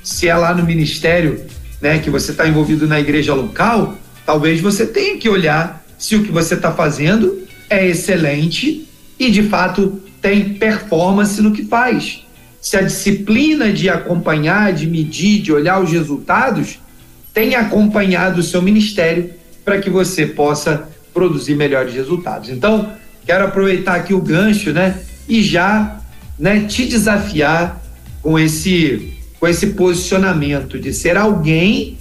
Se 0.03 0.27
é 0.27 0.35
lá 0.35 0.53
no 0.53 0.63
ministério, 0.63 1.43
né, 1.81 1.99
que 1.99 2.09
você 2.09 2.31
está 2.31 2.47
envolvido 2.47 2.87
na 2.87 2.99
igreja 2.99 3.33
local, 3.33 3.97
talvez 4.25 4.59
você 4.59 4.85
tenha 4.85 5.17
que 5.17 5.29
olhar 5.29 5.83
se 5.97 6.15
o 6.15 6.23
que 6.23 6.31
você 6.31 6.55
está 6.55 6.71
fazendo 6.71 7.41
é 7.69 7.87
excelente 7.87 8.87
e 9.17 9.31
de 9.31 9.43
fato 9.43 10.01
tem 10.21 10.55
performance 10.55 11.41
no 11.41 11.51
que 11.51 11.65
faz. 11.65 12.25
Se 12.59 12.77
a 12.77 12.81
disciplina 12.81 13.71
de 13.71 13.89
acompanhar, 13.89 14.73
de 14.73 14.85
medir, 14.85 15.41
de 15.41 15.51
olhar 15.51 15.81
os 15.81 15.91
resultados 15.91 16.79
tem 17.33 17.55
acompanhado 17.55 18.39
o 18.39 18.43
seu 18.43 18.61
ministério 18.61 19.31
para 19.63 19.79
que 19.79 19.89
você 19.89 20.25
possa 20.25 20.89
produzir 21.13 21.55
melhores 21.55 21.93
resultados. 21.93 22.49
Então, 22.49 22.91
quero 23.25 23.45
aproveitar 23.45 23.95
aqui 23.95 24.13
o 24.13 24.21
gancho, 24.21 24.71
né, 24.71 24.99
e 25.27 25.41
já 25.41 26.01
né, 26.37 26.65
te 26.67 26.85
desafiar 26.85 27.81
com 28.21 28.37
esse, 28.37 29.13
com 29.39 29.47
esse 29.47 29.67
posicionamento 29.67 30.79
de 30.79 30.93
ser 30.93 31.17
alguém 31.17 31.97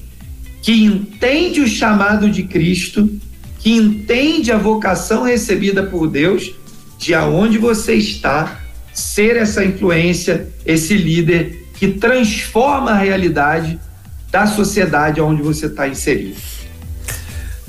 que 0.62 0.84
entende 0.84 1.60
o 1.60 1.66
chamado 1.66 2.30
de 2.30 2.42
Cristo, 2.42 3.10
que 3.58 3.72
entende 3.72 4.52
a 4.52 4.58
vocação 4.58 5.22
recebida 5.22 5.82
por 5.82 6.08
Deus, 6.08 6.52
de 6.98 7.14
aonde 7.14 7.56
você 7.58 7.94
está, 7.94 8.60
ser 8.92 9.36
essa 9.36 9.64
influência, 9.64 10.48
esse 10.66 10.94
líder 10.94 11.66
que 11.74 11.88
transforma 11.88 12.90
a 12.90 12.98
realidade 12.98 13.78
da 14.30 14.46
sociedade 14.46 15.20
onde 15.20 15.42
você 15.42 15.66
está 15.66 15.88
inserido. 15.88 16.36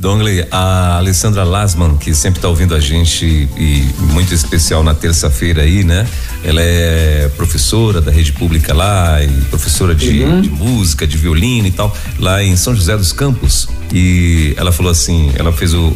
Dongley, 0.02 0.44
a 0.50 0.98
Alessandra 0.98 1.44
Lasman, 1.44 1.96
que 1.96 2.16
sempre 2.16 2.40
está 2.40 2.50
ouvindo 2.50 2.74
a 2.74 2.80
gente 2.80 3.24
e 3.56 3.88
muito 4.00 4.34
especial 4.34 4.84
na 4.84 4.96
terça-feira 4.96 5.62
aí, 5.62 5.84
né? 5.84 6.08
Ela 6.44 6.60
é 6.60 7.30
professora 7.38 8.02
da 8.02 8.12
rede 8.12 8.34
pública 8.34 8.74
lá 8.74 9.24
e 9.24 9.30
professora 9.42 9.94
de, 9.94 10.24
uhum. 10.24 10.42
de, 10.42 10.50
música, 10.50 11.06
de 11.06 11.16
violino 11.18 11.68
e 11.68 11.72
tal, 11.72 11.96
lá 12.18 12.44
em 12.44 12.56
São 12.56 12.74
José 12.74 12.98
dos 12.98 13.14
Campos. 13.14 13.70
E 13.94 14.56
ela 14.58 14.72
falou 14.72 14.92
assim, 14.92 15.32
ela 15.36 15.54
fez 15.54 15.72
o, 15.76 15.94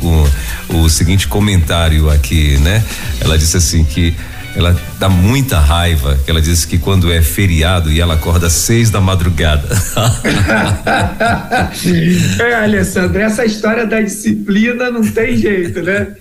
o, 0.70 0.82
o 0.82 0.90
seguinte 0.90 1.28
comentário 1.28 2.08
aqui, 2.08 2.60
né? 2.60 2.86
Ela 3.20 3.40
disse 3.40 3.58
assim 3.58 3.84
que 3.84 4.16
ela 4.56 4.76
dá 4.98 5.10
muita 5.10 5.60
raiva. 5.60 6.18
Ela 6.26 6.42
diz 6.42 6.66
que 6.66 6.78
quando 6.78 7.12
é 7.12 7.22
feriado 7.22 7.92
e 7.92 8.00
ela 8.00 8.14
acorda 8.14 8.48
às 8.48 8.54
seis 8.54 8.90
da 8.90 9.02
madrugada. 9.02 9.68
é, 12.40 12.56
Alessandro, 12.56 13.20
essa 13.20 13.46
história 13.46 13.86
da 13.86 14.02
disciplina 14.02 14.90
não 14.90 15.04
tem 15.04 15.38
jeito, 15.38 15.82
né? 15.82 16.16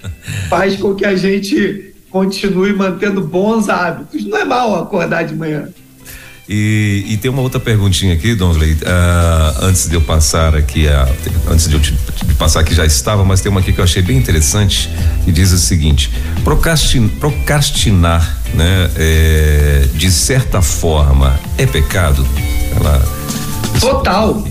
Faz 0.48 0.76
com 0.76 0.94
que 0.94 1.04
a 1.04 1.14
gente 1.14 1.94
continue 2.10 2.72
mantendo 2.72 3.20
bons 3.20 3.68
hábitos. 3.68 4.24
Não 4.26 4.38
é 4.38 4.44
mal 4.44 4.82
acordar 4.82 5.24
de 5.24 5.34
manhã. 5.34 5.68
E, 6.46 7.06
e, 7.08 7.16
tem 7.16 7.30
uma 7.30 7.40
outra 7.40 7.58
perguntinha 7.58 8.12
aqui, 8.12 8.34
Donley, 8.34 8.74
uh, 8.74 9.64
antes 9.64 9.88
de 9.88 9.94
eu 9.94 10.02
passar 10.02 10.54
aqui, 10.54 10.86
a, 10.86 11.08
antes 11.48 11.66
de 11.66 11.74
eu 11.74 11.80
te, 11.80 11.92
de 11.92 12.34
passar 12.34 12.62
que 12.62 12.74
já 12.74 12.84
estava, 12.84 13.24
mas 13.24 13.40
tem 13.40 13.50
uma 13.50 13.60
aqui 13.60 13.72
que 13.72 13.80
eu 13.80 13.84
achei 13.84 14.02
bem 14.02 14.18
interessante, 14.18 14.90
que 15.24 15.32
diz 15.32 15.52
o 15.52 15.58
seguinte: 15.58 16.10
procrastin, 16.44 17.08
procrastinar, 17.08 18.42
né, 18.52 18.90
é, 18.96 19.88
de 19.94 20.12
certa 20.12 20.60
forma, 20.60 21.38
é 21.56 21.64
pecado? 21.64 22.26
Ela, 22.76 23.02
Total. 23.80 24.46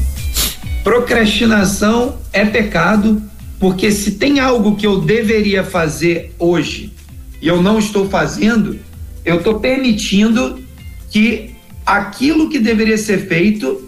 Procrastinação 0.84 2.18
é 2.34 2.44
pecado, 2.44 3.22
porque 3.60 3.92
se 3.92 4.14
tem 4.14 4.40
algo 4.40 4.76
que 4.76 4.86
eu 4.86 5.00
deveria 5.00 5.64
fazer 5.64 6.34
hoje 6.40 6.92
e 7.40 7.48
eu 7.48 7.62
não 7.62 7.78
estou 7.78 8.10
fazendo, 8.10 8.80
eu 9.24 9.38
estou 9.38 9.60
permitindo 9.60 10.62
que 11.10 11.53
aquilo 11.86 12.50
que 12.50 12.60
deveria 12.60 12.98
ser 12.98 13.28
feito 13.28 13.88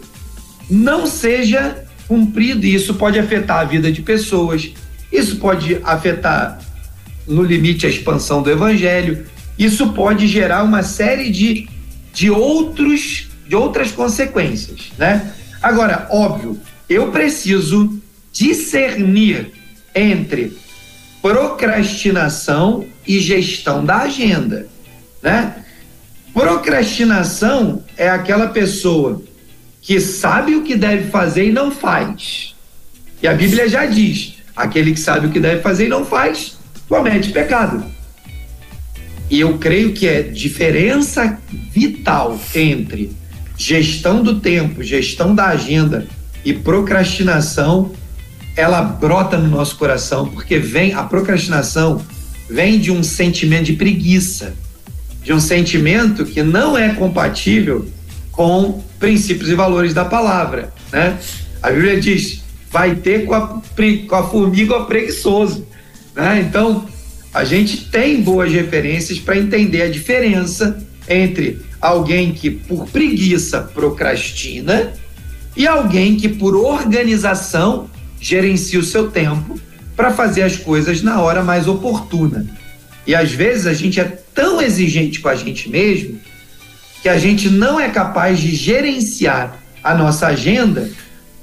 não 0.68 1.06
seja 1.06 1.84
cumprido 2.08 2.64
e 2.66 2.74
isso 2.74 2.94
pode 2.94 3.18
afetar 3.18 3.60
a 3.60 3.64
vida 3.64 3.90
de 3.90 4.02
pessoas, 4.02 4.72
isso 5.12 5.36
pode 5.36 5.80
afetar, 5.82 6.60
no 7.26 7.42
limite, 7.42 7.86
a 7.86 7.88
expansão 7.88 8.42
do 8.42 8.50
evangelho, 8.50 9.26
isso 9.58 9.92
pode 9.92 10.26
gerar 10.26 10.62
uma 10.62 10.82
série 10.82 11.30
de, 11.30 11.68
de 12.12 12.30
outros 12.30 13.28
de 13.46 13.54
outras 13.54 13.92
consequências, 13.92 14.92
né? 14.98 15.32
Agora, 15.62 16.08
óbvio, 16.10 16.58
eu 16.88 17.10
preciso 17.10 18.00
discernir 18.32 19.52
entre 19.94 20.56
procrastinação 21.22 22.84
e 23.06 23.20
gestão 23.20 23.84
da 23.84 23.98
agenda, 24.02 24.68
né? 25.22 25.64
Procrastinação 26.36 27.82
é 27.96 28.10
aquela 28.10 28.48
pessoa 28.48 29.22
que 29.80 29.98
sabe 29.98 30.54
o 30.54 30.62
que 30.62 30.76
deve 30.76 31.08
fazer 31.08 31.48
e 31.48 31.50
não 31.50 31.70
faz. 31.70 32.54
E 33.22 33.26
a 33.26 33.32
Bíblia 33.32 33.66
já 33.66 33.86
diz: 33.86 34.34
aquele 34.54 34.92
que 34.92 35.00
sabe 35.00 35.28
o 35.28 35.30
que 35.30 35.40
deve 35.40 35.62
fazer 35.62 35.86
e 35.86 35.88
não 35.88 36.04
faz, 36.04 36.58
comete 36.86 37.32
pecado. 37.32 37.82
E 39.30 39.40
eu 39.40 39.56
creio 39.56 39.94
que 39.94 40.06
é 40.06 40.20
diferença 40.20 41.40
vital 41.72 42.38
entre 42.54 43.16
gestão 43.56 44.22
do 44.22 44.38
tempo, 44.38 44.82
gestão 44.82 45.34
da 45.34 45.46
agenda 45.46 46.06
e 46.44 46.52
procrastinação, 46.52 47.92
ela 48.54 48.82
brota 48.82 49.38
no 49.38 49.48
nosso 49.48 49.76
coração, 49.76 50.28
porque 50.28 50.58
vem 50.58 50.92
a 50.92 51.02
procrastinação 51.02 52.04
vem 52.46 52.78
de 52.78 52.92
um 52.92 53.02
sentimento 53.02 53.64
de 53.64 53.72
preguiça, 53.72 54.54
de 55.26 55.32
um 55.32 55.40
sentimento 55.40 56.24
que 56.24 56.40
não 56.40 56.78
é 56.78 56.94
compatível 56.94 57.84
com 58.30 58.80
princípios 59.00 59.50
e 59.50 59.56
valores 59.56 59.92
da 59.92 60.04
palavra, 60.04 60.72
né? 60.92 61.18
A 61.60 61.72
Bíblia 61.72 62.00
diz: 62.00 62.44
vai 62.70 62.94
ter 62.94 63.24
com 63.24 63.34
a, 63.34 63.60
com 64.08 64.14
a 64.14 64.22
formiga 64.22 64.84
preguiçoso, 64.84 65.66
né? 66.14 66.46
Então, 66.48 66.86
a 67.34 67.42
gente 67.42 67.90
tem 67.90 68.22
boas 68.22 68.52
referências 68.52 69.18
para 69.18 69.36
entender 69.36 69.82
a 69.82 69.90
diferença 69.90 70.78
entre 71.08 71.60
alguém 71.80 72.32
que 72.32 72.48
por 72.48 72.86
preguiça 72.86 73.60
procrastina 73.60 74.92
e 75.56 75.66
alguém 75.66 76.14
que 76.14 76.28
por 76.28 76.54
organização 76.54 77.90
gerencia 78.20 78.78
o 78.78 78.84
seu 78.84 79.10
tempo 79.10 79.58
para 79.96 80.12
fazer 80.12 80.42
as 80.42 80.56
coisas 80.56 81.02
na 81.02 81.20
hora 81.20 81.42
mais 81.42 81.66
oportuna. 81.66 82.46
E 83.06 83.14
às 83.14 83.32
vezes 83.32 83.66
a 83.66 83.72
gente 83.72 84.00
é 84.00 84.04
tão 84.34 84.60
exigente 84.60 85.20
com 85.20 85.28
a 85.28 85.34
gente 85.34 85.68
mesmo 85.68 86.18
que 87.02 87.08
a 87.08 87.18
gente 87.18 87.48
não 87.48 87.78
é 87.78 87.88
capaz 87.88 88.40
de 88.40 88.54
gerenciar 88.54 89.58
a 89.82 89.94
nossa 89.94 90.26
agenda 90.26 90.90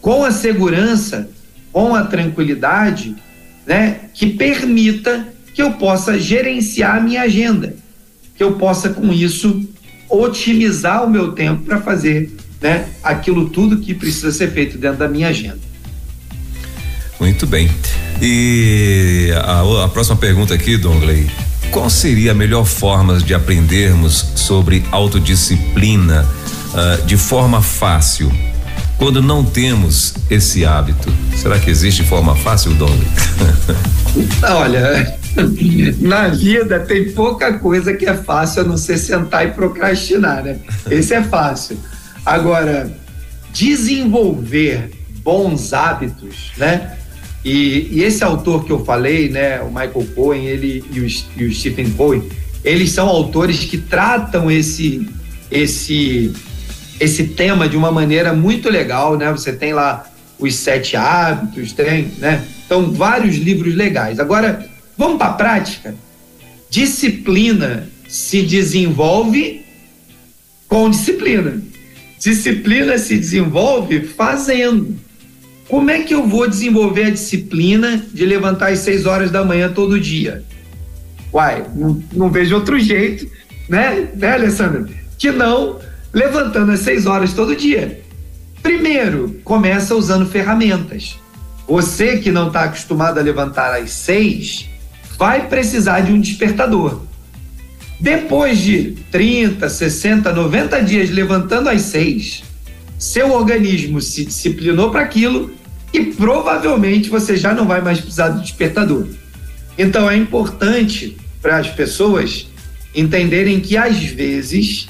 com 0.02 0.26
a 0.26 0.32
segurança, 0.32 1.30
com 1.72 1.96
a 1.96 2.04
tranquilidade, 2.04 3.16
né, 3.66 4.02
que 4.14 4.28
permita 4.28 5.26
que 5.54 5.62
eu 5.62 5.72
possa 5.74 6.20
gerenciar 6.20 6.98
a 6.98 7.00
minha 7.00 7.22
agenda, 7.22 7.76
que 8.36 8.44
eu 8.44 8.54
possa 8.54 8.90
com 8.90 9.14
isso 9.14 9.66
otimizar 10.10 11.06
o 11.06 11.10
meu 11.10 11.32
tempo 11.32 11.64
para 11.64 11.80
fazer 11.80 12.30
né, 12.62 12.90
aquilo 13.02 13.50
tudo 13.50 13.78
que 13.78 13.94
precisa 13.94 14.32
ser 14.32 14.52
feito 14.52 14.78
dentro 14.78 14.98
da 14.98 15.08
minha 15.08 15.30
agenda. 15.30 15.60
Muito 17.20 17.48
bem. 17.48 17.70
E 18.22 19.32
a, 19.46 19.86
a 19.86 19.88
próxima 19.88 20.18
pergunta 20.18 20.54
aqui, 20.54 20.76
Dongley. 20.78 21.30
Qual 21.74 21.90
seria 21.90 22.34
a 22.34 22.36
melhor 22.36 22.66
forma 22.66 23.18
de 23.18 23.34
aprendermos 23.34 24.28
sobre 24.36 24.86
autodisciplina 24.92 26.24
uh, 26.24 27.04
de 27.04 27.18
forma 27.18 27.64
fácil? 27.64 28.32
Quando 28.96 29.24
não 29.24 29.44
temos 29.44 30.14
esse 30.30 30.64
hábito, 30.64 31.12
será 31.36 31.58
que 31.58 31.72
existe 31.72 32.04
forma 32.04 32.36
fácil, 32.36 32.76
Dongley? 32.76 33.08
Olha, 34.48 35.18
na 36.00 36.28
vida 36.28 36.80
tem 36.82 37.12
pouca 37.12 37.54
coisa 37.54 37.92
que 37.96 38.06
é 38.06 38.14
fácil 38.14 38.62
a 38.62 38.66
não 38.66 38.78
ser 38.78 39.00
sentar 39.00 39.44
e 39.48 39.52
procrastinar, 39.52 40.44
né? 40.44 40.60
Esse 40.92 41.16
é 41.16 41.24
fácil. 41.24 41.80
Agora, 42.24 42.96
desenvolver 43.52 44.92
bons 45.24 45.74
hábitos, 45.74 46.52
né? 46.56 47.00
E, 47.44 47.90
e, 47.92 48.04
esse 48.04 48.24
autor 48.24 48.64
que 48.66 48.72
eu 48.72 48.86
falei, 48.86 49.30
né, 49.30 49.62
o 49.62 49.68
Michael 49.68 50.08
Cohen, 50.16 50.46
ele 50.46 50.84
e 50.94 51.00
o, 51.02 51.08
e 51.38 51.46
o 51.46 51.54
Stephen 51.54 51.92
Cohen, 51.92 52.24
eles 52.64 52.92
são 52.92 53.08
autores 53.08 53.60
que 53.60 53.78
tratam 53.78 54.50
esse 54.50 55.08
esse 55.52 56.34
esse 57.00 57.26
tema 57.26 57.68
de 57.68 57.76
uma 57.76 57.92
maneira 57.92 58.34
muito 58.34 58.70
legal, 58.70 59.18
né? 59.18 59.30
Você 59.32 59.52
tem 59.52 59.74
lá 59.74 60.10
os 60.40 60.56
sete 60.56 60.96
hábitos, 60.96 61.74
tem, 61.74 62.12
né? 62.18 62.46
Então 62.66 62.94
vários 62.94 63.36
livros 63.36 63.76
legais. 63.76 64.20
Agora 64.20 64.72
Vamos 64.98 65.18
para 65.18 65.28
a 65.28 65.34
prática? 65.34 65.96
Disciplina 66.70 67.90
se 68.08 68.44
desenvolve 68.44 69.66
com 70.68 70.90
disciplina. 70.90 71.62
Disciplina 72.20 72.98
se 72.98 73.18
desenvolve 73.18 74.02
fazendo. 74.02 74.96
Como 75.74 75.90
é 75.90 76.04
que 76.04 76.14
eu 76.14 76.28
vou 76.28 76.48
desenvolver 76.48 77.06
a 77.06 77.10
disciplina 77.10 78.00
de 78.14 78.28
levantar 78.28 78.72
às 78.72 78.78
6 78.82 79.08
horas 79.08 79.32
da 79.32 79.44
manhã 79.44 79.74
todo 79.74 80.00
dia? 80.00 80.44
Uai, 81.34 81.66
não, 81.74 82.00
não 82.14 82.30
vejo 82.30 82.54
outro 82.54 82.80
jeito, 82.80 83.28
né, 83.68 84.08
né, 84.14 84.34
Alessandra? 84.34 84.88
Que 85.18 85.32
não 85.32 85.80
levantando 86.14 86.74
às 86.74 86.82
6 86.82 87.08
horas 87.08 87.34
todo 87.34 87.56
dia. 87.56 88.02
Primeiro, 88.62 89.42
começa 89.44 89.96
usando 89.96 90.30
ferramentas. 90.30 91.18
Você 91.68 92.18
que 92.18 92.32
não 92.32 92.50
está 92.50 92.66
acostumado 92.66 93.18
a 93.18 93.24
levantar 93.24 93.74
às 93.74 93.90
6, 93.94 94.70
vai 95.18 95.48
precisar 95.48 96.02
de 96.02 96.12
um 96.12 96.22
despertador. 96.22 97.02
Depois 98.00 98.60
de 98.60 98.96
30, 99.12 99.68
60, 99.68 100.32
90 100.32 100.84
dias 100.84 101.10
levantando 101.10 101.68
às 101.68 101.82
6, 101.82 102.44
seu 103.00 103.32
organismo 103.32 104.00
se 104.00 104.24
disciplinou 104.24 104.92
para 104.92 105.02
aquilo 105.02 105.63
e 105.94 106.06
provavelmente 106.06 107.10
você 107.10 107.38
já 107.38 107.54
não 107.54 107.68
vai 107.68 107.82
mais 107.82 108.02
precisar 108.02 108.30
do 108.30 108.42
despertador. 108.42 109.08
Então 109.78 110.10
é 110.10 110.18
importante 110.18 111.16
para 111.42 111.58
as 111.58 111.70
pessoas 111.70 112.48
entenderem 112.96 113.60
que 113.60 113.78
às 113.78 113.98
vezes, 114.04 114.88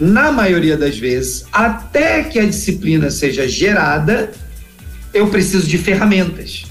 na 0.00 0.30
maioria 0.30 0.76
das 0.76 0.96
vezes, 0.96 1.44
até 1.52 2.22
que 2.22 2.38
a 2.38 2.46
disciplina 2.46 3.10
seja 3.10 3.48
gerada, 3.48 4.30
eu 5.12 5.28
preciso 5.28 5.66
de 5.66 5.78
ferramentas. 5.78 6.64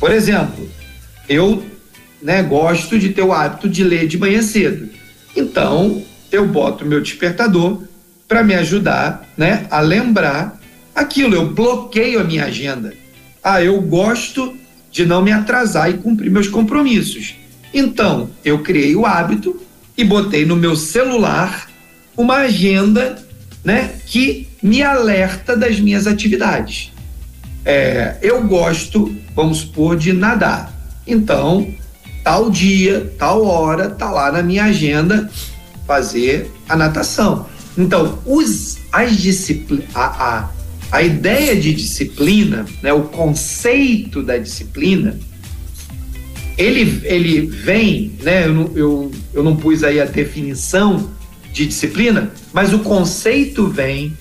Por 0.00 0.10
exemplo, 0.10 0.68
eu 1.28 1.64
né, 2.22 2.42
gosto 2.42 2.98
de 2.98 3.10
ter 3.10 3.22
o 3.22 3.32
hábito 3.32 3.68
de 3.68 3.84
ler 3.84 4.06
de 4.06 4.18
manhã 4.18 4.42
cedo. 4.42 4.88
Então, 5.34 6.02
eu 6.32 6.46
boto 6.46 6.84
meu 6.84 7.00
despertador 7.00 7.82
para 8.26 8.42
me 8.42 8.54
ajudar 8.54 9.28
né, 9.36 9.66
a 9.70 9.80
lembrar 9.80 10.55
aquilo. 10.96 11.34
Eu 11.34 11.52
bloqueio 11.52 12.18
a 12.18 12.24
minha 12.24 12.46
agenda. 12.46 12.94
Ah, 13.44 13.62
eu 13.62 13.80
gosto 13.82 14.56
de 14.90 15.04
não 15.04 15.22
me 15.22 15.30
atrasar 15.30 15.90
e 15.90 15.98
cumprir 15.98 16.30
meus 16.30 16.48
compromissos. 16.48 17.34
Então, 17.72 18.30
eu 18.42 18.62
criei 18.62 18.96
o 18.96 19.04
hábito 19.04 19.60
e 19.96 20.02
botei 20.02 20.46
no 20.46 20.56
meu 20.56 20.74
celular 20.74 21.68
uma 22.16 22.36
agenda 22.36 23.22
né, 23.62 23.92
que 24.06 24.48
me 24.62 24.82
alerta 24.82 25.54
das 25.54 25.78
minhas 25.78 26.06
atividades. 26.06 26.92
É, 27.64 28.16
eu 28.22 28.42
gosto, 28.46 29.14
vamos 29.34 29.58
supor, 29.58 29.96
de 29.96 30.12
nadar. 30.12 30.72
Então, 31.06 31.74
tal 32.24 32.50
dia, 32.50 33.12
tal 33.18 33.44
hora, 33.44 33.90
tá 33.90 34.10
lá 34.10 34.32
na 34.32 34.42
minha 34.42 34.64
agenda 34.64 35.30
fazer 35.86 36.50
a 36.68 36.74
natação. 36.74 37.46
Então, 37.76 38.18
os, 38.24 38.78
as 38.90 39.16
disciplinas, 39.16 39.84
a, 39.94 40.48
a 40.96 41.02
ideia 41.02 41.54
de 41.54 41.74
disciplina, 41.74 42.64
né, 42.82 42.90
o 42.90 43.02
conceito 43.02 44.22
da 44.22 44.38
disciplina, 44.38 45.18
ele, 46.56 47.02
ele 47.04 47.42
vem, 47.42 48.12
né, 48.22 48.46
eu, 48.46 48.54
não, 48.54 48.72
eu, 48.74 49.12
eu 49.34 49.42
não 49.42 49.56
pus 49.56 49.84
aí 49.84 50.00
a 50.00 50.06
definição 50.06 51.10
de 51.52 51.66
disciplina, 51.66 52.32
mas 52.50 52.72
o 52.72 52.78
conceito 52.78 53.66
vem 53.66 54.16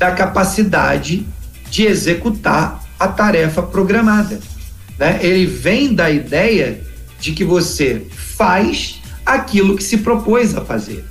da 0.00 0.10
capacidade 0.10 1.24
de 1.70 1.86
executar 1.86 2.84
a 2.98 3.06
tarefa 3.06 3.62
programada. 3.62 4.40
Né? 4.98 5.20
Ele 5.22 5.46
vem 5.46 5.94
da 5.94 6.10
ideia 6.10 6.80
de 7.20 7.30
que 7.30 7.44
você 7.44 8.04
faz 8.10 9.00
aquilo 9.24 9.76
que 9.76 9.84
se 9.84 9.98
propôs 9.98 10.56
a 10.56 10.64
fazer. 10.64 11.04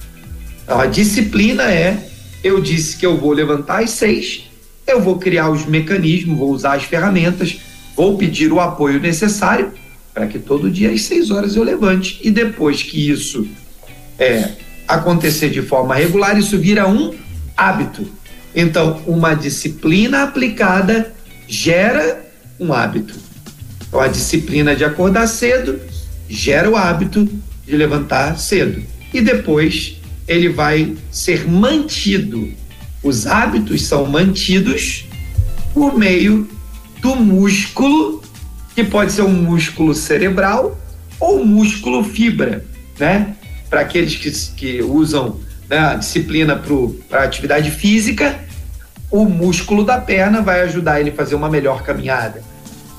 Então, 0.61 0.77
a 0.77 0.87
disciplina 0.87 1.71
é: 1.71 2.05
eu 2.43 2.59
disse 2.59 2.97
que 2.97 3.05
eu 3.05 3.17
vou 3.17 3.31
levantar 3.31 3.81
às 3.81 3.91
seis, 3.91 4.48
eu 4.91 5.01
vou 5.01 5.17
criar 5.17 5.49
os 5.49 5.65
mecanismos, 5.65 6.37
vou 6.37 6.51
usar 6.51 6.73
as 6.75 6.83
ferramentas, 6.83 7.59
vou 7.95 8.17
pedir 8.17 8.51
o 8.51 8.59
apoio 8.59 8.99
necessário 8.99 9.71
para 10.13 10.27
que 10.27 10.39
todo 10.39 10.69
dia 10.69 10.91
às 10.91 11.03
seis 11.03 11.31
horas 11.31 11.55
eu 11.55 11.63
levante. 11.63 12.19
E 12.23 12.31
depois 12.31 12.83
que 12.83 13.09
isso 13.09 13.47
é, 14.17 14.49
acontecer 14.87 15.49
de 15.49 15.61
forma 15.61 15.95
regular, 15.95 16.37
isso 16.37 16.57
vira 16.57 16.87
um 16.87 17.13
hábito. 17.55 18.07
Então, 18.55 19.01
uma 19.05 19.33
disciplina 19.33 20.23
aplicada 20.23 21.13
gera 21.47 22.25
um 22.59 22.73
hábito. 22.73 23.13
Então, 23.87 23.99
a 23.99 24.07
disciplina 24.07 24.75
de 24.75 24.83
acordar 24.83 25.27
cedo 25.27 25.79
gera 26.27 26.69
o 26.69 26.75
hábito 26.75 27.27
de 27.65 27.75
levantar 27.75 28.37
cedo. 28.37 28.83
E 29.13 29.21
depois 29.21 29.97
ele 30.27 30.49
vai 30.49 30.95
ser 31.11 31.47
mantido. 31.47 32.51
Os 33.03 33.25
hábitos 33.25 33.83
são 33.83 34.05
mantidos 34.05 35.05
por 35.73 35.97
meio 35.97 36.47
do 37.01 37.15
músculo, 37.15 38.21
que 38.75 38.83
pode 38.83 39.11
ser 39.11 39.21
um 39.21 39.31
músculo 39.31 39.93
cerebral 39.93 40.77
ou 41.19 41.45
músculo 41.45 42.03
fibra, 42.03 42.65
né? 42.99 43.35
Para 43.69 43.81
aqueles 43.81 44.15
que, 44.15 44.31
que 44.55 44.81
usam 44.81 45.39
né, 45.69 45.77
a 45.77 45.95
disciplina 45.95 46.61
para 47.07 47.23
atividade 47.23 47.71
física, 47.71 48.39
o 49.11 49.25
músculo 49.25 49.83
da 49.83 49.99
perna 49.99 50.41
vai 50.41 50.61
ajudar 50.61 50.99
ele 50.99 51.11
a 51.11 51.13
fazer 51.13 51.35
uma 51.35 51.49
melhor 51.49 51.83
caminhada. 51.83 52.41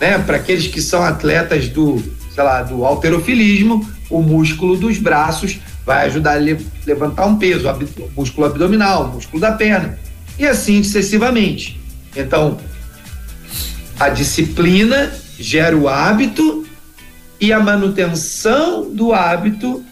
Né? 0.01 0.19
Para 0.19 0.37
aqueles 0.37 0.67
que 0.67 0.81
são 0.81 1.03
atletas 1.03 1.69
do, 1.69 2.03
sei 2.35 2.43
lá, 2.43 2.63
do 2.63 2.85
alterofilismo, 2.85 3.89
o 4.09 4.23
músculo 4.23 4.77
dos 4.77 4.99
braços 4.99 5.59
vai 5.91 6.07
ajudar 6.07 6.37
a 6.37 6.57
levantar 6.87 7.27
um 7.27 7.37
peso, 7.37 7.67
músculo 8.17 8.47
abdominal, 8.47 9.09
músculo 9.09 9.41
da 9.41 9.51
perna, 9.51 9.99
e 10.39 10.47
assim 10.47 10.85
sucessivamente. 10.85 11.81
Então, 12.15 12.61
a 13.99 14.09
disciplina 14.09 15.13
gera 15.37 15.77
o 15.77 15.89
hábito 15.89 16.65
e 17.41 17.53
a 17.53 17.59
manutenção 17.59 18.89
do 18.89 19.13
hábito 19.13 19.85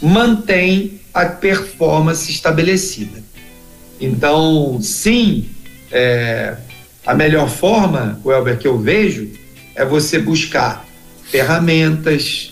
mantém 0.00 1.00
a 1.12 1.26
performance 1.26 2.30
estabelecida. 2.30 3.20
Então, 4.00 4.78
sim, 4.80 5.50
é, 5.90 6.56
a 7.04 7.14
melhor 7.14 7.50
forma, 7.50 8.20
Welber, 8.24 8.58
que 8.58 8.68
eu 8.68 8.78
vejo, 8.78 9.28
é 9.74 9.84
você 9.84 10.20
buscar 10.20 10.86
ferramentas, 11.24 12.51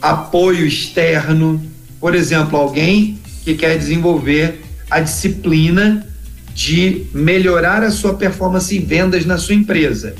apoio 0.00 0.66
externo, 0.66 1.62
por 2.00 2.14
exemplo, 2.14 2.58
alguém 2.58 3.18
que 3.44 3.54
quer 3.54 3.76
desenvolver 3.78 4.60
a 4.90 5.00
disciplina 5.00 6.06
de 6.54 7.06
melhorar 7.12 7.82
a 7.82 7.90
sua 7.90 8.14
performance 8.14 8.76
em 8.76 8.84
vendas 8.84 9.24
na 9.24 9.38
sua 9.38 9.54
empresa. 9.54 10.14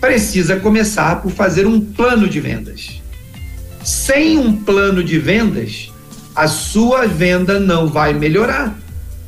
Precisa 0.00 0.56
começar 0.56 1.20
por 1.22 1.30
fazer 1.30 1.66
um 1.66 1.80
plano 1.80 2.28
de 2.28 2.40
vendas. 2.40 3.00
Sem 3.84 4.38
um 4.38 4.56
plano 4.56 5.04
de 5.04 5.18
vendas, 5.18 5.92
a 6.34 6.48
sua 6.48 7.06
venda 7.06 7.60
não 7.60 7.88
vai 7.88 8.14
melhorar. 8.14 8.78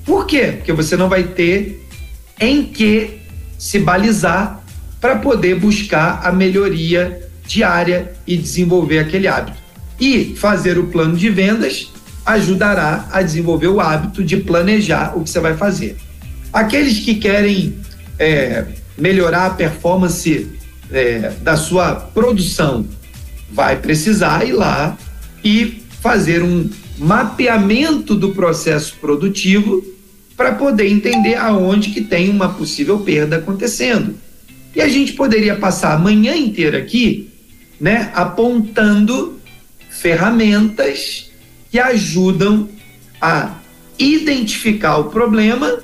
Por 0.04 0.26
quê? 0.26 0.54
Porque 0.56 0.72
você 0.72 0.96
não 0.96 1.08
vai 1.08 1.24
ter 1.24 1.86
em 2.40 2.64
que 2.64 3.18
se 3.58 3.78
balizar 3.78 4.62
para 5.00 5.16
poder 5.16 5.56
buscar 5.58 6.20
a 6.24 6.32
melhoria 6.32 7.28
diária 7.46 8.12
e 8.26 8.36
desenvolver 8.36 8.98
aquele 8.98 9.28
hábito. 9.28 9.61
E 10.02 10.34
fazer 10.34 10.78
o 10.78 10.88
plano 10.88 11.16
de 11.16 11.30
vendas 11.30 11.92
ajudará 12.26 13.08
a 13.12 13.22
desenvolver 13.22 13.68
o 13.68 13.80
hábito 13.80 14.24
de 14.24 14.36
planejar 14.36 15.16
o 15.16 15.22
que 15.22 15.30
você 15.30 15.38
vai 15.38 15.56
fazer. 15.56 15.96
Aqueles 16.52 16.98
que 16.98 17.14
querem 17.14 17.76
é, 18.18 18.64
melhorar 18.98 19.46
a 19.46 19.50
performance 19.50 20.48
é, 20.90 21.30
da 21.40 21.56
sua 21.56 21.94
produção, 21.94 22.84
vai 23.52 23.76
precisar 23.76 24.44
ir 24.44 24.54
lá 24.54 24.98
e 25.44 25.84
fazer 26.00 26.42
um 26.42 26.68
mapeamento 26.98 28.16
do 28.16 28.30
processo 28.30 28.96
produtivo 29.00 29.84
para 30.36 30.50
poder 30.50 30.88
entender 30.88 31.36
aonde 31.36 31.90
que 31.90 32.00
tem 32.00 32.28
uma 32.28 32.48
possível 32.48 32.98
perda 32.98 33.36
acontecendo. 33.36 34.16
E 34.74 34.80
a 34.80 34.88
gente 34.88 35.12
poderia 35.12 35.54
passar 35.54 35.94
a 35.94 35.98
manhã 35.98 36.34
inteira 36.34 36.78
aqui, 36.78 37.30
né, 37.80 38.10
apontando 38.16 39.40
ferramentas 40.02 41.30
que 41.70 41.78
ajudam 41.78 42.68
a 43.20 43.54
identificar 43.96 44.98
o 44.98 45.04
problema 45.04 45.78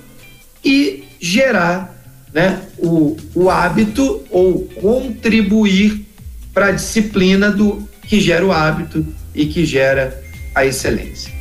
e 0.64 1.04
gerar 1.20 1.94
né, 2.34 2.60
o, 2.78 3.16
o 3.32 3.48
hábito 3.48 4.22
ou 4.28 4.64
contribuir 4.80 6.04
para 6.52 6.66
a 6.66 6.72
disciplina 6.72 7.48
do 7.50 7.88
que 8.02 8.20
gera 8.20 8.44
o 8.44 8.50
hábito 8.50 9.06
e 9.32 9.46
que 9.46 9.64
gera 9.64 10.20
a 10.52 10.66
excelência. 10.66 11.32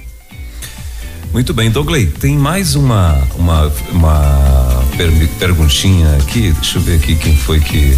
Muito 1.34 1.54
bem, 1.54 1.72
Douglas, 1.72 2.08
tem 2.20 2.38
mais 2.38 2.76
uma 2.76 3.16
uma, 3.36 3.74
uma 3.92 4.86
per 4.96 5.10
perguntinha 5.40 6.16
aqui, 6.18 6.52
deixa 6.54 6.78
eu 6.78 6.82
ver 6.84 6.98
aqui 6.98 7.16
quem 7.16 7.36
foi 7.36 7.60
que 7.60 7.98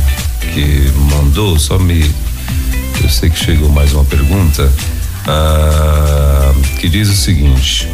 que 0.53 0.89
mandou, 1.13 1.59
só 1.59 1.77
me 1.77 2.09
eu 3.03 3.09
sei 3.09 3.29
que 3.29 3.37
chegou 3.37 3.69
mais 3.69 3.93
uma 3.93 4.03
pergunta 4.05 4.71
ah, 5.27 6.53
que 6.79 6.89
diz 6.89 7.09
o 7.09 7.15
seguinte: 7.15 7.87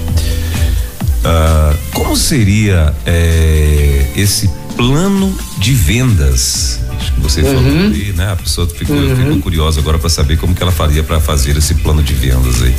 ah, 1.23 1.73
como 1.93 2.15
seria 2.15 2.93
eh, 3.05 4.05
esse 4.15 4.49
plano 4.75 5.35
de 5.57 5.73
vendas? 5.73 6.79
Acho 6.97 7.13
que 7.13 7.21
você 7.21 7.41
uhum. 7.41 7.53
falou 7.55 7.91
aí, 7.91 8.13
né? 8.13 8.31
A 8.31 8.35
pessoa 8.35 8.67
ficou, 8.67 8.95
uhum. 8.95 9.15
ficou 9.15 9.39
curiosa 9.39 9.79
agora 9.79 9.97
para 9.97 10.09
saber 10.09 10.37
como 10.37 10.53
que 10.55 10.61
ela 10.61 10.71
faria 10.71 11.03
para 11.03 11.19
fazer 11.19 11.57
esse 11.57 11.75
plano 11.75 12.01
de 12.03 12.13
vendas 12.13 12.61
aí. 12.61 12.75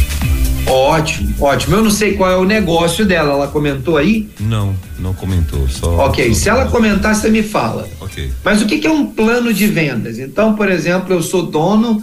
Ótimo, 0.67 1.33
ótimo. 1.41 1.77
Eu 1.77 1.85
não 1.85 1.91
sei 1.91 2.15
qual 2.15 2.31
é 2.31 2.37
o 2.37 2.45
negócio 2.45 3.07
dela. 3.07 3.35
Ela 3.35 3.49
comentou 3.49 3.97
aí? 3.97 4.29
Não, 4.41 4.75
não 4.99 5.15
comentou. 5.15 5.69
Só. 5.69 6.07
Ok, 6.07 6.35
só 6.35 6.41
se 6.41 6.49
ela 6.49 6.67
comentar, 6.67 7.15
você 7.15 7.31
me 7.31 7.43
fala. 7.43 7.89
Ok. 8.01 8.33
Mas 8.45 8.63
o 8.63 8.67
que, 8.67 8.79
que 8.79 8.87
é 8.87 8.91
um 8.91 9.07
plano 9.07 9.55
de 9.55 9.69
vendas? 9.69 10.19
Então, 10.19 10.55
por 10.55 10.69
exemplo, 10.69 11.15
eu 11.15 11.23
sou 11.23 11.47
dono 11.47 12.03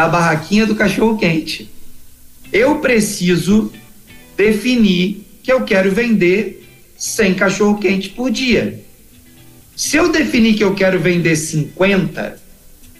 da 0.00 0.08
barraquinha 0.08 0.64
do 0.64 0.74
cachorro 0.74 1.18
quente 1.18 1.68
eu 2.52 2.78
preciso 2.78 3.70
definir 4.36 5.26
que 5.42 5.52
eu 5.52 5.62
quero 5.62 5.92
vender 5.92 6.66
100 6.96 7.34
cachorro 7.34 7.78
quente 7.78 8.08
por 8.08 8.30
dia. 8.30 8.82
Se 9.76 9.96
eu 9.96 10.10
definir 10.10 10.54
que 10.54 10.64
eu 10.64 10.74
quero 10.74 10.98
vender 10.98 11.36
50, 11.36 12.38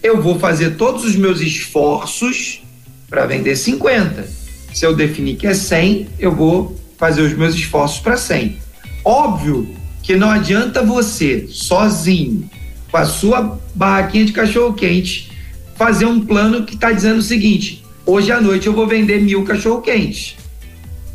eu 0.01 0.21
vou 0.21 0.39
fazer 0.39 0.75
todos 0.75 1.03
os 1.03 1.15
meus 1.15 1.41
esforços 1.41 2.61
para 3.09 3.25
vender 3.25 3.55
50. 3.55 4.27
Se 4.73 4.85
eu 4.85 4.95
definir 4.95 5.35
que 5.35 5.47
é 5.47 5.53
100, 5.53 6.07
eu 6.17 6.33
vou 6.33 6.79
fazer 6.97 7.21
os 7.21 7.33
meus 7.33 7.55
esforços 7.55 7.99
para 7.99 8.15
100. 8.15 8.57
Óbvio 9.03 9.75
que 10.01 10.15
não 10.15 10.29
adianta 10.29 10.81
você, 10.81 11.47
sozinho, 11.49 12.49
com 12.89 12.97
a 12.97 13.05
sua 13.05 13.59
barraquinha 13.75 14.25
de 14.25 14.31
cachorro 14.31 14.73
quente, 14.73 15.30
fazer 15.75 16.05
um 16.05 16.25
plano 16.25 16.65
que 16.65 16.75
está 16.75 16.91
dizendo 16.91 17.19
o 17.19 17.23
seguinte: 17.23 17.83
hoje 18.05 18.31
à 18.31 18.39
noite 18.39 18.67
eu 18.67 18.73
vou 18.73 18.87
vender 18.87 19.21
mil 19.21 19.43
cachorro-quentes. 19.43 20.35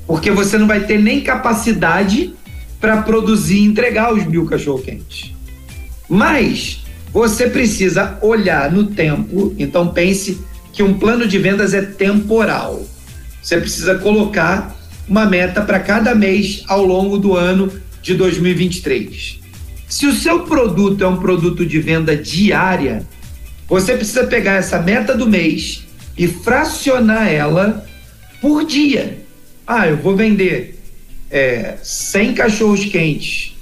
Porque 0.06 0.30
você 0.30 0.56
não 0.56 0.66
vai 0.66 0.80
ter 0.80 0.98
nem 1.00 1.20
capacidade 1.20 2.32
para 2.80 3.02
produzir 3.02 3.58
e 3.58 3.64
entregar 3.64 4.12
os 4.12 4.24
mil 4.24 4.46
cachorro-quentes. 4.46 5.32
Mas 6.08 6.84
você 7.12 7.48
precisa 7.48 8.18
olhar 8.22 8.70
no 8.70 8.84
tempo, 8.84 9.54
então 9.58 9.88
pense 9.88 10.38
que 10.72 10.82
um 10.82 10.94
plano 10.94 11.26
de 11.26 11.38
vendas 11.38 11.74
é 11.74 11.82
temporal. 11.82 12.84
Você 13.42 13.58
precisa 13.58 13.96
colocar 13.96 14.76
uma 15.08 15.24
meta 15.24 15.62
para 15.62 15.80
cada 15.80 16.14
mês 16.14 16.62
ao 16.68 16.84
longo 16.84 17.18
do 17.18 17.34
ano 17.34 17.72
de 18.02 18.14
2023. 18.14 19.40
Se 19.88 20.06
o 20.06 20.12
seu 20.12 20.40
produto 20.40 21.02
é 21.02 21.08
um 21.08 21.16
produto 21.16 21.64
de 21.64 21.80
venda 21.80 22.16
diária, 22.16 23.06
você 23.68 23.96
precisa 23.96 24.24
pegar 24.24 24.54
essa 24.54 24.80
meta 24.80 25.14
do 25.14 25.28
mês 25.28 25.84
e 26.16 26.28
fracionar 26.28 27.28
ela 27.28 27.84
por 28.40 28.64
dia. 28.64 29.24
Ah, 29.66 29.88
eu 29.88 29.96
vou 29.96 30.16
vender 30.16 30.78
é, 31.30 31.76
100 31.82 32.34
cachorros 32.34 32.84
quentes 32.84 33.56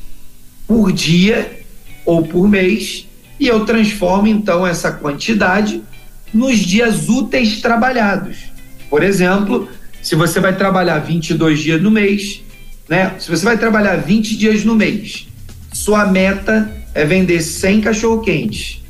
por 0.67 0.93
dia 0.93 1.61
ou 2.05 2.23
por 2.27 2.49
mês 2.49 3.09
e 3.41 3.47
eu 3.47 3.65
transformo 3.65 4.27
então 4.27 4.67
essa 4.67 4.93
quantidade 4.93 5.83
nos 6.33 6.59
dias 6.59 7.09
úteis 7.09 7.61
trabalhados. 7.61 8.37
Por 8.91 9.03
exemplo, 9.03 9.69
se 10.03 10.15
você 10.15 10.39
vai 10.39 10.55
trabalhar 10.55 10.99
22 10.99 11.61
dias 11.61 11.83
no 11.83 11.91
mês, 11.91 12.43
né? 12.89 13.15
Se 13.19 13.31
você 13.31 13.45
vai 13.45 13.57
trabalhar 13.57 13.97
20 13.97 14.37
dias 14.37 14.65
no 14.65 14.75
mês, 14.75 15.27
sua 15.73 16.07
meta 16.07 16.71
é 16.95 17.05
vender 17.05 17.41
100 17.41 17.81
cachorro 17.81 18.21
quentes 18.21 18.84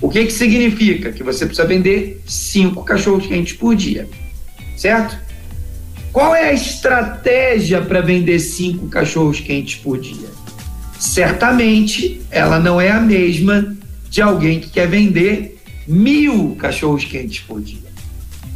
o 0.00 0.08
que 0.08 0.24
que 0.24 0.32
significa? 0.32 1.12
Que 1.12 1.22
você 1.22 1.44
precisa 1.44 1.66
vender 1.66 2.22
cinco 2.26 2.82
cachorros 2.84 3.26
quentes 3.26 3.52
por 3.52 3.76
dia, 3.76 4.08
certo? 4.76 5.18
Qual 6.12 6.34
é 6.34 6.48
a 6.48 6.52
estratégia 6.52 7.82
para 7.82 8.00
vender 8.00 8.38
cinco 8.38 8.88
cachorros 8.88 9.40
quentes 9.40 9.76
por 9.76 9.98
dia? 9.98 10.28
Certamente 10.98 12.20
ela 12.30 12.58
não 12.58 12.80
é 12.80 12.90
a 12.90 13.00
mesma 13.00 13.76
de 14.08 14.20
alguém 14.20 14.60
que 14.60 14.70
quer 14.70 14.88
vender 14.88 15.58
mil 15.86 16.56
cachorros 16.56 17.04
quentes 17.04 17.40
por 17.40 17.60
dia. 17.60 17.90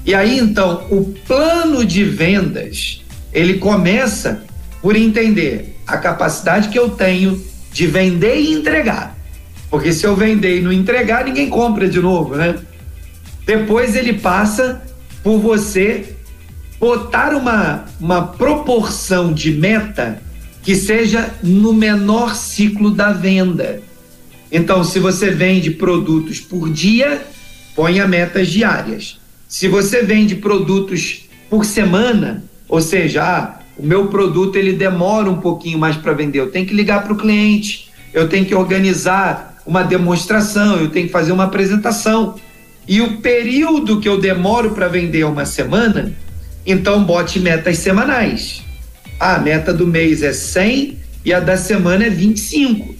E 0.05 0.15
aí 0.15 0.39
então 0.39 0.87
o 0.91 1.15
plano 1.27 1.85
de 1.85 2.05
vendas 2.05 3.03
ele 3.33 3.55
começa 3.55 4.45
por 4.83 4.97
entender 4.97 5.79
a 5.87 5.97
capacidade 5.97 6.69
que 6.69 6.79
eu 6.79 6.91
tenho 6.91 7.43
de 7.73 7.87
vender 7.87 8.37
e 8.37 8.53
entregar. 8.53 9.14
Porque 9.75 9.93
se 9.93 10.07
eu 10.07 10.15
vender 10.15 10.59
e 10.59 10.63
não 10.63 10.73
entregar, 10.73 11.25
ninguém 11.25 11.51
compra 11.51 11.89
de 11.89 11.99
novo, 11.99 12.37
né? 12.37 12.55
Depois 13.45 13.97
ele 13.97 14.13
passa 14.13 14.81
por 15.21 15.41
você 15.41 16.15
botar 16.79 17.35
uma, 17.35 17.85
uma 18.01 18.23
proporção 18.25 19.33
de 19.33 19.51
meta 19.51 20.23
que 20.63 20.77
seja 20.77 21.35
no 21.43 21.73
menor 21.73 22.37
ciclo 22.37 22.89
da 22.89 23.13
venda. 23.13 23.83
Então, 24.53 24.85
se 24.85 25.01
você 25.01 25.33
vende 25.33 25.73
produtos 25.73 26.39
por 26.39 26.71
dia, 26.71 27.27
ponha 27.75 28.07
metas 28.07 28.47
diárias. 28.47 29.19
Se 29.49 29.67
você 29.67 30.05
vende 30.05 30.37
produtos 30.37 31.29
por 31.51 31.65
semana, 31.65 32.45
ou 32.69 32.81
seja, 32.81 33.25
ah, 33.25 33.59
o 33.77 33.85
meu 33.85 34.07
produto 34.07 34.55
ele 34.55 34.75
demora 34.75 35.29
um 35.29 35.41
pouquinho 35.41 35.81
mais 35.81 35.97
para 35.97 36.13
vender, 36.13 36.39
eu 36.39 36.53
tenho 36.53 36.65
que 36.65 36.75
ligar 36.75 37.03
para 37.03 37.13
o 37.13 37.17
cliente, 37.17 37.91
eu 38.13 38.29
tenho 38.29 38.47
que 38.47 38.55
organizar 38.55 39.54
uma 39.67 39.83
demonstração, 39.83 40.77
eu 40.77 40.91
tenho 40.91 41.07
que 41.07 41.13
fazer 41.13 41.33
uma 41.33 41.45
apresentação. 41.45 42.35
E 42.87 43.01
o 43.01 43.19
período 43.19 44.01
que 44.01 44.09
eu 44.09 44.21
demoro 44.21 44.71
para 44.71 44.89
vender 44.89 45.21
é 45.21 45.27
uma 45.27 45.47
semana, 45.47 46.13
então 46.67 47.03
bote 47.03 47.41
metas 47.41 47.79
semanais. 47.79 48.63
A 49.19 49.39
meta 49.39 49.73
do 49.73 49.87
mês 49.87 50.23
é 50.23 50.33
100 50.33 50.99
e 51.25 51.33
a 51.33 51.41
da 51.41 51.57
semana 51.57 52.05
é 52.05 52.11
25. 52.11 52.95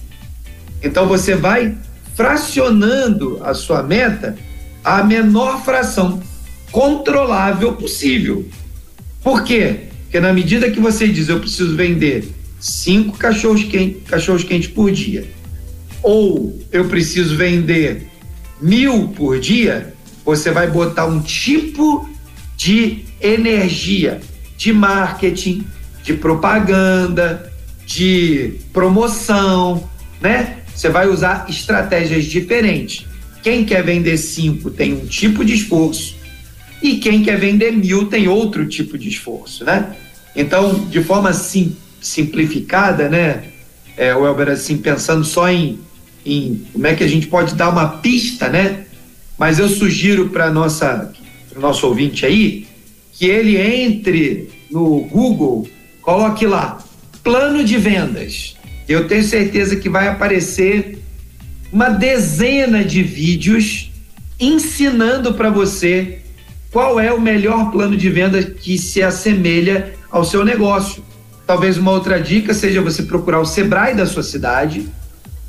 Então 0.81 1.07
você 1.07 1.35
vai 1.35 1.75
fracionando 2.15 3.39
a 3.43 3.53
sua 3.53 3.83
meta 3.83 4.35
a 4.83 5.03
menor 5.03 5.63
fração 5.63 6.21
controlável 6.71 7.73
possível. 7.73 8.45
Por 9.21 9.43
quê? 9.43 9.87
Porque 10.03 10.19
na 10.19 10.31
medida 10.31 10.69
que 10.69 10.79
você 10.79 11.07
diz 11.07 11.29
eu 11.29 11.39
preciso 11.39 11.75
vender 11.75 12.29
cinco 12.59 13.17
cachorros 13.17 13.63
quentes, 13.63 14.03
cachorros 14.07 14.43
quentes 14.43 14.69
por 14.69 14.91
dia, 14.91 15.27
ou 16.05 16.55
eu 16.71 16.87
preciso 16.87 17.35
vender 17.35 18.07
mil 18.61 19.07
por 19.07 19.39
dia, 19.39 19.91
você 20.23 20.51
vai 20.51 20.69
botar 20.69 21.07
um 21.07 21.19
tipo 21.19 22.07
de 22.55 23.05
energia, 23.19 24.21
de 24.55 24.71
marketing, 24.71 25.65
de 26.03 26.13
propaganda, 26.13 27.51
de 27.87 28.53
promoção, 28.71 29.89
né? 30.21 30.59
Você 30.75 30.89
vai 30.89 31.09
usar 31.09 31.47
estratégias 31.49 32.25
diferentes. 32.25 33.07
Quem 33.41 33.65
quer 33.65 33.83
vender 33.83 34.17
cinco 34.17 34.69
tem 34.69 34.93
um 34.93 35.07
tipo 35.07 35.43
de 35.43 35.55
esforço 35.55 36.15
e 36.83 36.97
quem 36.97 37.23
quer 37.23 37.39
vender 37.39 37.71
mil 37.71 38.05
tem 38.05 38.27
outro 38.27 38.67
tipo 38.67 38.95
de 38.95 39.09
esforço, 39.09 39.63
né? 39.63 39.95
Então, 40.35 40.85
de 40.87 41.03
forma 41.03 41.33
sim, 41.33 41.75
simplificada, 41.99 43.09
né, 43.09 43.45
é, 43.97 44.15
o 44.15 44.23
Elber, 44.25 44.49
assim, 44.49 44.77
pensando 44.77 45.23
só 45.23 45.49
em, 45.49 45.79
em 46.25 46.65
como 46.73 46.87
é 46.87 46.95
que 46.95 47.03
a 47.03 47.07
gente 47.07 47.27
pode 47.27 47.55
dar 47.55 47.69
uma 47.69 47.87
pista, 47.99 48.49
né? 48.49 48.85
Mas 49.37 49.59
eu 49.59 49.69
sugiro 49.69 50.29
para 50.29 50.49
nossa 50.49 51.13
nosso 51.55 51.87
ouvinte 51.87 52.25
aí 52.25 52.67
que 53.13 53.25
ele 53.27 53.57
entre 53.57 54.49
no 54.69 55.01
Google, 55.01 55.67
coloque 56.01 56.45
lá 56.45 56.79
plano 57.23 57.63
de 57.63 57.77
vendas. 57.77 58.55
Eu 58.87 59.07
tenho 59.07 59.23
certeza 59.23 59.75
que 59.77 59.89
vai 59.89 60.07
aparecer 60.07 60.99
uma 61.71 61.89
dezena 61.89 62.83
de 62.83 63.01
vídeos 63.01 63.91
ensinando 64.39 65.33
para 65.33 65.49
você 65.49 66.19
qual 66.71 66.99
é 66.99 67.11
o 67.11 67.21
melhor 67.21 67.71
plano 67.71 67.95
de 67.95 68.09
venda 68.09 68.43
que 68.43 68.77
se 68.77 69.01
assemelha 69.01 69.93
ao 70.11 70.25
seu 70.25 70.43
negócio. 70.43 71.03
Talvez 71.47 71.77
uma 71.77 71.91
outra 71.91 72.19
dica 72.19 72.53
seja 72.53 72.81
você 72.81 73.03
procurar 73.03 73.39
o 73.39 73.45
Sebrae 73.45 73.95
da 73.95 74.05
sua 74.05 74.23
cidade, 74.23 74.87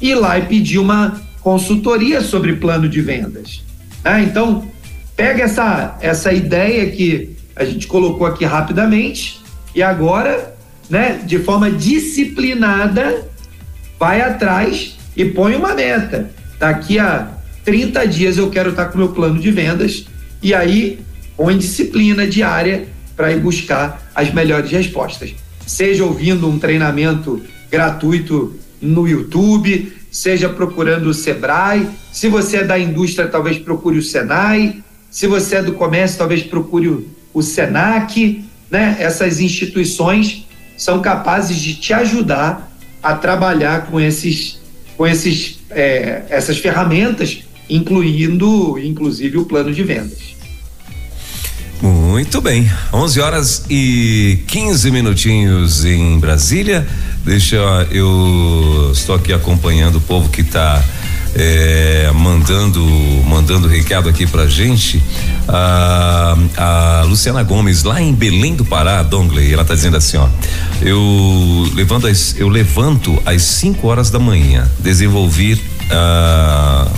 ir 0.00 0.14
lá 0.14 0.38
e 0.38 0.46
pedir 0.46 0.78
uma 0.78 1.20
consultoria 1.40 2.20
sobre 2.20 2.56
plano 2.56 2.88
de 2.88 3.00
vendas. 3.00 3.62
Ah, 4.04 4.20
então, 4.20 4.68
pega 5.16 5.44
essa, 5.44 5.96
essa 6.00 6.32
ideia 6.32 6.90
que 6.90 7.36
a 7.54 7.64
gente 7.64 7.86
colocou 7.86 8.26
aqui 8.26 8.44
rapidamente 8.44 9.40
e 9.74 9.82
agora, 9.82 10.54
né, 10.90 11.20
de 11.24 11.38
forma 11.38 11.70
disciplinada, 11.70 13.26
vai 13.98 14.20
atrás 14.20 14.96
e 15.16 15.24
põe 15.24 15.54
uma 15.54 15.74
meta. 15.74 16.30
Daqui 16.58 16.98
a 16.98 17.28
30 17.64 18.06
dias 18.06 18.36
eu 18.38 18.50
quero 18.50 18.70
estar 18.70 18.86
com 18.86 18.98
meu 18.98 19.08
plano 19.08 19.40
de 19.40 19.50
vendas 19.50 20.06
e 20.42 20.54
aí 20.54 21.00
põe 21.36 21.56
disciplina 21.56 22.26
diária 22.26 22.88
para 23.16 23.32
ir 23.32 23.40
buscar 23.40 24.10
as 24.14 24.32
melhores 24.32 24.70
respostas. 24.70 25.34
Seja 25.66 26.04
ouvindo 26.04 26.48
um 26.48 26.58
treinamento 26.58 27.42
gratuito 27.70 28.56
no 28.86 29.06
YouTube, 29.06 29.92
seja 30.10 30.48
procurando 30.48 31.08
o 31.08 31.14
Sebrae. 31.14 31.88
Se 32.12 32.28
você 32.28 32.58
é 32.58 32.64
da 32.64 32.78
indústria, 32.78 33.28
talvez 33.28 33.58
procure 33.58 33.98
o 33.98 34.02
Senai. 34.02 34.82
Se 35.10 35.26
você 35.26 35.56
é 35.56 35.62
do 35.62 35.72
comércio, 35.72 36.18
talvez 36.18 36.42
procure 36.42 37.06
o, 37.32 37.42
Senac. 37.42 38.44
Né? 38.70 38.96
Essas 38.98 39.40
instituições 39.40 40.46
são 40.76 41.00
capazes 41.00 41.56
de 41.56 41.74
te 41.74 41.92
ajudar 41.92 42.70
a 43.02 43.14
trabalhar 43.14 43.86
com 43.86 44.00
esses, 44.00 44.60
com 44.96 45.06
esses, 45.06 45.60
é, 45.70 46.22
essas 46.28 46.58
ferramentas, 46.58 47.44
incluindo, 47.68 48.78
inclusive, 48.78 49.38
o 49.38 49.44
plano 49.44 49.72
de 49.72 49.82
vendas. 49.82 50.35
Muito 51.82 52.40
bem, 52.40 52.70
11 52.90 53.20
horas 53.20 53.64
e 53.68 54.38
15 54.46 54.90
minutinhos 54.90 55.84
em 55.84 56.18
Brasília. 56.18 56.86
Deixa 57.22 57.56
eu 57.90 58.90
estou 58.92 59.14
aqui 59.14 59.30
acompanhando 59.32 59.96
o 59.96 60.00
povo 60.00 60.30
que 60.30 60.40
está 60.40 60.82
é, 61.34 62.10
mandando 62.14 62.82
mandando 63.28 63.68
recado 63.68 64.08
aqui 64.08 64.26
pra 64.26 64.46
gente. 64.46 65.02
A, 65.46 66.36
a, 66.56 67.02
Luciana 67.04 67.42
Gomes, 67.42 67.82
lá 67.82 68.00
em 68.00 68.14
Belém 68.14 68.54
do 68.54 68.64
Pará, 68.64 69.02
Dongley, 69.02 69.52
ela 69.52 69.64
tá 69.64 69.74
dizendo 69.74 69.98
assim, 69.98 70.16
ó. 70.16 70.28
Eu 70.80 71.70
levanto 71.74 72.06
as, 72.06 72.34
eu 72.38 72.48
levanto 72.48 73.22
às 73.26 73.42
5 73.42 73.86
horas 73.86 74.08
da 74.08 74.18
manhã. 74.18 74.66
Desenvolvi 74.78 75.60
uh, 75.92 76.90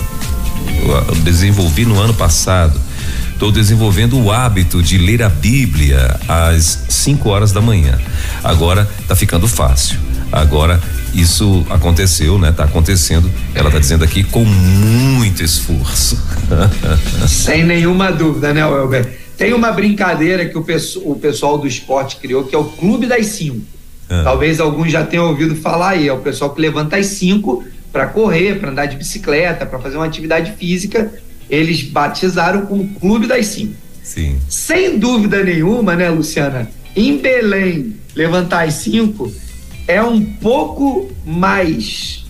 desenvolvi 1.23 1.85
no 1.85 1.99
ano 1.99 2.13
passado 2.13 2.88
Estou 3.39 3.53
desenvolvendo 3.53 4.21
o 4.21 4.29
hábito 4.33 4.83
de 4.83 4.97
ler 4.97 5.23
a 5.23 5.29
Bíblia 5.29 6.19
às 6.27 6.83
5 6.89 7.29
horas 7.29 7.53
da 7.53 7.61
manhã. 7.61 7.97
Agora 8.43 8.85
tá 9.07 9.15
ficando 9.15 9.47
fácil. 9.47 9.97
Agora 10.29 10.77
isso 11.13 11.65
aconteceu, 11.69 12.37
né? 12.37 12.51
Tá 12.51 12.65
acontecendo. 12.65 13.31
Ela 13.55 13.71
tá 13.71 13.79
dizendo 13.79 14.03
aqui 14.03 14.25
com 14.25 14.43
muito 14.43 15.41
esforço. 15.41 16.21
Sem 17.29 17.63
nenhuma 17.63 18.11
dúvida, 18.11 18.53
né, 18.53 18.65
Welber? 18.65 19.17
Tem 19.37 19.53
uma 19.53 19.71
brincadeira 19.71 20.45
que 20.45 20.57
o, 20.57 20.65
o 21.05 21.15
pessoal 21.15 21.57
do 21.57 21.65
esporte 21.65 22.17
criou, 22.17 22.43
que 22.43 22.53
é 22.53 22.59
o 22.59 22.65
Clube 22.65 23.07
das 23.07 23.25
Cinco. 23.27 23.61
Ah. 24.09 24.23
Talvez 24.25 24.59
alguns 24.59 24.91
já 24.91 25.05
tenham 25.05 25.25
ouvido 25.25 25.55
falar 25.55 25.91
aí. 25.91 26.09
É 26.09 26.11
o 26.11 26.19
pessoal 26.19 26.49
que 26.49 26.59
levanta 26.59 26.97
às 26.97 27.05
cinco 27.05 27.63
para 27.89 28.05
correr, 28.05 28.59
para 28.59 28.69
andar 28.69 28.87
de 28.87 28.97
bicicleta, 28.97 29.65
para 29.65 29.79
fazer 29.79 29.95
uma 29.95 30.05
atividade 30.05 30.51
física 30.59 31.09
eles 31.49 31.81
batizaram 31.83 32.65
como 32.65 32.87
Clube 32.99 33.27
das 33.27 33.47
Cinco. 33.47 33.73
Sim. 34.03 34.37
Sem 34.47 34.97
dúvida 34.97 35.43
nenhuma, 35.43 35.95
né, 35.95 36.09
Luciana? 36.09 36.69
Em 36.95 37.17
Belém, 37.17 37.95
levantar 38.15 38.67
as 38.67 38.75
cinco 38.75 39.31
é 39.87 40.01
um 40.01 40.23
pouco 40.23 41.11
mais. 41.25 42.25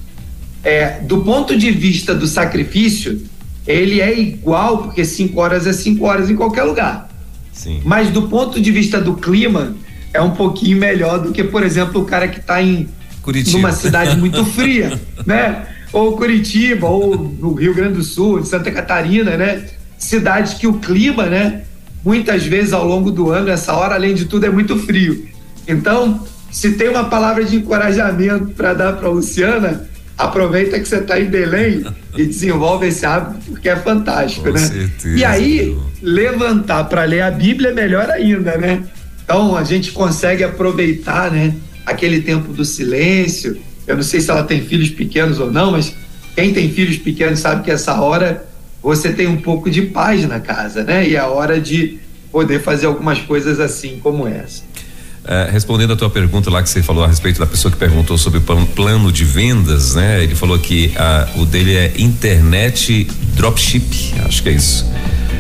É, 0.63 0.99
do 1.01 1.21
ponto 1.21 1.57
de 1.57 1.71
vista 1.71 2.13
do 2.13 2.27
sacrifício, 2.27 3.21
ele 3.65 4.01
é 4.01 4.17
igual, 4.17 4.79
porque 4.79 5.05
cinco 5.05 5.39
horas 5.39 5.65
é 5.67 5.73
cinco 5.73 6.05
horas 6.05 6.29
em 6.29 6.35
qualquer 6.35 6.63
lugar. 6.63 7.09
Sim. 7.53 7.81
Mas 7.85 8.09
do 8.09 8.23
ponto 8.23 8.59
de 8.59 8.71
vista 8.71 8.99
do 8.99 9.13
clima, 9.15 9.75
é 10.13 10.21
um 10.21 10.31
pouquinho 10.31 10.77
melhor 10.77 11.19
do 11.19 11.31
que, 11.31 11.43
por 11.43 11.63
exemplo, 11.63 12.01
o 12.01 12.05
cara 12.05 12.27
que 12.27 12.39
está 12.39 12.61
em 12.61 12.89
Curitiba. 13.21 13.57
numa 13.57 13.71
cidade 13.71 14.17
muito 14.17 14.43
fria, 14.45 14.99
né? 15.25 15.65
Ou 15.91 16.15
Curitiba, 16.15 16.87
ou 16.87 17.17
no 17.17 17.53
Rio 17.53 17.73
Grande 17.73 17.95
do 17.95 18.03
Sul, 18.03 18.43
Santa 18.43 18.71
Catarina, 18.71 19.35
né? 19.35 19.65
Cidades 19.97 20.53
que 20.53 20.67
o 20.67 20.73
clima, 20.73 21.25
né? 21.25 21.63
Muitas 22.03 22.45
vezes 22.45 22.73
ao 22.73 22.87
longo 22.87 23.11
do 23.11 23.29
ano, 23.29 23.49
essa 23.49 23.73
hora, 23.73 23.95
além 23.95 24.13
de 24.13 24.25
tudo, 24.25 24.45
é 24.45 24.49
muito 24.49 24.77
frio. 24.77 25.27
Então, 25.67 26.25
se 26.51 26.71
tem 26.71 26.89
uma 26.89 27.05
palavra 27.05 27.43
de 27.43 27.57
encorajamento 27.57 28.47
para 28.49 28.73
dar 28.73 28.93
para 28.93 29.09
Luciana, 29.09 29.87
aproveita 30.17 30.79
que 30.79 30.87
você 30.87 30.97
está 30.97 31.19
em 31.19 31.25
Belém 31.25 31.85
e 32.15 32.25
desenvolve 32.25 32.87
esse 32.87 33.05
hábito, 33.05 33.51
porque 33.51 33.69
é 33.69 33.75
fantástico, 33.75 34.45
Com 34.45 34.53
né? 34.53 34.59
Certeza. 34.59 35.17
E 35.17 35.25
aí, 35.25 35.77
levantar 36.01 36.85
para 36.85 37.03
ler 37.03 37.21
a 37.21 37.31
Bíblia 37.31 37.69
é 37.69 37.73
melhor 37.73 38.09
ainda, 38.09 38.57
né? 38.57 38.83
Então, 39.23 39.55
a 39.55 39.63
gente 39.63 39.91
consegue 39.91 40.43
aproveitar, 40.43 41.31
né? 41.31 41.53
Aquele 41.85 42.21
tempo 42.21 42.53
do 42.53 42.63
silêncio, 42.63 43.57
eu 43.89 43.95
não 43.95 44.03
sei 44.03 44.21
se 44.21 44.29
ela 44.29 44.43
tem 44.43 44.61
filhos 44.61 44.91
pequenos 44.91 45.39
ou 45.39 45.51
não, 45.51 45.71
mas 45.71 45.95
quem 46.35 46.53
tem 46.53 46.71
filhos 46.71 46.97
pequenos 46.97 47.39
sabe 47.39 47.63
que 47.63 47.71
essa 47.71 47.99
hora 47.99 48.45
você 48.83 49.11
tem 49.11 49.25
um 49.25 49.37
pouco 49.37 49.67
de 49.67 49.81
paz 49.81 50.27
na 50.27 50.39
casa, 50.39 50.83
né? 50.83 51.09
E 51.09 51.15
é 51.15 51.19
a 51.19 51.27
hora 51.27 51.59
de 51.59 51.97
poder 52.31 52.61
fazer 52.61 52.85
algumas 52.85 53.19
coisas 53.19 53.59
assim 53.59 53.99
como 53.99 54.27
essa. 54.27 54.61
É, 55.25 55.49
respondendo 55.51 55.93
a 55.93 55.95
tua 55.95 56.09
pergunta 56.09 56.51
lá 56.51 56.61
que 56.61 56.69
você 56.69 56.83
falou 56.83 57.03
a 57.03 57.07
respeito 57.07 57.39
da 57.39 57.47
pessoa 57.47 57.71
que 57.71 57.77
perguntou 57.77 58.15
sobre 58.15 58.37
o 58.39 58.65
plano 58.67 59.11
de 59.11 59.25
vendas, 59.25 59.95
né? 59.95 60.23
Ele 60.23 60.35
falou 60.35 60.59
que 60.59 60.93
o 61.35 61.45
dele 61.45 61.75
é 61.75 61.93
internet 61.97 63.07
dropship, 63.35 64.13
acho 64.23 64.43
que 64.43 64.49
é 64.49 64.53
isso. 64.53 64.85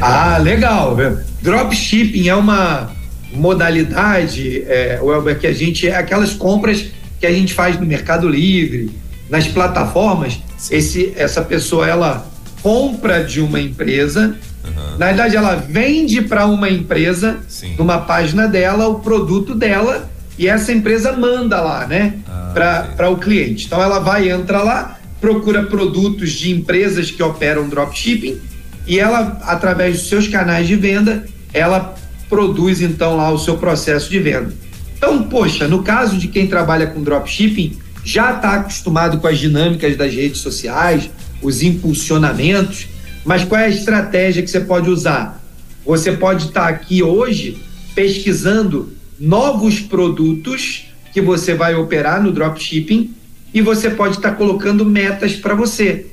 Ah, 0.01 0.39
legal. 0.39 0.97
Dropshipping 1.43 2.27
é 2.27 2.35
uma 2.35 2.91
modalidade, 3.31 4.63
é, 4.67 4.99
Welber, 5.01 5.37
que 5.37 5.45
a 5.45 5.53
gente 5.53 5.87
é 5.87 5.95
aquelas 5.95 6.33
compras 6.33 6.87
que 7.19 7.25
a 7.25 7.31
gente 7.31 7.53
faz 7.53 7.79
no 7.79 7.85
Mercado 7.85 8.27
Livre, 8.27 8.91
nas 9.29 9.47
plataformas. 9.47 10.39
Esse, 10.71 11.13
essa 11.15 11.41
pessoa 11.41 11.87
ela 11.87 12.27
compra 12.61 13.23
de 13.23 13.41
uma 13.41 13.59
empresa 13.59 14.37
Uhum. 14.63 14.97
Na 14.97 15.07
verdade, 15.07 15.35
ela 15.35 15.55
vende 15.55 16.21
para 16.21 16.45
uma 16.45 16.69
empresa, 16.69 17.39
Sim. 17.47 17.75
numa 17.77 17.99
página 17.99 18.47
dela, 18.47 18.87
o 18.87 18.99
produto 18.99 19.55
dela, 19.55 20.09
e 20.37 20.47
essa 20.47 20.71
empresa 20.71 21.13
manda 21.13 21.61
lá, 21.61 21.85
né? 21.85 22.15
Ah, 22.27 22.85
para 22.95 23.09
o 23.09 23.17
cliente. 23.17 23.65
Então 23.65 23.81
ela 23.81 23.99
vai, 23.99 24.29
entra 24.29 24.61
lá, 24.61 24.97
procura 25.19 25.63
produtos 25.63 26.31
de 26.31 26.51
empresas 26.51 27.11
que 27.11 27.21
operam 27.21 27.67
dropshipping 27.67 28.39
e 28.87 28.99
ela, 28.99 29.37
através 29.43 29.97
dos 29.97 30.09
seus 30.09 30.27
canais 30.27 30.67
de 30.67 30.75
venda, 30.75 31.25
ela 31.53 31.93
produz 32.29 32.81
então 32.81 33.17
lá 33.17 33.29
o 33.31 33.37
seu 33.37 33.57
processo 33.57 34.09
de 34.09 34.19
venda. 34.19 34.53
Então, 34.99 35.23
poxa, 35.23 35.65
no 35.65 35.81
caso 35.81 36.17
de 36.17 36.27
quem 36.27 36.45
trabalha 36.45 36.87
com 36.87 37.01
dropshipping, 37.01 37.79
já 38.03 38.35
está 38.35 38.55
acostumado 38.55 39.17
com 39.19 39.27
as 39.27 39.39
dinâmicas 39.39 39.95
das 39.95 40.13
redes 40.13 40.41
sociais, 40.41 41.09
os 41.41 41.63
impulsionamentos, 41.63 42.87
mas 43.23 43.45
qual 43.45 43.61
é 43.61 43.67
a 43.67 43.69
estratégia 43.69 44.43
que 44.43 44.51
você 44.51 44.59
pode 44.59 44.89
usar? 44.89 45.41
Você 45.85 46.11
pode 46.11 46.47
estar 46.47 46.67
aqui 46.67 47.01
hoje 47.01 47.57
pesquisando 47.95 48.91
novos 49.17 49.79
produtos 49.79 50.87
que 51.13 51.21
você 51.21 51.53
vai 51.53 51.75
operar 51.75 52.21
no 52.21 52.33
dropshipping 52.33 53.13
e 53.53 53.61
você 53.61 53.89
pode 53.89 54.17
estar 54.17 54.33
colocando 54.33 54.85
metas 54.85 55.33
para 55.33 55.55
você. 55.55 56.07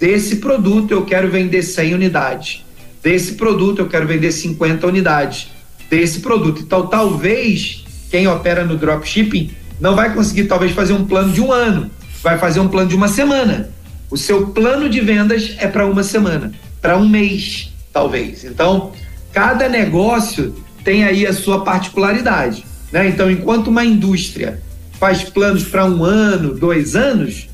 Desse 0.00 0.36
produto 0.36 0.92
eu 0.92 1.04
quero 1.04 1.30
vender 1.30 1.62
100 1.62 1.94
unidades. 1.94 2.64
Desse 3.02 3.34
produto 3.34 3.80
eu 3.80 3.88
quero 3.88 4.06
vender 4.06 4.32
50 4.32 4.86
unidades. 4.86 5.48
Desse 5.90 6.20
produto. 6.20 6.62
Então, 6.62 6.86
talvez 6.86 7.81
quem 8.12 8.28
opera 8.28 8.62
no 8.62 8.76
dropshipping 8.76 9.52
não 9.80 9.96
vai 9.96 10.12
conseguir 10.12 10.44
talvez 10.44 10.72
fazer 10.72 10.92
um 10.92 11.06
plano 11.06 11.32
de 11.32 11.40
um 11.40 11.50
ano, 11.50 11.90
vai 12.22 12.36
fazer 12.36 12.60
um 12.60 12.68
plano 12.68 12.90
de 12.90 12.94
uma 12.94 13.08
semana. 13.08 13.70
O 14.10 14.18
seu 14.18 14.48
plano 14.48 14.86
de 14.86 15.00
vendas 15.00 15.56
é 15.56 15.66
para 15.66 15.86
uma 15.86 16.02
semana, 16.02 16.52
para 16.82 16.98
um 16.98 17.08
mês, 17.08 17.72
talvez. 17.90 18.44
Então, 18.44 18.92
cada 19.32 19.66
negócio 19.66 20.54
tem 20.84 21.04
aí 21.04 21.26
a 21.26 21.32
sua 21.32 21.64
particularidade. 21.64 22.66
Né? 22.92 23.08
Então, 23.08 23.30
enquanto 23.30 23.68
uma 23.68 23.82
indústria 23.82 24.60
faz 25.00 25.24
planos 25.24 25.64
para 25.64 25.86
um 25.86 26.04
ano, 26.04 26.54
dois 26.54 26.94
anos, 26.94 27.48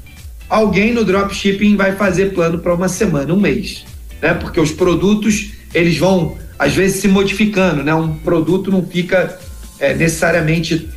alguém 0.51 0.93
no 0.93 1.05
dropshipping 1.05 1.77
vai 1.77 1.95
fazer 1.95 2.35
plano 2.35 2.59
para 2.59 2.75
uma 2.75 2.89
semana, 2.89 3.33
um 3.33 3.41
mês. 3.41 3.85
Né? 4.21 4.35
Porque 4.35 4.59
os 4.59 4.73
produtos 4.73 5.53
eles 5.73 5.97
vão, 5.97 6.37
às 6.59 6.75
vezes, 6.75 7.01
se 7.01 7.07
modificando. 7.07 7.85
Né? 7.85 7.95
Um 7.95 8.17
produto 8.17 8.73
não 8.73 8.85
fica 8.85 9.39
é, 9.81 9.95
necessariamente 9.95 10.89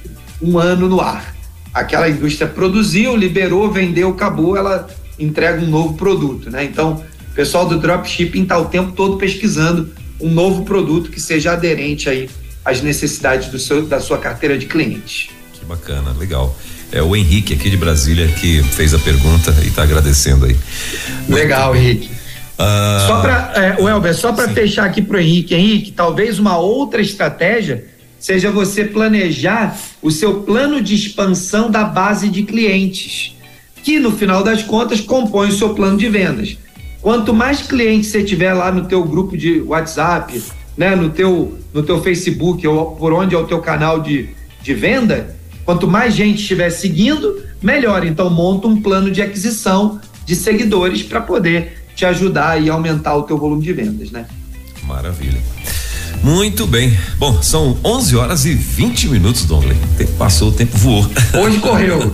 um 0.41 0.57
ano 0.57 0.87
no 0.87 0.99
ar. 0.99 1.35
Aquela 1.73 2.09
indústria 2.09 2.47
produziu, 2.47 3.15
liberou, 3.15 3.71
vendeu, 3.71 4.09
acabou, 4.09 4.57
ela 4.57 4.87
entrega 5.17 5.61
um 5.61 5.67
novo 5.67 5.93
produto, 5.93 6.49
né? 6.49 6.63
Então, 6.63 7.03
o 7.31 7.33
pessoal 7.33 7.67
do 7.67 7.79
dropshipping 7.79 8.43
está 8.43 8.57
o 8.57 8.65
tempo 8.65 8.91
todo 8.91 9.17
pesquisando 9.17 9.89
um 10.19 10.29
novo 10.29 10.63
produto 10.63 11.09
que 11.09 11.19
seja 11.19 11.53
aderente 11.53 12.09
aí 12.09 12.29
às 12.63 12.81
necessidades 12.81 13.47
do 13.49 13.57
seu, 13.57 13.85
da 13.85 13.99
sua 13.99 14.17
carteira 14.17 14.57
de 14.57 14.65
clientes. 14.65 15.29
Que 15.53 15.65
bacana, 15.65 16.11
legal. 16.11 16.55
É 16.91 17.01
o 17.01 17.15
Henrique 17.15 17.53
aqui 17.53 17.69
de 17.69 17.77
Brasília 17.77 18.27
que 18.27 18.61
fez 18.63 18.93
a 18.93 18.99
pergunta 18.99 19.55
e 19.63 19.67
está 19.67 19.83
agradecendo 19.83 20.45
aí. 20.45 20.57
Legal, 21.29 21.75
Henrique. 21.75 22.09
Uh... 22.59 23.07
Só 23.07 23.21
para, 23.21 23.53
é, 23.55 23.81
Elber, 23.81 24.13
só 24.13 24.33
para 24.33 24.49
fechar 24.49 24.85
aqui 24.85 25.01
para 25.01 25.17
o 25.17 25.19
Henrique, 25.19 25.55
Henrique, 25.55 25.91
talvez 25.91 26.37
uma 26.37 26.57
outra 26.57 27.01
estratégia 27.01 27.85
seja 28.21 28.51
você 28.51 28.85
planejar 28.85 29.77
o 30.01 30.11
seu 30.11 30.41
plano 30.41 30.79
de 30.79 30.95
expansão 30.95 31.69
da 31.69 31.83
base 31.83 32.29
de 32.29 32.43
clientes 32.43 33.35
que 33.83 33.99
no 33.99 34.11
final 34.11 34.43
das 34.43 34.61
contas 34.61 35.01
compõe 35.01 35.49
o 35.49 35.51
seu 35.51 35.73
plano 35.73 35.97
de 35.97 36.07
vendas. 36.07 36.57
Quanto 37.01 37.33
mais 37.33 37.63
clientes 37.63 38.11
você 38.11 38.23
tiver 38.23 38.53
lá 38.53 38.71
no 38.71 38.85
teu 38.85 39.03
grupo 39.03 39.35
de 39.35 39.59
WhatsApp, 39.61 40.41
né, 40.77 40.95
no 40.95 41.09
teu 41.09 41.57
no 41.73 41.81
teu 41.81 42.01
Facebook 42.01 42.65
ou 42.67 42.95
por 42.95 43.13
onde 43.13 43.33
é 43.33 43.37
o 43.37 43.47
teu 43.47 43.59
canal 43.59 44.01
de, 44.01 44.29
de 44.61 44.73
venda, 44.73 45.35
quanto 45.65 45.87
mais 45.87 46.13
gente 46.13 46.41
estiver 46.41 46.69
seguindo, 46.69 47.41
melhor. 47.61 48.05
Então 48.05 48.29
monta 48.29 48.67
um 48.67 48.81
plano 48.81 49.09
de 49.09 49.21
aquisição 49.21 49.99
de 50.25 50.35
seguidores 50.35 51.01
para 51.01 51.21
poder 51.21 51.85
te 51.95 52.05
ajudar 52.05 52.61
e 52.61 52.69
aumentar 52.69 53.15
o 53.15 53.23
teu 53.23 53.37
volume 53.37 53.63
de 53.63 53.73
vendas, 53.73 54.11
né? 54.11 54.27
Maravilha. 54.83 55.39
Muito 56.23 56.67
bem. 56.67 56.95
Bom, 57.17 57.41
são 57.41 57.77
11 57.83 58.15
horas 58.15 58.45
e 58.45 58.53
20 58.53 59.09
minutos, 59.09 59.45
tempo 59.97 60.11
passou, 60.13 60.49
o 60.49 60.51
tempo 60.51 60.77
voou. 60.77 61.09
Hoje 61.33 61.57
correu. 61.59 62.13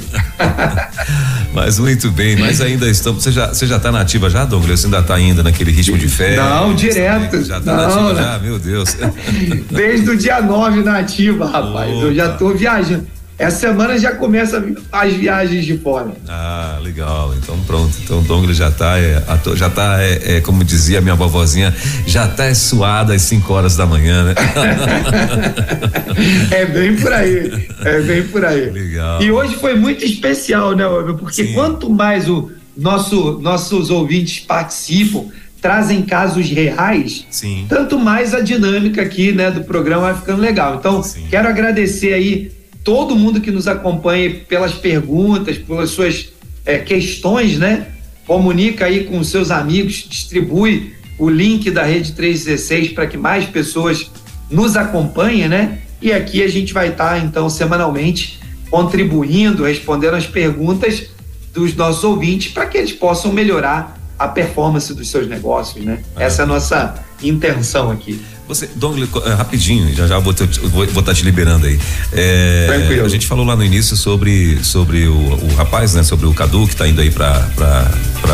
mas 1.53 1.77
muito 1.77 2.09
bem, 2.11 2.37
mas 2.37 2.61
ainda 2.61 2.89
estamos. 2.89 3.23
Você 3.23 3.31
já, 3.31 3.47
você 3.47 3.67
já 3.67 3.79
tá 3.79 3.91
nativa 3.91 4.29
já, 4.29 4.45
Douglas? 4.45 4.79
Você 4.79 4.87
ainda 4.87 5.03
tá 5.03 5.15
ainda 5.15 5.43
naquele 5.43 5.71
ritmo 5.71 5.97
de 5.97 6.07
férias? 6.07 6.43
Não, 6.43 6.73
direto. 6.73 7.43
Já 7.43 7.59
tá 7.59 7.75
não, 7.75 8.03
nativa 8.03 8.15
já, 8.15 8.39
meu 8.39 8.57
Deus. 8.57 8.95
Desde 9.71 10.09
o 10.09 10.17
dia 10.17 10.41
9 10.41 10.83
nativa, 10.83 11.45
rapaz. 11.45 11.91
Opa. 11.91 12.05
Eu 12.05 12.15
já 12.15 12.29
tô 12.29 12.53
viajando. 12.53 13.16
Essa 13.39 13.67
semana 13.67 13.99
já 13.99 14.13
começa 14.13 14.65
as 14.91 15.13
viagens 15.13 15.63
de 15.63 15.77
fora. 15.77 16.11
Ah, 16.27 16.79
legal. 16.81 17.35
Então 17.37 17.55
pronto. 17.67 17.95
Então 18.03 18.19
o 18.19 18.21
Douglas 18.23 18.57
já 18.57 18.71
tá, 18.71 18.97
é, 18.97 19.21
já 19.55 19.69
tá, 19.69 20.01
é, 20.01 20.37
é, 20.37 20.41
como 20.41 20.63
dizia 20.63 21.01
minha 21.01 21.13
vovozinha, 21.13 21.73
já 22.07 22.27
tá 22.27 22.45
é 22.45 22.55
suada 22.55 23.13
às 23.13 23.21
5 23.21 23.53
horas 23.53 23.75
da 23.75 23.85
manhã, 23.85 24.23
né? 24.23 24.33
é 26.49 26.65
bem 26.65 26.95
por 26.95 27.13
aí. 27.13 27.67
É 27.85 28.01
bem 28.01 28.23
por 28.23 28.43
aí. 28.43 28.71
Legal. 28.71 29.21
E 29.21 29.31
hoje 29.31 29.55
foi 29.57 29.75
muito 29.75 30.03
especial, 30.03 30.75
né, 30.75 30.85
Porque 31.19 31.45
Sim. 31.45 31.53
quanto 31.53 31.91
mais 31.91 32.27
o 32.27 32.49
nosso, 32.75 33.39
nossos 33.39 33.91
ouvintes 33.91 34.39
participam, 34.39 35.25
trazem 35.61 36.01
casos 36.01 36.49
reais, 36.49 37.25
Sim. 37.29 37.65
tanto 37.69 37.99
mais 37.99 38.33
a 38.33 38.39
dinâmica 38.39 39.01
aqui, 39.01 39.31
né, 39.31 39.51
do 39.51 39.63
programa 39.63 40.03
vai 40.03 40.15
ficando 40.15 40.41
legal. 40.41 40.77
Então, 40.79 41.03
Sim. 41.03 41.27
quero 41.29 41.47
agradecer 41.47 42.13
aí 42.13 42.56
todo 42.87 43.17
mundo 43.17 43.41
que 43.41 43.51
nos 43.51 43.67
acompanha 43.67 44.33
pelas 44.47 44.71
perguntas, 44.71 45.57
pelas 45.57 45.89
suas 45.89 46.29
é, 46.65 46.77
questões, 46.77 47.57
né? 47.57 47.87
Comunica 48.25 48.85
aí 48.85 49.03
com 49.03 49.21
seus 49.25 49.51
amigos, 49.51 50.05
distribui 50.09 50.93
o 51.19 51.29
link 51.29 51.69
da 51.69 51.83
Rede 51.83 52.13
316 52.13 52.93
para 52.93 53.05
que 53.05 53.17
mais 53.17 53.43
pessoas 53.43 54.09
nos 54.49 54.77
acompanhem, 54.77 55.49
né? 55.49 55.79
E 56.01 56.13
aqui 56.13 56.41
a 56.41 56.47
gente 56.47 56.73
vai 56.73 56.87
estar, 56.87 57.15
tá, 57.15 57.19
então, 57.19 57.49
semanalmente 57.49 58.39
contribuindo, 58.69 59.65
respondendo 59.65 60.13
as 60.13 60.25
perguntas 60.25 61.07
dos 61.53 61.75
nossos 61.75 62.05
ouvintes 62.05 62.53
para 62.53 62.67
que 62.67 62.77
eles 62.77 62.93
possam 62.93 63.33
melhorar 63.33 63.99
a 64.17 64.29
performance 64.29 64.93
dos 64.93 65.09
seus 65.09 65.27
negócios, 65.27 65.83
né? 65.83 66.01
Essa 66.15 66.43
é 66.43 66.45
a 66.45 66.47
nossa 66.47 67.03
intenção 67.21 67.91
aqui. 67.91 68.21
Você, 68.47 68.69
Douglas, 68.75 69.09
eh, 69.25 69.33
rapidinho, 69.33 69.93
já 69.93 70.07
já 70.07 70.19
vou 70.19 70.31
estar 70.31 70.45
vou, 70.69 70.87
vou 70.87 71.03
tá 71.03 71.13
te 71.13 71.23
liberando 71.23 71.65
aí. 71.65 71.77
É, 72.13 72.65
Tranquilo. 72.67 73.05
A 73.05 73.09
gente 73.09 73.27
falou 73.27 73.45
lá 73.45 73.55
no 73.55 73.63
início 73.63 73.97
sobre, 73.97 74.63
sobre 74.63 75.05
o, 75.05 75.15
o 75.15 75.55
rapaz, 75.55 75.93
né? 75.93 76.03
Sobre 76.03 76.27
o 76.27 76.33
Cadu 76.33 76.65
que 76.65 76.73
está 76.73 76.87
indo 76.87 77.01
aí 77.01 77.11
para 77.11 77.91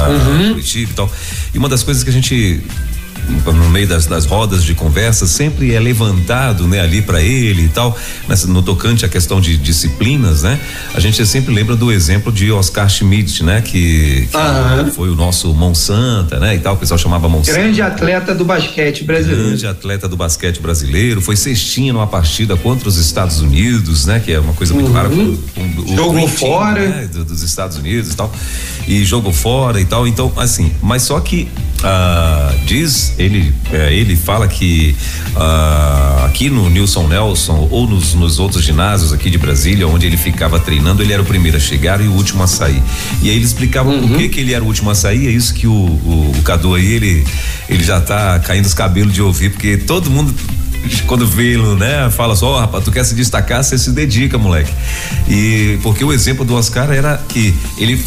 uhum. 0.07 0.49
Curitiba 0.49 0.91
e 0.91 0.93
tal. 0.93 1.11
E 1.53 1.57
uma 1.57 1.67
das 1.67 1.81
coisas 1.81 2.03
que 2.03 2.09
a 2.11 2.13
gente 2.13 2.61
no 3.45 3.69
meio 3.69 3.87
das, 3.87 4.05
das 4.05 4.25
rodas 4.25 4.63
de 4.63 4.73
conversa 4.73 5.25
sempre 5.25 5.73
é 5.73 5.79
levantado, 5.79 6.67
né, 6.67 6.79
ali 6.79 7.01
para 7.01 7.21
ele 7.21 7.63
e 7.63 7.69
tal, 7.69 7.97
nessa, 8.27 8.47
no 8.47 8.61
tocante 8.61 9.05
à 9.05 9.09
questão 9.09 9.39
de 9.39 9.57
disciplinas, 9.57 10.43
né? 10.43 10.59
A 10.93 10.99
gente 10.99 11.25
sempre 11.25 11.53
lembra 11.53 11.75
do 11.75 11.91
exemplo 11.91 12.31
de 12.31 12.51
Oscar 12.51 12.89
Schmidt, 12.89 13.43
né, 13.43 13.61
que, 13.61 14.27
que 14.31 14.91
foi 14.91 15.09
o 15.09 15.15
nosso 15.15 15.53
Monsanta, 15.53 16.39
né, 16.39 16.55
e 16.55 16.59
tal, 16.59 16.75
o 16.75 16.77
pessoal 16.77 16.97
chamava 16.97 17.27
Monsanta. 17.27 17.57
Grande 17.57 17.81
atleta 17.81 18.35
do 18.35 18.45
basquete 18.45 19.03
brasileiro. 19.03 19.43
Grande 19.47 19.67
atleta 19.67 20.07
do 20.07 20.15
basquete 20.15 20.59
brasileiro, 20.59 21.21
foi 21.21 21.35
cestinha 21.35 21.93
numa 21.93 22.07
partida 22.07 22.55
contra 22.55 22.87
os 22.87 22.97
Estados 22.97 23.41
Unidos, 23.41 24.05
né, 24.05 24.21
que 24.23 24.31
é 24.31 24.39
uma 24.39 24.53
coisa 24.53 24.73
muito 24.73 24.91
uhum. 24.91 25.37
com, 25.53 25.83
com, 25.83 25.95
Jogou 25.95 26.27
fora 26.27 26.87
né, 26.87 27.09
do, 27.11 27.23
dos 27.23 27.41
Estados 27.41 27.77
Unidos 27.77 28.11
e 28.11 28.15
tal. 28.15 28.31
E 28.87 29.03
jogou 29.05 29.31
fora 29.31 29.79
e 29.79 29.85
tal, 29.85 30.07
então 30.07 30.31
assim, 30.37 30.71
mas 30.81 31.03
só 31.03 31.19
que 31.19 31.47
ah, 31.83 32.53
diz 32.65 33.12
ele 33.17 33.53
é, 33.71 33.93
ele 33.93 34.15
fala 34.15 34.47
que 34.47 34.95
ah, 35.35 36.25
aqui 36.25 36.49
no 36.49 36.69
Nilson 36.69 37.07
Nelson 37.07 37.67
ou 37.69 37.87
nos, 37.87 38.13
nos 38.13 38.39
outros 38.39 38.63
ginásios 38.63 39.13
aqui 39.13 39.29
de 39.29 39.37
Brasília 39.37 39.87
onde 39.87 40.05
ele 40.05 40.17
ficava 40.17 40.59
treinando 40.59 41.01
ele 41.01 41.13
era 41.13 41.21
o 41.21 41.25
primeiro 41.25 41.57
a 41.57 41.59
chegar 41.59 42.01
e 42.01 42.07
o 42.07 42.11
último 42.13 42.43
a 42.43 42.47
sair 42.47 42.81
e 43.21 43.29
aí 43.29 43.35
ele 43.35 43.45
explicava 43.45 43.89
uhum. 43.89 44.07
por 44.07 44.17
que 44.17 44.29
que 44.29 44.39
ele 44.39 44.53
era 44.53 44.63
o 44.63 44.67
último 44.67 44.89
a 44.89 44.95
sair 44.95 45.27
é 45.27 45.31
isso 45.31 45.53
que 45.53 45.67
o, 45.67 45.71
o, 45.71 46.33
o 46.37 46.41
Cadu 46.43 46.75
aí 46.75 46.85
ele 46.85 47.25
ele 47.69 47.83
já 47.83 48.01
tá 48.01 48.39
caindo 48.39 48.65
os 48.65 48.73
cabelos 48.73 49.13
de 49.13 49.21
ouvir 49.21 49.51
porque 49.51 49.77
todo 49.77 50.09
mundo 50.09 50.33
quando 51.07 51.25
vê 51.25 51.57
né, 51.77 52.09
fala 52.11 52.35
só, 52.35 52.55
oh, 52.55 52.59
rapaz, 52.59 52.83
tu 52.83 52.91
quer 52.91 53.03
se 53.05 53.15
destacar, 53.15 53.63
você 53.63 53.77
se 53.77 53.91
dedica, 53.91 54.37
moleque. 54.37 54.73
E 55.29 55.79
porque 55.81 56.03
o 56.03 56.11
exemplo 56.11 56.43
do 56.43 56.55
Oscar 56.55 56.91
era 56.91 57.17
que 57.29 57.53
ele 57.77 58.03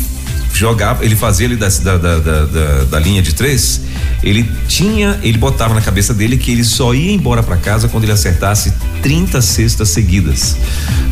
jogava, 0.59 1.05
ele 1.05 1.15
fazia 1.15 1.47
ele 1.47 1.57
da, 1.57 1.69
da, 1.69 1.97
da, 1.99 2.19
da, 2.19 2.85
da 2.85 2.99
linha 2.99 3.23
de 3.23 3.35
três, 3.35 3.83
ele 4.23 4.51
tinha, 4.67 5.19
ele 5.23 5.39
botava 5.39 5.75
na 5.75 5.81
cabeça 5.81 6.15
dele 6.15 6.37
que 6.37 6.51
ele 6.51 6.65
só 6.65 6.95
ia 6.95 7.13
embora 7.13 7.43
para 7.43 7.57
casa 7.57 7.89
quando 7.89 8.05
ele 8.05 8.13
acertasse 8.13 8.73
30 9.03 9.41
cestas 9.43 9.89
seguidas, 9.91 10.57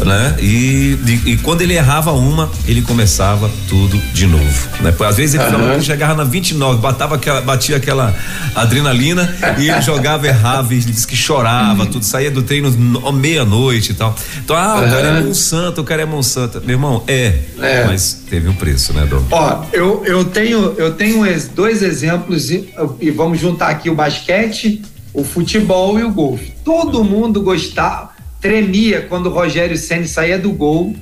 né? 0.05 0.37
E, 0.41 0.99
e, 1.07 1.33
e, 1.33 1.37
quando 1.39 1.63
ele 1.63 1.75
errava 1.75 2.13
uma, 2.13 2.51
ele 2.67 2.83
começava 2.83 3.51
tudo 3.69 4.01
de 4.13 4.27
novo, 4.27 4.69
né? 4.81 4.95
Às 5.07 5.17
vezes 5.17 5.35
ele 5.35 5.45
uhum. 5.45 5.81
chegava 5.81 6.15
na 6.15 6.25
29, 6.25 6.81
batava 6.81 7.15
aquela, 7.17 7.41
batia 7.41 7.77
aquela 7.77 8.15
adrenalina 8.55 9.33
e 9.59 9.71
ele 9.71 9.83
jogava, 9.83 10.27
errava, 10.27 10.75
e 10.75 10.79
ele 10.79 10.87
disse 10.87 11.07
que 11.07 11.17
chorava, 11.17 11.85
uhum. 11.85 11.91
tudo, 11.91 12.05
saía 12.05 12.31
do 12.31 12.43
treino 12.43 12.71
meia-noite 13.13 13.93
e 13.93 13.95
tal. 13.95 14.17
Então, 14.43 14.57
ah, 14.57 14.77
uhum. 14.77 14.87
o 14.87 14.91
cara 14.91 15.07
é 15.07 15.21
Monsanto, 15.21 15.81
o 15.81 15.85
cara 15.85 16.03
é 16.03 16.07
Monsanto. 16.07 16.63
Meu 16.65 16.75
irmão, 16.75 17.05
é, 17.07 17.39
é. 17.61 17.85
mas 17.87 18.25
teve 18.29 18.49
um 18.49 18.55
preço, 18.55 18.93
né, 18.93 19.07
Dom? 19.07 19.23
Ó, 19.35 19.65
eu, 19.73 20.05
eu 20.05 20.25
tenho, 20.27 20.75
eu 20.79 20.95
tenho 20.95 21.25
dois 21.57 21.83
exemplos 21.83 22.53
e, 22.53 22.73
e 23.01 23.11
vamos 23.11 23.41
juntar 23.41 23.67
aqui 23.67 23.91
o 23.91 23.95
basquete, 23.95 24.81
o 25.13 25.25
futebol 25.25 25.99
e 25.99 26.05
o 26.05 26.13
golfe. 26.13 26.53
Todo 26.65 27.03
mundo 27.03 27.43
gostava, 27.43 28.11
tremia 28.41 29.03
quando 29.09 29.27
o 29.27 29.31
Rogério 29.31 29.77
Senna 29.77 30.07
saía 30.07 30.39
do 30.39 30.53
gol, 30.53 30.95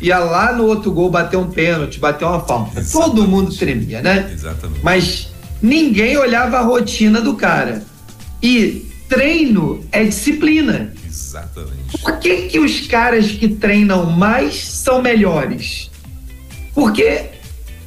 ia 0.00 0.20
lá 0.20 0.52
no 0.52 0.64
outro 0.66 0.92
gol 0.92 1.10
bater 1.10 1.36
um 1.36 1.50
pênalti, 1.50 1.98
bater 1.98 2.24
uma 2.24 2.38
falta. 2.38 2.78
Exatamente. 2.78 2.92
Todo 2.92 3.26
mundo 3.28 3.52
tremia, 3.52 4.00
né? 4.00 4.30
Exatamente. 4.32 4.80
Mas 4.84 5.32
ninguém 5.60 6.16
olhava 6.16 6.58
a 6.58 6.62
rotina 6.62 7.20
do 7.20 7.34
cara. 7.34 7.82
E 8.40 8.86
treino 9.08 9.84
é 9.90 10.04
disciplina. 10.04 10.94
Exatamente. 11.04 11.98
Por 12.00 12.16
que, 12.20 12.42
que 12.42 12.60
os 12.60 12.86
caras 12.86 13.32
que 13.32 13.48
treinam 13.48 14.06
mais 14.06 14.68
são 14.68 15.02
melhores? 15.02 15.90
Porque 16.72 17.41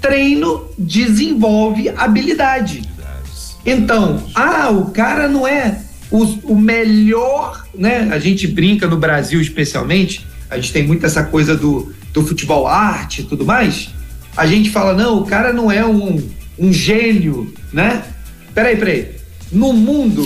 treino 0.06 0.70
desenvolve 0.78 1.90
habilidade. 1.90 2.84
Então, 3.66 4.24
ah, 4.36 4.70
o 4.70 4.92
cara 4.92 5.28
não 5.28 5.48
é 5.48 5.80
o, 6.12 6.24
o 6.44 6.56
melhor, 6.56 7.66
né? 7.74 8.10
A 8.12 8.20
gente 8.20 8.48
brinca 8.48 8.86
no 8.86 8.98
Brasil 8.98 9.42
especialmente, 9.42 10.24
a 10.48 10.58
gente 10.58 10.72
tem 10.72 10.86
muito 10.86 11.04
essa 11.08 11.24
coisa 11.24 11.56
do, 11.56 11.92
do 12.14 12.24
futebol 12.24 12.68
arte 12.68 13.22
e 13.22 13.24
tudo 13.24 13.44
mais. 13.44 13.90
A 14.38 14.46
gente 14.46 14.70
fala, 14.70 14.94
não, 14.94 15.22
o 15.22 15.26
cara 15.26 15.52
não 15.52 15.72
é 15.72 15.84
um, 15.84 16.22
um 16.60 16.72
gênio, 16.72 17.52
né? 17.74 18.04
Peraí, 18.54 18.78
peraí. 18.78 19.16
No 19.52 19.74
mundo, 19.74 20.24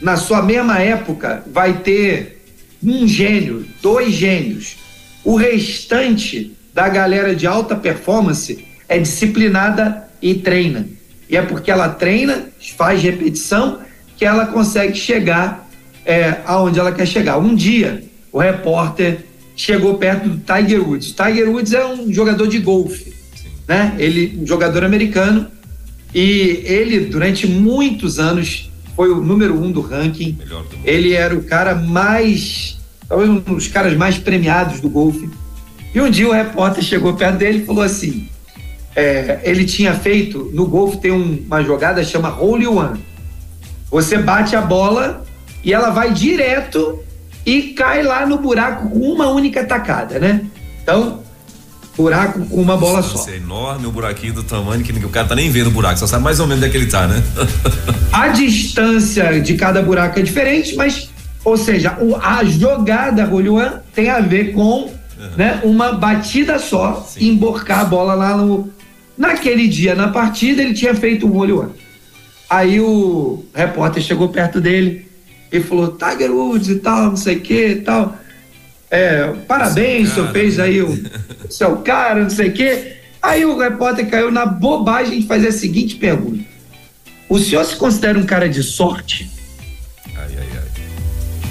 na 0.00 0.16
sua 0.16 0.42
mesma 0.42 0.78
época, 0.78 1.42
vai 1.52 1.78
ter 1.80 2.44
um 2.80 3.08
gênio, 3.08 3.66
dois 3.82 4.14
gênios. 4.14 4.76
O 5.24 5.34
restante 5.34 6.56
da 6.72 6.88
galera 6.88 7.34
de 7.34 7.48
alta 7.48 7.74
performance 7.74 8.67
é 8.88 8.98
disciplinada 8.98 10.08
e 10.20 10.34
treina. 10.34 10.86
E 11.28 11.36
é 11.36 11.42
porque 11.42 11.70
ela 11.70 11.88
treina, 11.88 12.48
faz 12.76 13.02
repetição, 13.02 13.80
que 14.16 14.24
ela 14.24 14.46
consegue 14.46 14.96
chegar 14.96 15.68
é, 16.04 16.38
aonde 16.46 16.80
ela 16.80 16.90
quer 16.90 17.06
chegar. 17.06 17.38
Um 17.38 17.54
dia, 17.54 18.02
o 18.32 18.38
repórter 18.38 19.18
chegou 19.54 19.98
perto 19.98 20.28
do 20.28 20.38
Tiger 20.38 20.88
Woods. 20.88 21.12
Tiger 21.12 21.50
Woods 21.50 21.72
é 21.72 21.84
um 21.84 22.12
jogador 22.12 22.46
de 22.46 22.58
golfe, 22.58 23.12
né? 23.66 23.94
Ele, 23.98 24.38
um 24.40 24.46
jogador 24.46 24.84
americano, 24.84 25.46
e 26.14 26.62
ele, 26.64 27.00
durante 27.00 27.46
muitos 27.46 28.18
anos, 28.18 28.70
foi 28.96 29.10
o 29.10 29.20
número 29.20 29.60
um 29.60 29.70
do 29.70 29.80
ranking. 29.80 30.38
Ele 30.84 31.12
era 31.12 31.34
o 31.34 31.42
cara 31.42 31.74
mais, 31.74 32.78
talvez 33.06 33.28
um 33.28 33.38
dos 33.38 33.68
caras 33.68 33.94
mais 33.94 34.16
premiados 34.18 34.80
do 34.80 34.88
golfe. 34.88 35.28
E 35.94 36.00
um 36.00 36.10
dia 36.10 36.28
o 36.28 36.32
repórter 36.32 36.82
chegou 36.82 37.14
perto 37.14 37.36
dele 37.36 37.58
e 37.58 37.66
falou 37.66 37.82
assim: 37.82 38.28
é, 38.94 39.40
ele 39.42 39.64
tinha 39.64 39.94
feito, 39.94 40.50
no 40.52 40.66
golfe 40.66 40.98
tem 40.98 41.12
um, 41.12 41.44
uma 41.46 41.62
jogada 41.62 42.02
chama 42.04 42.36
hole 42.40 42.66
one. 42.66 43.00
Você 43.90 44.18
bate 44.18 44.54
a 44.56 44.60
bola 44.60 45.24
e 45.64 45.72
ela 45.72 45.90
vai 45.90 46.12
direto 46.12 47.02
e 47.44 47.74
cai 47.74 48.02
lá 48.02 48.26
no 48.26 48.38
buraco 48.38 48.90
com 48.90 48.98
uma 48.98 49.28
única 49.28 49.64
tacada, 49.64 50.18
né? 50.18 50.42
Então, 50.82 51.20
buraco 51.96 52.46
com 52.46 52.60
uma 52.60 52.76
bola 52.76 53.00
Nossa, 53.00 53.18
só. 53.18 53.30
É 53.30 53.36
enorme 53.36 53.86
o 53.86 53.90
buraquinho 53.90 54.34
do 54.34 54.42
tamanho 54.42 54.82
que 54.84 54.92
o 55.04 55.08
cara 55.08 55.26
tá 55.26 55.34
nem 55.34 55.50
vendo 55.50 55.68
o 55.68 55.70
buraco, 55.70 55.98
só 55.98 56.06
sabe 56.06 56.22
mais 56.22 56.40
ou 56.40 56.46
menos 56.46 56.62
onde 56.62 56.68
é 56.68 56.70
que 56.70 56.76
ele 56.76 56.90
tá, 56.90 57.06
né? 57.06 57.22
a 58.12 58.28
distância 58.28 59.40
de 59.40 59.54
cada 59.54 59.82
buraco 59.82 60.18
é 60.18 60.22
diferente, 60.22 60.76
mas, 60.76 61.10
ou 61.44 61.56
seja, 61.56 61.96
o, 62.00 62.16
a 62.16 62.44
jogada 62.44 63.28
hole 63.28 63.48
one 63.48 63.76
tem 63.94 64.10
a 64.10 64.20
ver 64.20 64.52
com 64.52 64.82
uhum. 64.82 64.90
né, 65.36 65.60
uma 65.64 65.92
batida 65.92 66.58
só, 66.58 67.06
Sim. 67.08 67.30
emborcar 67.30 67.80
a 67.80 67.84
bola 67.84 68.14
lá 68.14 68.36
no, 68.36 68.70
Naquele 69.18 69.66
dia, 69.66 69.96
na 69.96 70.08
partida, 70.08 70.62
ele 70.62 70.72
tinha 70.72 70.94
feito 70.94 71.26
um 71.26 71.36
olho 71.36 71.60
one. 71.60 71.72
Aí 72.48 72.80
o 72.80 73.44
repórter 73.52 74.02
chegou 74.02 74.28
perto 74.28 74.60
dele 74.60 75.06
e 75.50 75.60
falou: 75.60 75.98
Tiger 75.98 76.30
Woods 76.30 76.68
e 76.68 76.76
tal, 76.76 77.06
não 77.06 77.16
sei 77.16 77.36
o 77.36 77.40
que 77.40 77.66
e 77.66 77.76
tal. 77.80 78.16
É, 78.90 79.26
parabéns, 79.46 80.12
o 80.12 80.14
senhor 80.14 80.32
fez 80.32 80.58
aí 80.58 80.80
o, 80.80 80.88
o 80.88 81.50
seu 81.50 81.76
cara, 81.78 82.22
não 82.22 82.30
sei 82.30 82.48
o 82.48 82.52
quê. 82.52 82.92
Aí 83.20 83.44
o 83.44 83.58
repórter 83.58 84.08
caiu 84.08 84.30
na 84.30 84.46
bobagem 84.46 85.20
de 85.20 85.26
fazer 85.26 85.48
a 85.48 85.52
seguinte 85.52 85.96
pergunta: 85.96 86.44
O 87.28 87.38
senhor 87.38 87.64
se 87.64 87.74
considera 87.74 88.18
um 88.18 88.24
cara 88.24 88.48
de 88.48 88.62
sorte? 88.62 89.28
Ai, 90.16 90.28
ai, 90.38 90.46
ai. 90.52 90.68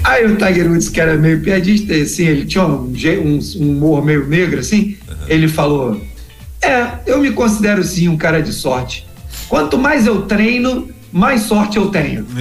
Aí 0.04 0.24
o 0.24 0.36
Tiger 0.36 0.70
Woods, 0.70 0.88
que 0.88 1.00
era 1.00 1.16
meio 1.16 1.42
piadista, 1.42 1.94
assim, 1.94 2.26
ele 2.26 2.46
tinha 2.46 2.64
um, 2.64 2.90
um, 2.90 3.38
um 3.56 3.70
humor 3.70 4.02
meio 4.02 4.26
negro, 4.26 4.58
assim, 4.60 4.96
uhum. 5.06 5.16
ele 5.28 5.46
falou: 5.46 6.07
é, 6.68 7.00
eu 7.06 7.20
me 7.20 7.32
considero 7.32 7.82
sim 7.82 8.08
um 8.08 8.16
cara 8.16 8.42
de 8.42 8.52
sorte. 8.52 9.06
Quanto 9.48 9.78
mais 9.78 10.06
eu 10.06 10.22
treino, 10.22 10.88
mais 11.12 11.42
sorte 11.42 11.78
eu 11.78 11.90
tenho. 11.90 12.26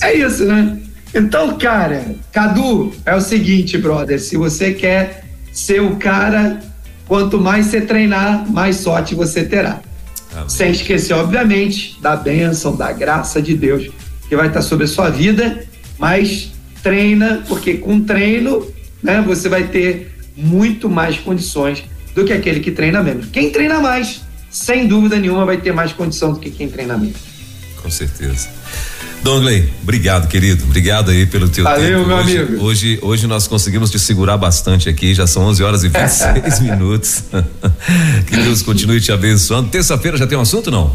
é, 0.00 0.08
é 0.08 0.14
isso, 0.14 0.44
né? 0.44 0.78
Então, 1.14 1.56
cara, 1.58 2.14
Cadu, 2.32 2.92
é 3.04 3.14
o 3.14 3.20
seguinte, 3.20 3.76
brother: 3.78 4.20
se 4.20 4.36
você 4.36 4.72
quer 4.72 5.24
ser 5.52 5.82
o 5.82 5.96
cara, 5.96 6.60
quanto 7.06 7.40
mais 7.40 7.66
você 7.66 7.80
treinar, 7.80 8.50
mais 8.50 8.76
sorte 8.76 9.14
você 9.14 9.44
terá. 9.44 9.80
Amém. 10.32 10.48
Sem 10.48 10.70
esquecer, 10.70 11.14
obviamente, 11.14 11.98
da 12.00 12.16
bênção, 12.16 12.74
da 12.74 12.90
graça 12.92 13.40
de 13.40 13.54
Deus 13.54 13.90
que 14.28 14.36
vai 14.36 14.46
estar 14.46 14.62
sobre 14.62 14.84
a 14.84 14.88
sua 14.88 15.10
vida, 15.10 15.62
mas 15.98 16.52
treina, 16.82 17.42
porque 17.46 17.74
com 17.74 18.00
treino, 18.00 18.66
né, 19.02 19.20
você 19.20 19.46
vai 19.46 19.64
ter 19.64 20.10
muito 20.34 20.88
mais 20.88 21.18
condições 21.18 21.84
do 22.14 22.24
que 22.24 22.32
aquele 22.32 22.60
que 22.60 22.70
treina 22.70 23.02
menos. 23.02 23.26
Quem 23.32 23.50
treina 23.50 23.80
mais, 23.80 24.22
sem 24.50 24.86
dúvida 24.86 25.16
nenhuma, 25.18 25.44
vai 25.44 25.56
ter 25.56 25.72
mais 25.72 25.92
condição 25.92 26.32
do 26.32 26.38
que 26.38 26.50
quem 26.50 26.68
treina 26.68 26.96
menos. 26.96 27.16
Com 27.82 27.90
certeza. 27.90 28.48
Dongley, 29.22 29.72
obrigado, 29.82 30.26
querido. 30.28 30.64
Obrigado 30.64 31.10
aí 31.12 31.26
pelo 31.26 31.48
teu 31.48 31.62
Valeu, 31.62 31.98
tempo. 31.98 32.08
meu 32.08 32.16
hoje, 32.16 32.38
amigo. 32.38 32.64
Hoje, 32.64 32.98
hoje 33.02 33.26
nós 33.26 33.46
conseguimos 33.46 33.90
te 33.90 33.98
segurar 33.98 34.36
bastante 34.36 34.88
aqui, 34.88 35.14
já 35.14 35.26
são 35.26 35.44
11 35.44 35.62
horas 35.62 35.84
e 35.84 35.88
26 35.88 36.60
minutos. 36.62 37.24
que 38.26 38.36
Deus 38.36 38.62
continue 38.62 39.00
te 39.00 39.12
abençoando. 39.12 39.68
Terça-feira 39.68 40.16
já 40.16 40.26
tem 40.26 40.36
um 40.36 40.40
assunto, 40.40 40.70
não? 40.70 40.92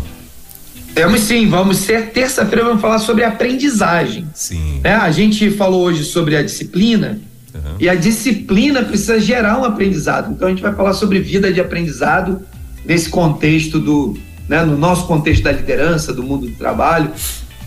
Temos 0.94 1.22
sim, 1.22 1.48
vamos 1.48 1.77
ser 1.77 2.07
terça-feira, 2.10 2.65
vamos 2.65 2.81
falar 2.81 2.99
sobre 2.99 3.23
aprendizagem. 3.23 4.27
Sim. 4.34 4.81
É, 4.84 4.94
a 4.94 5.11
gente 5.11 5.52
falou 5.52 5.84
hoje 5.84 6.03
sobre 6.03 6.35
a 6.35 6.41
disciplina, 6.41 7.19
Uhum. 7.57 7.75
E 7.79 7.89
a 7.89 7.95
disciplina 7.95 8.84
precisa 8.84 9.19
gerar 9.19 9.59
um 9.59 9.65
aprendizado. 9.65 10.31
Então 10.31 10.47
a 10.47 10.51
gente 10.51 10.61
vai 10.61 10.73
falar 10.73 10.93
sobre 10.93 11.19
vida 11.19 11.51
de 11.51 11.59
aprendizado 11.59 12.41
nesse 12.85 13.09
contexto 13.09 13.79
do, 13.79 14.17
né, 14.47 14.63
no 14.63 14.77
nosso 14.77 15.05
contexto 15.07 15.43
da 15.43 15.51
liderança, 15.51 16.13
do 16.13 16.23
mundo 16.23 16.47
do 16.47 16.53
trabalho. 16.53 17.11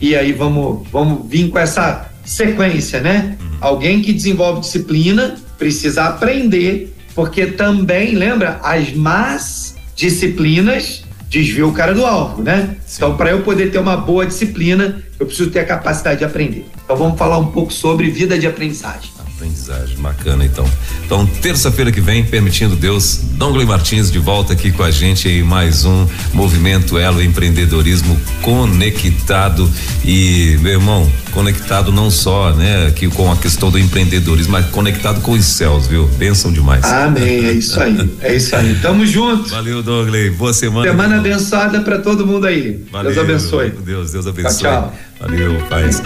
E 0.01 0.17
aí 0.17 0.33
vamos, 0.33 0.89
vamos 0.91 1.29
vir 1.29 1.51
com 1.51 1.59
essa 1.59 2.11
sequência, 2.25 3.01
né? 3.01 3.37
Uhum. 3.41 3.49
Alguém 3.61 4.01
que 4.01 4.13
desenvolve 4.13 4.61
disciplina 4.61 5.37
precisa 5.59 6.05
aprender, 6.05 6.95
porque 7.15 7.47
também, 7.47 8.15
lembra, 8.15 8.61
as 8.63 8.95
más 8.95 9.75
disciplinas 9.95 11.05
desviam 11.29 11.69
o 11.69 11.73
cara 11.73 11.93
do 11.95 12.05
alvo, 12.07 12.43
né? 12.43 12.77
Sim. 12.87 12.97
Então, 12.97 13.17
para 13.17 13.31
eu 13.31 13.43
poder 13.43 13.71
ter 13.71 13.79
uma 13.79 13.97
boa 13.97 14.27
disciplina, 14.27 15.03
eu 15.19 15.27
preciso 15.27 15.51
ter 15.51 15.61
a 15.61 15.65
capacidade 15.65 16.19
de 16.19 16.25
aprender. 16.25 16.67
Então, 16.85 16.97
vamos 16.97 17.19
falar 17.19 17.39
um 17.39 17.47
pouco 17.47 17.73
sobre 17.73 18.11
vida 18.11 18.39
de 18.39 18.47
aprendizagem. 18.47 19.11
Aprendizagem, 19.41 19.97
bacana 19.97 20.45
então. 20.45 20.71
Então, 21.03 21.25
terça-feira 21.25 21.91
que 21.91 21.99
vem, 21.99 22.23
permitindo 22.23 22.77
Deus, 22.77 23.21
Dongley 23.39 23.65
Martins 23.65 24.11
de 24.11 24.19
volta 24.19 24.53
aqui 24.53 24.71
com 24.71 24.83
a 24.83 24.91
gente 24.91 25.31
em 25.31 25.43
mais 25.43 25.87
um 25.87 26.07
Movimento 26.35 26.99
Elo 26.99 27.23
Empreendedorismo 27.23 28.21
conectado 28.43 29.67
e, 30.05 30.59
meu 30.61 30.73
irmão, 30.73 31.11
conectado 31.33 31.91
não 31.91 32.11
só, 32.11 32.53
né, 32.53 32.87
aqui 32.87 33.09
com 33.09 33.33
a 33.33 33.37
questão 33.37 33.71
do 33.71 33.79
empreendedorismo, 33.79 34.53
mas 34.53 34.67
conectado 34.67 35.23
com 35.23 35.33
os 35.33 35.47
céus, 35.47 35.87
viu? 35.87 36.07
Bênção 36.19 36.53
demais. 36.53 36.85
Amém, 36.85 37.47
é 37.47 37.53
isso 37.53 37.81
aí, 37.81 38.11
é 38.21 38.37
isso 38.37 38.55
aí. 38.55 38.75
Tamo 38.83 39.07
junto. 39.07 39.49
Valeu, 39.49 39.83
Dongley, 39.83 40.29
boa 40.29 40.53
semana. 40.53 40.87
Semana 40.87 41.17
abençoada 41.17 41.81
para 41.81 41.99
todo 41.99 42.27
mundo 42.27 42.47
aí. 42.47 42.85
Valeu, 42.93 43.15
Deus 43.15 43.25
abençoe. 43.25 43.71
Deus, 43.71 44.13
Deus 44.13 44.27
abençoe. 44.27 44.59
Tchau, 44.59 44.93
tchau. 44.93 44.95
Valeu, 45.19 45.67
paz. 45.71 46.03